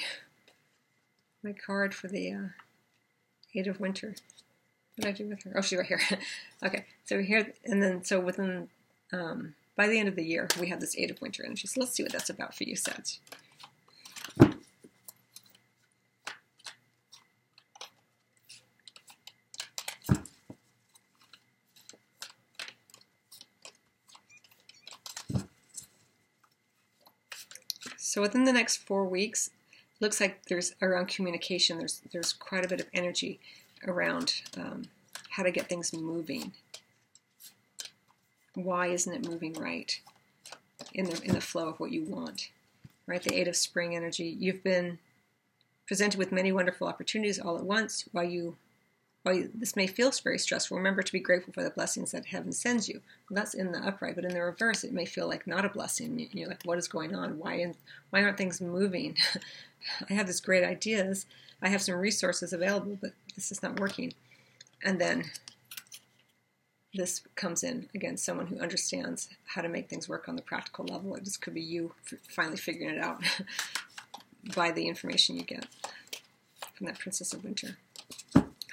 my 1.42 1.52
card 1.52 1.94
for 1.94 2.08
the 2.08 2.32
uh, 2.32 2.48
Eight 3.54 3.68
of 3.68 3.78
Winter. 3.78 4.14
What 4.96 5.04
did 5.04 5.06
I 5.06 5.12
do 5.12 5.28
with 5.28 5.44
her? 5.44 5.52
Oh, 5.56 5.60
she's 5.60 5.78
right 5.78 5.86
here. 5.86 6.00
okay, 6.64 6.86
so 7.04 7.22
here, 7.22 7.52
and 7.64 7.82
then 7.82 8.02
so 8.02 8.18
within 8.18 8.68
um, 9.12 9.54
by 9.76 9.86
the 9.86 9.98
end 9.98 10.08
of 10.08 10.16
the 10.16 10.24
year, 10.24 10.48
we 10.58 10.68
have 10.68 10.80
this 10.80 10.96
Eight 10.96 11.10
of 11.10 11.20
Winter 11.20 11.44
energy. 11.44 11.66
So 11.66 11.80
let's 11.80 11.92
see 11.92 12.02
what 12.02 12.12
that's 12.12 12.30
about 12.30 12.54
for 12.54 12.64
you, 12.64 12.76
Sag. 12.76 13.04
So 27.98 28.22
within 28.22 28.44
the 28.44 28.52
next 28.52 28.78
four 28.78 29.04
weeks, 29.04 29.50
looks 30.00 30.22
like 30.22 30.46
there's 30.46 30.74
around 30.80 31.08
communication. 31.08 31.76
There's 31.76 32.00
there's 32.12 32.32
quite 32.32 32.64
a 32.64 32.68
bit 32.68 32.80
of 32.80 32.86
energy 32.94 33.38
around 33.86 34.40
um, 34.56 34.84
how 35.28 35.42
to 35.42 35.50
get 35.50 35.68
things 35.68 35.92
moving. 35.92 36.54
Why 38.56 38.88
isn't 38.88 39.12
it 39.12 39.30
moving 39.30 39.52
right 39.52 40.00
in 40.94 41.04
the 41.06 41.22
in 41.22 41.34
the 41.34 41.40
flow 41.40 41.68
of 41.68 41.78
what 41.78 41.92
you 41.92 42.02
want? 42.02 42.50
Right, 43.06 43.22
the 43.22 43.38
eight 43.38 43.46
of 43.46 43.54
spring 43.54 43.94
energy. 43.94 44.36
You've 44.38 44.64
been 44.64 44.98
presented 45.86 46.18
with 46.18 46.32
many 46.32 46.50
wonderful 46.50 46.88
opportunities 46.88 47.38
all 47.38 47.56
at 47.56 47.64
once 47.64 48.08
while 48.10 48.24
you 48.24 48.56
while 49.26 49.42
this 49.52 49.74
may 49.74 49.88
feel 49.88 50.12
very 50.22 50.38
stressful, 50.38 50.76
remember 50.76 51.02
to 51.02 51.12
be 51.12 51.18
grateful 51.18 51.52
for 51.52 51.64
the 51.64 51.70
blessings 51.70 52.12
that 52.12 52.26
heaven 52.26 52.52
sends 52.52 52.88
you. 52.88 53.00
Well, 53.28 53.34
that's 53.34 53.54
in 53.54 53.72
the 53.72 53.84
upright, 53.84 54.14
but 54.14 54.24
in 54.24 54.32
the 54.32 54.40
reverse, 54.40 54.84
it 54.84 54.92
may 54.92 55.04
feel 55.04 55.26
like 55.26 55.48
not 55.48 55.64
a 55.64 55.68
blessing. 55.68 56.28
You're 56.32 56.48
like, 56.48 56.62
what 56.62 56.78
is 56.78 56.86
going 56.86 57.12
on? 57.12 57.36
Why, 57.36 57.54
in, 57.54 57.74
why 58.10 58.22
aren't 58.22 58.38
things 58.38 58.60
moving? 58.60 59.16
I 60.08 60.14
have 60.14 60.28
this 60.28 60.38
great 60.38 60.62
ideas. 60.62 61.26
I 61.60 61.70
have 61.70 61.82
some 61.82 61.96
resources 61.96 62.52
available, 62.52 62.98
but 63.00 63.14
this 63.34 63.50
is 63.50 63.64
not 63.64 63.80
working. 63.80 64.14
And 64.84 65.00
then 65.00 65.24
this 66.96 67.22
comes 67.34 67.62
in 67.62 67.88
again, 67.94 68.16
someone 68.16 68.46
who 68.46 68.58
understands 68.58 69.28
how 69.46 69.62
to 69.62 69.68
make 69.68 69.88
things 69.88 70.08
work 70.08 70.28
on 70.28 70.36
the 70.36 70.42
practical 70.42 70.84
level. 70.84 71.14
It 71.14 71.24
just 71.24 71.40
could 71.40 71.54
be 71.54 71.62
you 71.62 71.92
finally 72.28 72.56
figuring 72.56 72.94
it 72.96 73.02
out 73.02 73.22
by 74.56 74.70
the 74.72 74.88
information 74.88 75.36
you 75.36 75.42
get 75.42 75.66
from 76.74 76.86
that 76.86 76.98
Princess 76.98 77.32
of 77.32 77.44
Winter. 77.44 77.76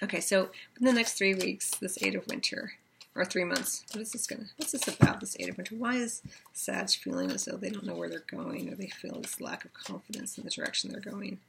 Okay, 0.01 0.19
so 0.19 0.49
in 0.79 0.85
the 0.85 0.93
next 0.93 1.13
three 1.13 1.33
weeks, 1.33 1.71
this 1.71 2.01
Eight 2.01 2.15
of 2.15 2.27
Winter 2.27 2.73
or 3.15 3.25
three 3.25 3.43
months. 3.43 3.83
What 3.91 4.01
is 4.01 4.11
this 4.11 4.27
gonna? 4.27 4.45
What's 4.57 4.71
this 4.71 4.87
about? 4.87 5.19
This 5.19 5.37
eight 5.39 5.49
of 5.49 5.57
winter. 5.57 5.75
Why 5.75 5.95
is 5.95 6.21
Sag 6.53 6.89
feeling 6.89 7.31
as 7.31 7.45
though 7.45 7.57
they 7.57 7.69
don't 7.69 7.85
know 7.85 7.95
where 7.95 8.09
they're 8.09 8.23
going, 8.27 8.71
or 8.71 8.75
they 8.75 8.87
feel 8.87 9.21
this 9.21 9.39
lack 9.39 9.65
of 9.65 9.73
confidence 9.73 10.37
in 10.37 10.43
the 10.43 10.49
direction 10.49 10.91
they're 10.91 10.99
going? 10.99 11.39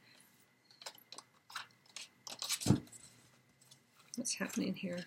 What's 4.15 4.35
happening 4.35 4.75
here? 4.75 5.05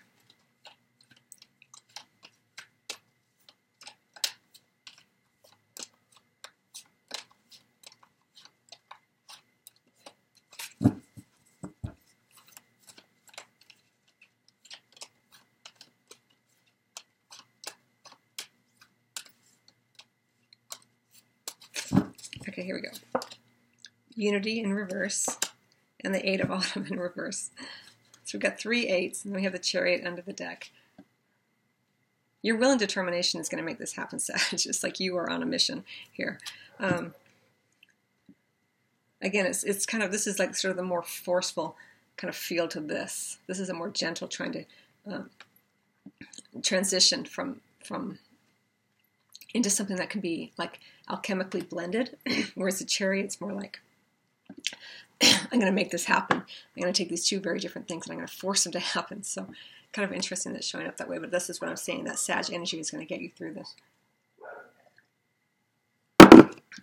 Okay, 22.58 22.58
here 22.69 22.75
we 22.75 22.81
go. 22.81 23.21
Unity 24.13 24.59
in 24.59 24.73
reverse, 24.73 25.39
and 26.03 26.13
the 26.13 26.29
Eight 26.29 26.39
of 26.39 26.51
Autumn 26.51 26.85
in 26.85 26.99
reverse. 26.99 27.49
So 28.23 28.37
we've 28.37 28.43
got 28.43 28.59
three 28.59 28.87
eights, 28.87 29.25
and 29.25 29.33
we 29.33 29.41
have 29.41 29.53
the 29.53 29.59
Chariot 29.59 30.05
under 30.05 30.21
the 30.21 30.33
deck. 30.33 30.69
Your 32.43 32.57
will 32.57 32.69
and 32.69 32.79
determination 32.79 33.41
is 33.41 33.49
going 33.49 33.57
to 33.57 33.65
make 33.65 33.79
this 33.79 33.93
happen, 33.93 34.19
Sag, 34.19 34.39
just 34.55 34.83
like 34.83 34.99
you 34.99 35.17
are 35.17 35.27
on 35.27 35.41
a 35.41 35.47
mission 35.47 35.83
here. 36.11 36.37
Um, 36.79 37.15
again, 39.19 39.47
it's, 39.47 39.63
it's 39.63 39.87
kind 39.87 40.03
of, 40.03 40.11
this 40.11 40.27
is 40.27 40.37
like 40.37 40.55
sort 40.55 40.69
of 40.69 40.77
the 40.77 40.83
more 40.83 41.01
forceful 41.01 41.75
kind 42.17 42.29
of 42.29 42.35
feel 42.35 42.67
to 42.67 42.79
this. 42.79 43.39
This 43.47 43.59
is 43.59 43.69
a 43.69 43.73
more 43.73 43.89
gentle 43.89 44.27
trying 44.27 44.51
to 44.51 44.65
um, 45.07 45.31
transition 46.61 47.25
from, 47.25 47.61
from 47.83 48.19
into 49.53 49.69
something 49.69 49.97
that 49.97 50.09
can 50.09 50.21
be 50.21 50.51
like 50.57 50.79
alchemically 51.09 51.67
blended, 51.67 52.17
whereas 52.55 52.79
the 52.79 52.85
Chariot, 52.85 53.25
it's 53.25 53.41
more 53.41 53.53
like, 53.53 53.79
I'm 55.21 55.59
going 55.59 55.65
to 55.65 55.71
make 55.71 55.91
this 55.91 56.05
happen. 56.05 56.37
I'm 56.37 56.81
going 56.81 56.93
to 56.93 56.97
take 56.97 57.09
these 57.09 57.27
two 57.27 57.39
very 57.39 57.59
different 57.59 57.87
things 57.87 58.05
and 58.05 58.13
I'm 58.13 58.17
going 58.17 58.27
to 58.27 58.33
force 58.33 58.63
them 58.63 58.73
to 58.73 58.79
happen. 58.79 59.23
So, 59.23 59.47
kind 59.91 60.07
of 60.07 60.13
interesting 60.13 60.53
that 60.53 60.59
it's 60.59 60.67
showing 60.67 60.87
up 60.87 60.97
that 60.97 61.09
way, 61.09 61.17
but 61.17 61.31
this 61.31 61.49
is 61.49 61.59
what 61.59 61.69
I'm 61.69 61.75
saying 61.75 62.03
that 62.03 62.19
Sag 62.19 62.51
energy 62.53 62.79
is 62.79 62.91
going 62.91 63.05
to 63.05 63.11
get 63.11 63.21
you 63.21 63.31
through 63.35 63.55
this. 63.55 63.75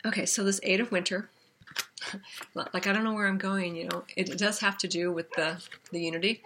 Okay, 0.05 0.27
so 0.27 0.45
this 0.45 0.61
Eight 0.63 0.81
of 0.81 0.93
Winter, 0.93 1.31
like 2.55 2.87
I 2.87 2.93
don't 2.93 3.05
know 3.05 3.15
where 3.15 3.29
I'm 3.29 3.39
going, 3.39 3.77
you 3.77 3.89
know, 3.89 4.05
it, 4.17 4.29
it 4.29 4.39
does 4.39 4.61
have 4.61 4.77
to 4.79 4.89
do 4.89 5.13
with 5.13 5.31
the, 5.33 5.63
the 5.93 6.01
unity. 6.01 6.43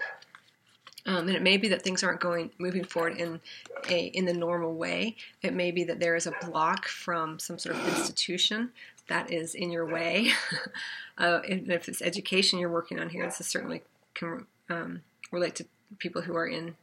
Um, 1.07 1.29
and 1.29 1.37
it 1.37 1.43
may 1.43 1.57
be 1.57 1.69
that 1.69 1.83
things 1.83 2.03
aren't 2.03 2.21
going 2.21 2.51
moving 2.59 2.85
forward 2.85 3.17
in 3.17 3.41
a 3.89 4.07
in 4.07 4.27
the 4.27 4.35
normal 4.35 4.75
way. 4.75 5.17
It 5.43 5.55
may 5.55 5.71
be 5.71 5.85
that 5.85 6.01
there 6.01 6.15
is 6.15 6.27
a 6.27 6.35
block 6.47 6.87
from 6.89 7.39
some 7.39 7.59
sort 7.59 7.77
of 7.77 7.89
institution 7.89 8.71
that 9.09 9.31
is 9.31 9.55
in 9.55 9.71
your 9.71 9.87
way. 9.87 10.33
uh, 11.19 11.41
and 11.49 11.71
if 11.71 11.89
it's 11.89 12.03
education 12.03 12.59
you're 12.59 12.71
working 12.71 12.99
on 12.99 13.11
here, 13.11 13.25
this 13.25 13.41
is 13.41 13.47
certainly 13.47 13.83
can 14.15 14.47
um, 14.69 15.03
relate 15.31 15.55
to 15.57 15.67
people 15.99 16.23
who 16.23 16.37
are 16.37 16.47
in 16.47 16.77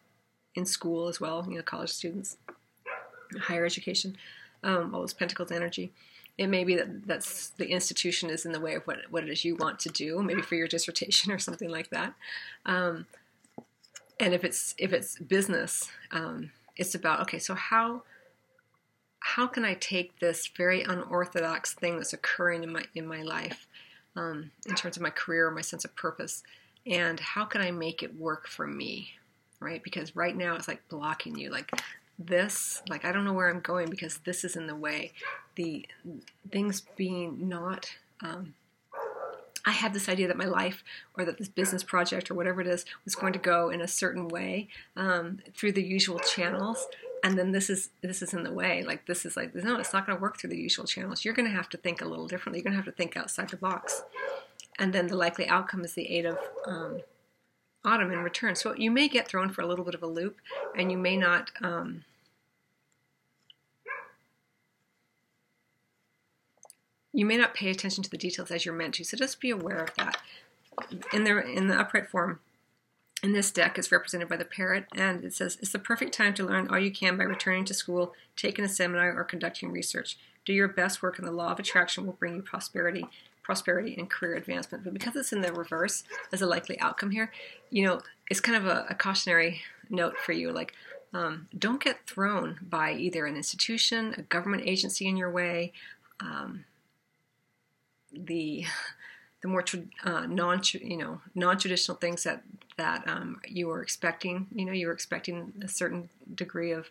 in 0.56 0.66
school 0.66 1.08
as 1.08 1.22
well. 1.22 1.46
You 1.48 1.58
know, 1.58 1.64
college 1.64 1.92
students, 1.92 2.38
higher 3.40 3.66
education, 3.66 4.18
um, 4.64 4.94
all 4.94 5.02
those 5.02 5.14
pentacles 5.14 5.52
energy. 5.52 5.92
It 6.38 6.48
may 6.48 6.64
be 6.64 6.76
that 6.76 7.08
that's 7.08 7.50
the 7.50 7.68
institution 7.68 8.30
is 8.30 8.46
in 8.46 8.52
the 8.52 8.60
way 8.60 8.76
of 8.76 8.84
what 8.84 8.98
what 9.10 9.24
it 9.24 9.30
is 9.30 9.46
you 9.46 9.56
want 9.56 9.80
to 9.80 9.90
do, 9.90 10.22
maybe 10.22 10.42
for 10.42 10.56
your 10.56 10.68
dissertation 10.68 11.32
or 11.36 11.40
something 11.40 11.70
like 11.70 11.90
that. 11.92 12.14
And 14.20 14.34
if 14.34 14.44
it's 14.44 14.74
if 14.78 14.94
it's 14.94 15.20
business, 15.20 15.90
um, 16.12 16.52
it's 16.76 16.96
about 16.96 17.22
okay. 17.22 17.40
So 17.40 17.54
how 17.54 18.04
how 19.20 19.48
can 19.48 19.66
I 19.66 19.74
take 19.76 20.20
this 20.20 20.48
very 20.48 20.84
unorthodox 20.84 21.74
thing 21.74 21.98
that's 21.98 22.14
occurring 22.14 22.64
in 22.64 22.72
my 22.72 22.86
in 22.96 23.08
my 23.08 23.24
life, 23.24 23.68
um, 24.16 24.52
in 24.68 24.76
terms 24.76 24.98
of 24.98 25.04
my 25.04 25.10
career, 25.10 25.52
my 25.52 25.62
sense 25.62 25.86
of 25.86 25.96
purpose, 25.96 26.44
and 26.86 27.20
how 27.20 27.46
can 27.46 27.62
I 27.62 27.72
make 27.72 28.04
it 28.04 28.18
work 28.18 28.48
for 28.48 28.66
me, 28.66 29.12
right? 29.60 29.84
Because 29.84 30.16
right 30.16 30.36
now 30.36 30.56
it's 30.56 30.68
like 30.68 30.88
blocking 30.90 31.38
you, 31.38 31.52
like 31.52 31.72
this, 32.18 32.82
like 32.90 33.06
I 33.06 33.12
don't 33.12 33.26
know 33.26 33.34
where 33.34 33.50
I'm 33.50 33.60
going 33.60 33.90
because 33.90 34.20
this 34.20 34.44
is 34.44 34.56
in 34.56 34.68
the 34.68 34.76
way. 34.76 35.12
The 35.56 35.86
things 36.52 36.82
being 36.96 37.50
not 37.50 37.92
um, 38.22 38.54
I 39.68 39.72
had 39.72 39.94
this 39.94 40.08
idea 40.08 40.30
that 40.30 40.38
my 40.38 40.46
life 40.46 40.82
or 41.18 41.26
that 41.26 41.38
this 41.38 41.50
business 41.50 41.84
project 41.84 42.32
or 42.32 42.36
whatever 42.36 42.62
it 42.62 42.68
is 42.68 42.86
was 43.04 43.16
going 43.16 43.34
to 43.34 43.40
go 43.40 43.70
in 43.70 43.82
a 43.82 43.88
certain 43.88 44.30
way 44.30 44.70
um, 44.96 45.40
through 45.54 45.74
the 45.74 45.84
usual 45.84 46.20
channels. 46.20 46.88
And 47.22 47.38
then 47.38 47.52
this 47.52 47.70
is 47.70 47.90
this 48.02 48.22
is 48.22 48.34
in 48.34 48.44
the 48.44 48.52
way. 48.54 48.84
Like 48.84 49.08
this 49.08 49.26
is 49.26 49.36
like 49.36 49.54
no, 49.54 49.78
it's 49.78 49.92
not 49.92 50.06
going 50.06 50.18
to 50.18 50.22
work 50.22 50.40
through 50.40 50.52
the 50.52 50.58
usual 50.58 50.86
channels. 50.86 51.26
You're 51.26 51.34
going 51.34 51.50
to 51.50 51.56
have 51.56 51.68
to 51.70 51.78
think 51.78 52.02
a 52.02 52.06
little 52.06 52.28
differently. 52.28 52.60
You're 52.60 52.64
going 52.64 52.78
to 52.78 52.84
have 52.84 52.86
to 52.86 52.98
think 52.98 53.18
outside 53.18 53.50
the 53.50 53.58
box. 53.58 54.04
And 54.80 54.94
then 54.94 55.08
the 55.08 55.18
likely 55.18 55.48
outcome 55.48 55.84
is 55.84 55.94
the 55.96 56.08
eight 56.08 56.26
of 56.26 56.38
um, 56.66 57.02
autumn 57.84 58.12
in 58.14 58.20
return. 58.20 58.56
So 58.56 58.74
you 58.74 58.90
may 58.90 59.10
get 59.10 59.28
thrown 59.28 59.50
for 59.50 59.64
a 59.64 59.68
little 59.68 59.84
bit 59.84 59.96
of 59.96 60.04
a 60.04 60.08
loop, 60.08 60.38
and 60.78 60.90
you 60.92 60.98
may 60.98 61.18
not. 61.18 61.52
Um, 61.62 62.06
you 67.18 67.26
may 67.26 67.36
not 67.36 67.56
pay 67.56 67.72
attention 67.72 68.04
to 68.04 68.12
the 68.12 68.18
details 68.18 68.52
as 68.52 68.64
you're 68.64 68.76
meant 68.76 68.94
to, 68.94 69.04
so 69.04 69.18
just 69.18 69.42
be 69.42 69.50
aware 69.50 69.80
of 69.80 69.96
that. 69.96 70.22
In 71.12 71.24
the 71.24 71.44
in 71.44 71.66
the 71.66 71.76
upright 71.76 72.12
form, 72.12 72.40
in 73.24 73.34
this 73.34 73.50
deck 73.50 73.80
is 73.80 73.92
represented 73.92 74.30
by 74.30 74.38
the 74.38 74.46
parrot, 74.46 74.86
and 74.96 75.24
it 75.24 75.34
says 75.34 75.58
it's 75.60 75.72
the 75.72 75.80
perfect 75.80 76.14
time 76.14 76.36
to 76.36 76.46
learn 76.46 76.68
all 76.68 76.78
you 76.78 76.92
can 76.92 77.18
by 77.18 77.24
returning 77.24 77.66
to 77.66 77.74
school, 77.74 78.14
taking 78.36 78.64
a 78.64 78.70
seminar, 78.70 79.18
or 79.18 79.24
conducting 79.24 79.72
research. 79.72 80.16
Do 80.46 80.54
your 80.54 80.68
best 80.68 81.02
work, 81.02 81.18
and 81.18 81.28
the 81.28 81.32
law 81.32 81.52
of 81.52 81.58
attraction 81.58 82.06
will 82.06 82.14
bring 82.14 82.36
you 82.36 82.44
prosperity, 82.44 83.08
prosperity, 83.42 83.96
and 83.98 84.08
career 84.08 84.36
advancement. 84.36 84.84
But 84.84 84.94
because 84.94 85.16
it's 85.16 85.34
in 85.34 85.42
the 85.42 85.52
reverse 85.52 86.04
as 86.32 86.44
a 86.44 86.46
likely 86.46 86.80
outcome 86.80 87.10
here, 87.10 87.32
you 87.72 87.84
know 87.84 88.02
it's 88.30 88.42
kind 88.42 88.58
of 88.58 88.68
a, 88.68 88.86
a 88.92 88.94
cautionary 88.94 89.62
note 89.90 90.18
for 90.18 90.34
you, 90.34 90.52
like. 90.52 90.74
Um, 91.14 91.48
don't 91.58 91.82
get 91.82 92.06
thrown 92.06 92.60
by 92.62 92.92
either 92.92 93.26
an 93.26 93.38
institution, 93.38 94.14
a 94.18 94.24
government 94.24 94.64
agency 94.66 95.08
in 95.08 95.16
your 95.16 95.32
way, 95.32 95.72
um, 96.20 96.66
the 98.26 98.66
the 99.42 99.48
more 99.48 99.64
uh, 100.04 100.26
non 100.26 100.62
you 100.74 100.98
know 100.98 101.22
non 101.36 101.58
traditional 101.58 101.98
things 101.98 102.24
that 102.24 102.44
that 102.78 103.08
um, 103.08 103.42
you 103.48 103.68
were 103.68 103.82
expecting. 103.82 104.48
You 104.54 104.66
know, 104.66 104.72
you 104.72 104.88
were 104.88 104.94
expecting 104.94 105.54
a 105.64 105.68
certain 105.68 106.10
degree 106.34 106.72
of 106.72 106.90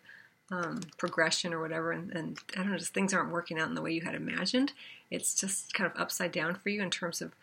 um, 0.51 0.81
progression 0.97 1.53
or 1.53 1.61
whatever, 1.61 1.91
and, 1.91 2.11
and, 2.11 2.39
I 2.55 2.59
don't 2.59 2.71
know, 2.71 2.77
just 2.77 2.93
things 2.93 3.13
aren't 3.13 3.31
working 3.31 3.59
out 3.59 3.67
in 3.67 3.75
the 3.75 3.81
way 3.81 3.91
you 3.91 4.01
had 4.01 4.15
imagined. 4.15 4.73
It's 5.11 5.33
just 5.33 5.73
kind 5.73 5.89
of 5.91 5.99
upside 5.99 6.31
down 6.31 6.55
for 6.55 6.69
you 6.69 6.81
in 6.81 6.89
terms 6.89 7.21
of 7.21 7.33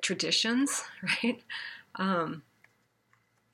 traditions, 0.00 0.84
right? 1.02 1.42
Um, 1.96 2.42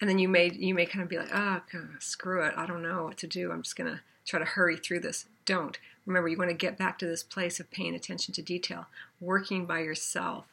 and 0.01 0.11
then 0.11 0.19
you 0.19 0.29
may 0.29 0.51
you 0.51 0.75
may 0.75 0.87
kind 0.87 1.03
of 1.03 1.09
be 1.09 1.19
like, 1.19 1.31
oh, 1.33 1.63
screw 2.01 2.43
it, 2.45 2.55
I 2.57 2.67
don't 2.67 2.83
know 2.83 3.05
what 3.05 3.17
to 3.19 3.27
do. 3.27 3.51
I'm 3.51 3.63
just 3.63 3.77
gonna 3.77 4.03
try 4.27 4.39
to 4.39 4.45
hurry 4.45 4.77
through 4.77 5.01
this. 5.01 5.27
Don't. 5.45 5.79
Remember, 6.07 6.29
you 6.29 6.39
want 6.39 6.51
to 6.51 6.57
get 6.57 6.79
back 6.79 6.99
to 6.99 7.07
this 7.07 7.23
place 7.23 7.59
of 7.61 7.71
paying 7.71 7.95
attention 7.95 8.33
to 8.35 8.43
detail, 8.43 8.87
working 9.21 9.67
by 9.67 9.81
yourself, 9.81 10.47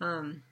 um, 0.00 0.42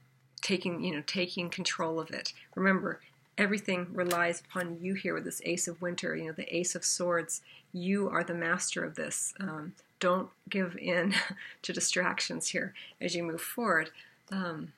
taking 0.42 0.82
you 0.82 0.94
know 0.94 1.02
taking 1.06 1.48
control 1.48 2.00
of 2.00 2.10
it. 2.10 2.32
Remember, 2.54 3.00
everything 3.36 3.86
relies 3.92 4.40
upon 4.40 4.78
you 4.82 4.94
here 4.94 5.14
with 5.14 5.24
this 5.24 5.40
Ace 5.44 5.68
of 5.68 5.80
Winter. 5.80 6.16
You 6.16 6.26
know, 6.26 6.32
the 6.32 6.54
Ace 6.54 6.74
of 6.74 6.84
Swords. 6.84 7.40
You 7.72 8.08
are 8.08 8.24
the 8.24 8.34
master 8.34 8.84
of 8.84 8.96
this. 8.96 9.34
Um, 9.38 9.74
don't 10.00 10.30
give 10.48 10.76
in 10.76 11.14
to 11.62 11.72
distractions 11.72 12.48
here 12.48 12.74
as 13.00 13.14
you 13.14 13.22
move 13.22 13.40
forward. 13.40 13.90
Um, 14.30 14.72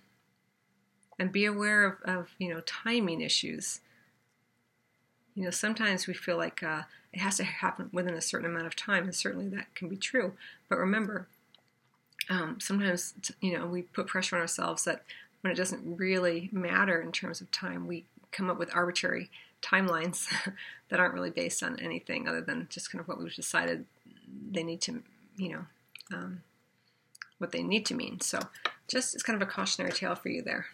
and 1.18 1.30
be 1.30 1.44
aware 1.44 1.84
of, 1.84 1.94
of, 2.04 2.30
you 2.38 2.52
know 2.52 2.60
timing 2.60 3.20
issues. 3.20 3.80
You 5.34 5.44
know, 5.44 5.50
sometimes 5.50 6.06
we 6.06 6.14
feel 6.14 6.36
like 6.36 6.62
uh, 6.62 6.82
it 7.12 7.20
has 7.20 7.36
to 7.36 7.44
happen 7.44 7.90
within 7.92 8.14
a 8.14 8.20
certain 8.20 8.50
amount 8.50 8.66
of 8.66 8.76
time, 8.76 9.04
and 9.04 9.14
certainly 9.14 9.48
that 9.48 9.74
can 9.74 9.88
be 9.88 9.96
true. 9.96 10.34
But 10.68 10.78
remember, 10.78 11.26
um, 12.28 12.58
sometimes 12.60 13.14
you 13.40 13.56
know 13.56 13.66
we 13.66 13.82
put 13.82 14.06
pressure 14.06 14.36
on 14.36 14.42
ourselves 14.42 14.84
that 14.84 15.02
when 15.40 15.52
it 15.52 15.56
doesn't 15.56 15.96
really 15.96 16.48
matter 16.52 17.00
in 17.00 17.12
terms 17.12 17.40
of 17.40 17.50
time, 17.50 17.86
we 17.86 18.04
come 18.32 18.50
up 18.50 18.58
with 18.58 18.74
arbitrary 18.74 19.30
timelines 19.62 20.28
that 20.88 21.00
aren't 21.00 21.14
really 21.14 21.30
based 21.30 21.62
on 21.62 21.78
anything 21.80 22.28
other 22.28 22.40
than 22.40 22.66
just 22.70 22.90
kind 22.90 23.00
of 23.00 23.08
what 23.08 23.18
we've 23.18 23.34
decided 23.34 23.84
they 24.50 24.62
need 24.62 24.80
to, 24.82 25.02
you 25.36 25.48
know, 25.50 25.64
um, 26.12 26.42
what 27.38 27.52
they 27.52 27.62
need 27.62 27.86
to 27.86 27.94
mean. 27.94 28.20
So, 28.20 28.38
just 28.88 29.14
it's 29.14 29.22
kind 29.22 29.40
of 29.40 29.46
a 29.46 29.50
cautionary 29.50 29.92
tale 29.92 30.14
for 30.14 30.28
you 30.28 30.42
there. 30.42 30.66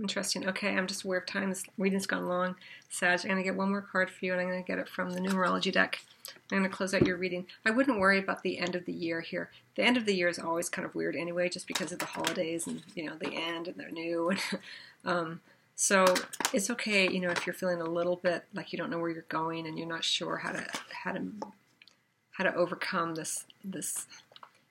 Interesting. 0.00 0.48
Okay, 0.48 0.76
I'm 0.76 0.86
just 0.86 1.02
aware 1.02 1.18
of 1.18 1.26
time. 1.26 1.48
This 1.48 1.64
reading's 1.76 2.06
gone 2.06 2.28
long. 2.28 2.54
Sag, 2.88 3.20
I'm 3.22 3.30
going 3.30 3.38
to 3.38 3.42
get 3.42 3.56
one 3.56 3.70
more 3.70 3.82
card 3.82 4.10
for 4.10 4.24
you, 4.24 4.32
and 4.32 4.40
I'm 4.40 4.48
going 4.48 4.62
to 4.62 4.66
get 4.66 4.78
it 4.78 4.88
from 4.88 5.10
the 5.10 5.20
numerology 5.20 5.72
deck. 5.72 6.00
I'm 6.52 6.58
going 6.58 6.70
to 6.70 6.76
close 6.76 6.94
out 6.94 7.06
your 7.06 7.16
reading. 7.16 7.46
I 7.64 7.70
wouldn't 7.70 7.98
worry 7.98 8.18
about 8.18 8.42
the 8.42 8.58
end 8.58 8.76
of 8.76 8.84
the 8.84 8.92
year 8.92 9.20
here. 9.20 9.50
The 9.74 9.82
end 9.82 9.96
of 9.96 10.06
the 10.06 10.14
year 10.14 10.28
is 10.28 10.38
always 10.38 10.68
kind 10.68 10.86
of 10.86 10.94
weird 10.94 11.16
anyway, 11.16 11.48
just 11.48 11.66
because 11.66 11.90
of 11.90 11.98
the 11.98 12.06
holidays 12.06 12.66
and, 12.66 12.82
you 12.94 13.06
know, 13.06 13.16
the 13.16 13.34
end 13.34 13.66
and 13.66 13.76
they're 13.76 13.90
new. 13.90 14.32
um, 15.04 15.40
So 15.80 16.04
it's 16.52 16.70
okay, 16.70 17.08
you 17.08 17.20
know, 17.20 17.30
if 17.30 17.46
you're 17.46 17.54
feeling 17.54 17.80
a 17.80 17.84
little 17.84 18.16
bit 18.16 18.44
like 18.52 18.72
you 18.72 18.78
don't 18.78 18.90
know 18.90 18.98
where 18.98 19.10
you're 19.10 19.22
going 19.28 19.64
and 19.64 19.78
you're 19.78 19.86
not 19.86 20.02
sure 20.02 20.36
how 20.36 20.50
to 20.50 20.66
how 21.04 21.12
to 21.12 21.22
how 22.32 22.42
to 22.42 22.52
overcome 22.56 23.14
this 23.14 23.44
this 23.64 24.06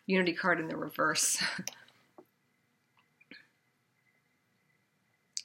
unity 0.05 0.33
card 0.33 0.59
in 0.59 0.67
the 0.67 0.75
reverse. 0.75 1.41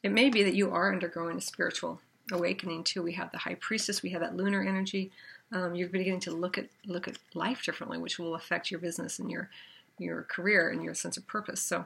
it 0.02 0.10
may 0.10 0.28
be 0.30 0.42
that 0.42 0.54
you 0.54 0.70
are 0.70 0.92
undergoing 0.92 1.38
a 1.38 1.40
spiritual 1.40 2.00
awakening 2.30 2.84
too. 2.84 3.02
We 3.02 3.12
have 3.12 3.30
the 3.32 3.38
high 3.38 3.54
priestess, 3.54 4.02
we 4.02 4.10
have 4.10 4.20
that 4.20 4.36
lunar 4.36 4.62
energy. 4.62 5.10
Um, 5.52 5.74
you're 5.74 5.88
beginning 5.88 6.20
to 6.20 6.30
look 6.30 6.56
at 6.56 6.68
look 6.86 7.06
at 7.08 7.18
life 7.34 7.62
differently, 7.62 7.98
which 7.98 8.18
will 8.18 8.34
affect 8.34 8.70
your 8.70 8.80
business 8.80 9.18
and 9.18 9.30
your 9.30 9.50
your 9.98 10.22
career 10.22 10.70
and 10.70 10.82
your 10.82 10.94
sense 10.94 11.16
of 11.16 11.26
purpose. 11.26 11.60
So 11.60 11.84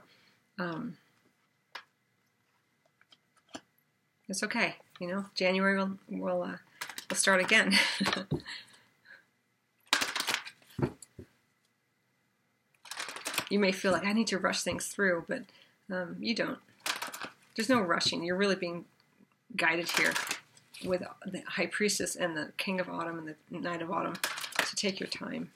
um, 0.58 0.96
it's 4.28 4.42
okay. 4.42 4.76
You 5.00 5.08
know, 5.08 5.26
January 5.34 5.76
will 5.76 5.98
will 6.08 6.42
uh, 6.42 6.56
will 7.08 7.16
start 7.16 7.40
again. 7.40 7.74
you 13.50 13.58
may 13.58 13.72
feel 13.72 13.92
like 13.92 14.04
I 14.04 14.12
need 14.12 14.28
to 14.28 14.38
rush 14.38 14.62
things 14.62 14.86
through, 14.86 15.24
but 15.28 15.42
um, 15.90 16.16
you 16.20 16.34
don't. 16.34 16.58
There's 17.56 17.68
no 17.70 17.80
rushing. 17.80 18.22
You're 18.22 18.36
really 18.36 18.54
being 18.54 18.84
guided 19.56 19.90
here 19.90 20.12
with 20.84 21.02
the 21.24 21.42
High 21.46 21.66
Priestess 21.66 22.14
and 22.14 22.36
the 22.36 22.52
King 22.58 22.80
of 22.80 22.88
Autumn 22.88 23.18
and 23.18 23.28
the 23.28 23.58
Knight 23.58 23.80
of 23.80 23.90
Autumn 23.90 24.16
to 24.58 24.76
take 24.76 25.00
your 25.00 25.08
time. 25.08 25.50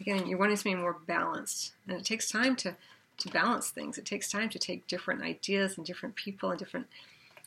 Again, 0.00 0.26
you're 0.26 0.38
wanting 0.38 0.56
to 0.56 0.64
be 0.64 0.74
more 0.74 0.96
balanced, 1.06 1.72
and 1.86 1.96
it 1.96 2.04
takes 2.04 2.30
time 2.30 2.56
to 2.56 2.76
to 3.18 3.28
balance 3.28 3.68
things. 3.68 3.98
It 3.98 4.06
takes 4.06 4.30
time 4.30 4.48
to 4.48 4.58
take 4.58 4.86
different 4.86 5.22
ideas 5.22 5.76
and 5.76 5.84
different 5.84 6.14
people 6.14 6.50
and 6.50 6.58
different 6.58 6.86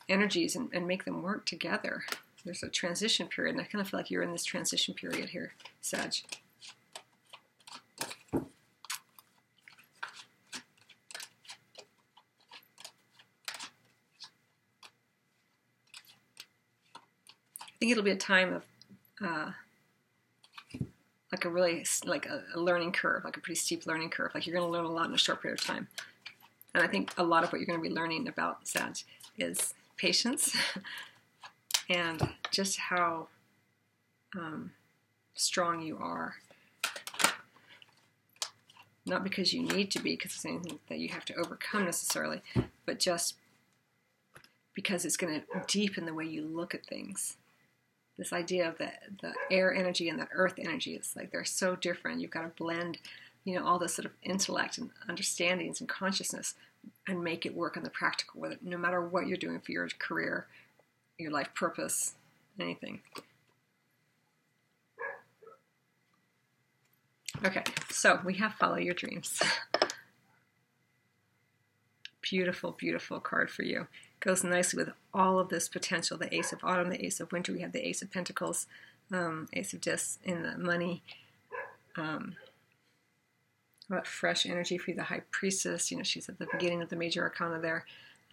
energies 0.08 0.54
and, 0.54 0.70
and 0.72 0.86
make 0.86 1.04
them 1.04 1.20
work 1.20 1.46
together. 1.46 2.04
There's 2.44 2.62
a 2.62 2.68
transition 2.68 3.26
period, 3.26 3.56
and 3.56 3.60
I 3.60 3.64
kind 3.64 3.82
of 3.82 3.88
feel 3.88 3.98
like 3.98 4.10
you're 4.10 4.22
in 4.22 4.30
this 4.30 4.44
transition 4.44 4.94
period 4.94 5.30
here, 5.30 5.54
Sag. 5.80 6.14
Think 17.84 17.92
it'll 17.92 18.02
be 18.02 18.12
a 18.12 18.16
time 18.16 18.54
of 18.54 18.64
uh, 19.22 19.50
like 21.30 21.44
a 21.44 21.50
really 21.50 21.84
like 22.06 22.24
a, 22.24 22.42
a, 22.54 22.58
learning 22.58 22.92
curve, 22.92 23.24
like 23.24 23.36
a 23.36 23.40
pretty 23.40 23.60
steep 23.60 23.84
learning 23.84 24.08
curve. 24.08 24.30
Like 24.34 24.46
you're 24.46 24.56
going 24.56 24.66
to 24.66 24.72
learn 24.72 24.86
a 24.86 24.90
lot 24.90 25.06
in 25.06 25.14
a 25.14 25.18
short 25.18 25.42
period 25.42 25.60
of 25.60 25.66
time. 25.66 25.88
And 26.72 26.82
I 26.82 26.86
think 26.86 27.12
a 27.18 27.22
lot 27.22 27.44
of 27.44 27.52
what 27.52 27.58
you're 27.58 27.66
going 27.66 27.82
to 27.82 27.86
be 27.86 27.94
learning 27.94 28.26
about 28.26 28.66
Sag 28.66 28.96
is 29.36 29.74
patience 29.98 30.56
and 31.90 32.26
just 32.50 32.78
how 32.78 33.28
um, 34.34 34.70
strong 35.34 35.82
you 35.82 35.98
are. 35.98 36.36
Not 39.04 39.24
because 39.24 39.52
you 39.52 39.62
need 39.62 39.90
to 39.90 39.98
be, 39.98 40.12
because 40.12 40.32
it's 40.36 40.46
anything 40.46 40.78
that 40.88 41.00
you 41.00 41.10
have 41.10 41.26
to 41.26 41.34
overcome 41.34 41.84
necessarily, 41.84 42.40
but 42.86 42.98
just 42.98 43.34
because 44.72 45.04
it's 45.04 45.18
going 45.18 45.42
to 45.42 45.62
deepen 45.66 46.06
the 46.06 46.14
way 46.14 46.24
you 46.24 46.46
look 46.46 46.74
at 46.74 46.86
things 46.86 47.36
this 48.18 48.32
idea 48.32 48.68
of 48.68 48.78
the 48.78 48.90
the 49.20 49.32
air 49.50 49.74
energy 49.74 50.08
and 50.08 50.18
the 50.18 50.28
earth 50.32 50.54
energy 50.58 50.94
is 50.94 51.14
like 51.16 51.30
they're 51.30 51.44
so 51.44 51.76
different. 51.76 52.20
You've 52.20 52.30
got 52.30 52.42
to 52.42 52.62
blend, 52.62 52.98
you 53.44 53.54
know, 53.54 53.66
all 53.66 53.78
this 53.78 53.94
sort 53.94 54.06
of 54.06 54.12
intellect 54.22 54.78
and 54.78 54.90
understandings 55.08 55.80
and 55.80 55.88
consciousness 55.88 56.54
and 57.08 57.24
make 57.24 57.46
it 57.46 57.54
work 57.54 57.76
on 57.76 57.82
the 57.82 57.90
practical 57.90 58.44
it, 58.44 58.58
no 58.62 58.76
matter 58.76 59.00
what 59.00 59.26
you're 59.26 59.36
doing 59.36 59.60
for 59.60 59.72
your 59.72 59.88
career, 59.98 60.46
your 61.18 61.30
life 61.30 61.48
purpose, 61.54 62.14
anything. 62.60 63.00
Okay, 67.44 67.64
so 67.90 68.20
we 68.24 68.34
have 68.34 68.54
follow 68.54 68.76
your 68.76 68.94
dreams. 68.94 69.42
beautiful, 72.22 72.72
beautiful 72.72 73.20
card 73.20 73.50
for 73.50 73.64
you 73.64 73.86
goes 74.24 74.42
nicely 74.42 74.78
with 74.82 74.94
all 75.12 75.38
of 75.38 75.50
this 75.50 75.68
potential 75.68 76.16
the 76.16 76.34
Ace 76.34 76.52
of 76.52 76.64
Autumn, 76.64 76.88
the 76.88 77.04
Ace 77.04 77.20
of 77.20 77.30
Winter. 77.30 77.52
We 77.52 77.60
have 77.60 77.72
the 77.72 77.86
Ace 77.86 78.00
of 78.00 78.10
Pentacles, 78.10 78.66
um, 79.12 79.48
Ace 79.52 79.74
of 79.74 79.82
Discs 79.82 80.18
in 80.24 80.42
the 80.42 80.56
money. 80.56 81.02
Um, 81.96 82.34
what 83.88 84.06
fresh 84.06 84.46
energy 84.46 84.78
for 84.78 84.90
you, 84.90 84.96
the 84.96 85.04
High 85.04 85.22
Priestess. 85.30 85.90
You 85.90 85.98
know, 85.98 86.02
she's 86.02 86.28
at 86.30 86.38
the 86.38 86.48
beginning 86.50 86.80
of 86.80 86.88
the 86.88 86.96
major 86.96 87.22
arcana 87.22 87.60
there. 87.60 87.84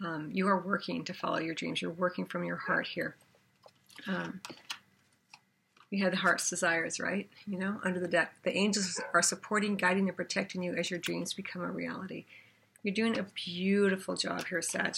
Um, 0.03 0.29
you 0.31 0.47
are 0.47 0.59
working 0.59 1.03
to 1.03 1.13
follow 1.13 1.39
your 1.39 1.53
dreams. 1.53 1.81
You're 1.81 1.91
working 1.91 2.25
from 2.25 2.45
your 2.45 2.55
heart 2.55 2.87
here. 2.87 3.17
Um, 4.07 4.39
you 5.89 6.03
have 6.05 6.13
the 6.13 6.17
heart's 6.17 6.49
desires, 6.49 7.01
right? 7.01 7.29
You 7.45 7.59
know, 7.59 7.81
under 7.83 7.99
the 7.99 8.07
deck. 8.07 8.33
The 8.43 8.55
angels 8.55 8.99
are 9.13 9.21
supporting, 9.21 9.75
guiding, 9.75 10.07
and 10.07 10.15
protecting 10.15 10.63
you 10.63 10.73
as 10.73 10.89
your 10.89 10.99
dreams 10.99 11.33
become 11.33 11.61
a 11.61 11.69
reality. 11.69 12.23
You're 12.81 12.95
doing 12.95 13.19
a 13.19 13.25
beautiful 13.35 14.15
job 14.15 14.47
here, 14.47 14.61
Sag 14.61 14.95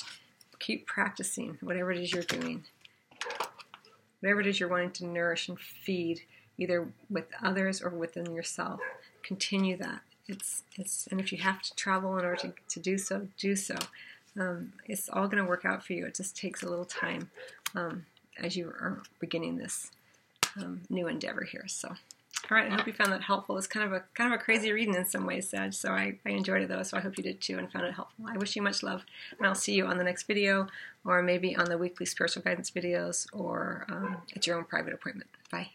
keep 0.63 0.87
practicing 0.87 1.57
whatever 1.61 1.91
it 1.91 1.99
is 1.99 2.13
you're 2.13 2.23
doing. 2.23 2.63
Whatever 4.21 4.39
it 4.39 4.47
is 4.47 4.59
you're 4.59 4.69
wanting 4.69 4.91
to 4.91 5.05
nourish 5.05 5.49
and 5.49 5.59
feed, 5.59 6.21
either 6.57 6.87
with 7.09 7.25
others 7.41 7.81
or 7.81 7.89
within 7.89 8.33
yourself. 8.33 8.79
Continue 9.23 9.75
that. 9.77 10.01
It's 10.27 10.63
it's 10.77 11.07
and 11.07 11.19
if 11.19 11.33
you 11.33 11.39
have 11.39 11.61
to 11.61 11.75
travel 11.75 12.17
in 12.17 12.23
order 12.23 12.37
to, 12.37 12.53
to 12.69 12.79
do 12.79 12.97
so, 12.97 13.27
do 13.37 13.55
so. 13.57 13.75
Um, 14.39 14.73
it's 14.85 15.09
all 15.09 15.27
going 15.27 15.43
to 15.43 15.49
work 15.49 15.65
out 15.65 15.85
for 15.85 15.93
you. 15.93 16.05
It 16.05 16.15
just 16.15 16.37
takes 16.37 16.63
a 16.63 16.69
little 16.69 16.85
time 16.85 17.29
um, 17.75 18.05
as 18.41 18.55
you 18.55 18.67
are 18.67 19.03
beginning 19.19 19.57
this 19.57 19.91
um, 20.57 20.81
new 20.89 21.07
endeavor 21.07 21.43
here. 21.43 21.65
So. 21.67 21.93
All 22.51 22.57
right, 22.57 22.69
I 22.69 22.75
hope 22.75 22.85
you 22.85 22.93
found 22.93 23.11
that 23.13 23.21
helpful. 23.21 23.57
It's 23.57 23.67
kind 23.67 23.85
of 23.85 23.93
a 23.93 24.03
kind 24.13 24.33
of 24.33 24.39
a 24.39 24.43
crazy 24.43 24.71
reading 24.71 24.95
in 24.95 25.05
some 25.05 25.25
ways, 25.25 25.49
Sag. 25.49 25.73
So 25.73 25.91
I, 25.91 26.19
I 26.25 26.29
enjoyed 26.31 26.61
it 26.61 26.67
though, 26.67 26.83
so 26.83 26.97
I 26.97 26.99
hope 26.99 27.17
you 27.17 27.23
did 27.23 27.39
too 27.39 27.57
and 27.57 27.71
found 27.71 27.85
it 27.85 27.93
helpful. 27.93 28.25
I 28.27 28.37
wish 28.37 28.55
you 28.55 28.61
much 28.61 28.83
love, 28.83 29.05
and 29.37 29.47
I'll 29.47 29.55
see 29.55 29.73
you 29.73 29.85
on 29.85 29.97
the 29.97 30.03
next 30.03 30.23
video, 30.23 30.67
or 31.05 31.23
maybe 31.23 31.55
on 31.55 31.65
the 31.65 31.77
weekly 31.77 32.05
spiritual 32.05 32.43
guidance 32.43 32.69
videos, 32.69 33.27
or 33.31 33.85
um, 33.89 34.17
at 34.35 34.45
your 34.45 34.57
own 34.57 34.65
private 34.65 34.93
appointment. 34.93 35.29
Bye. 35.51 35.69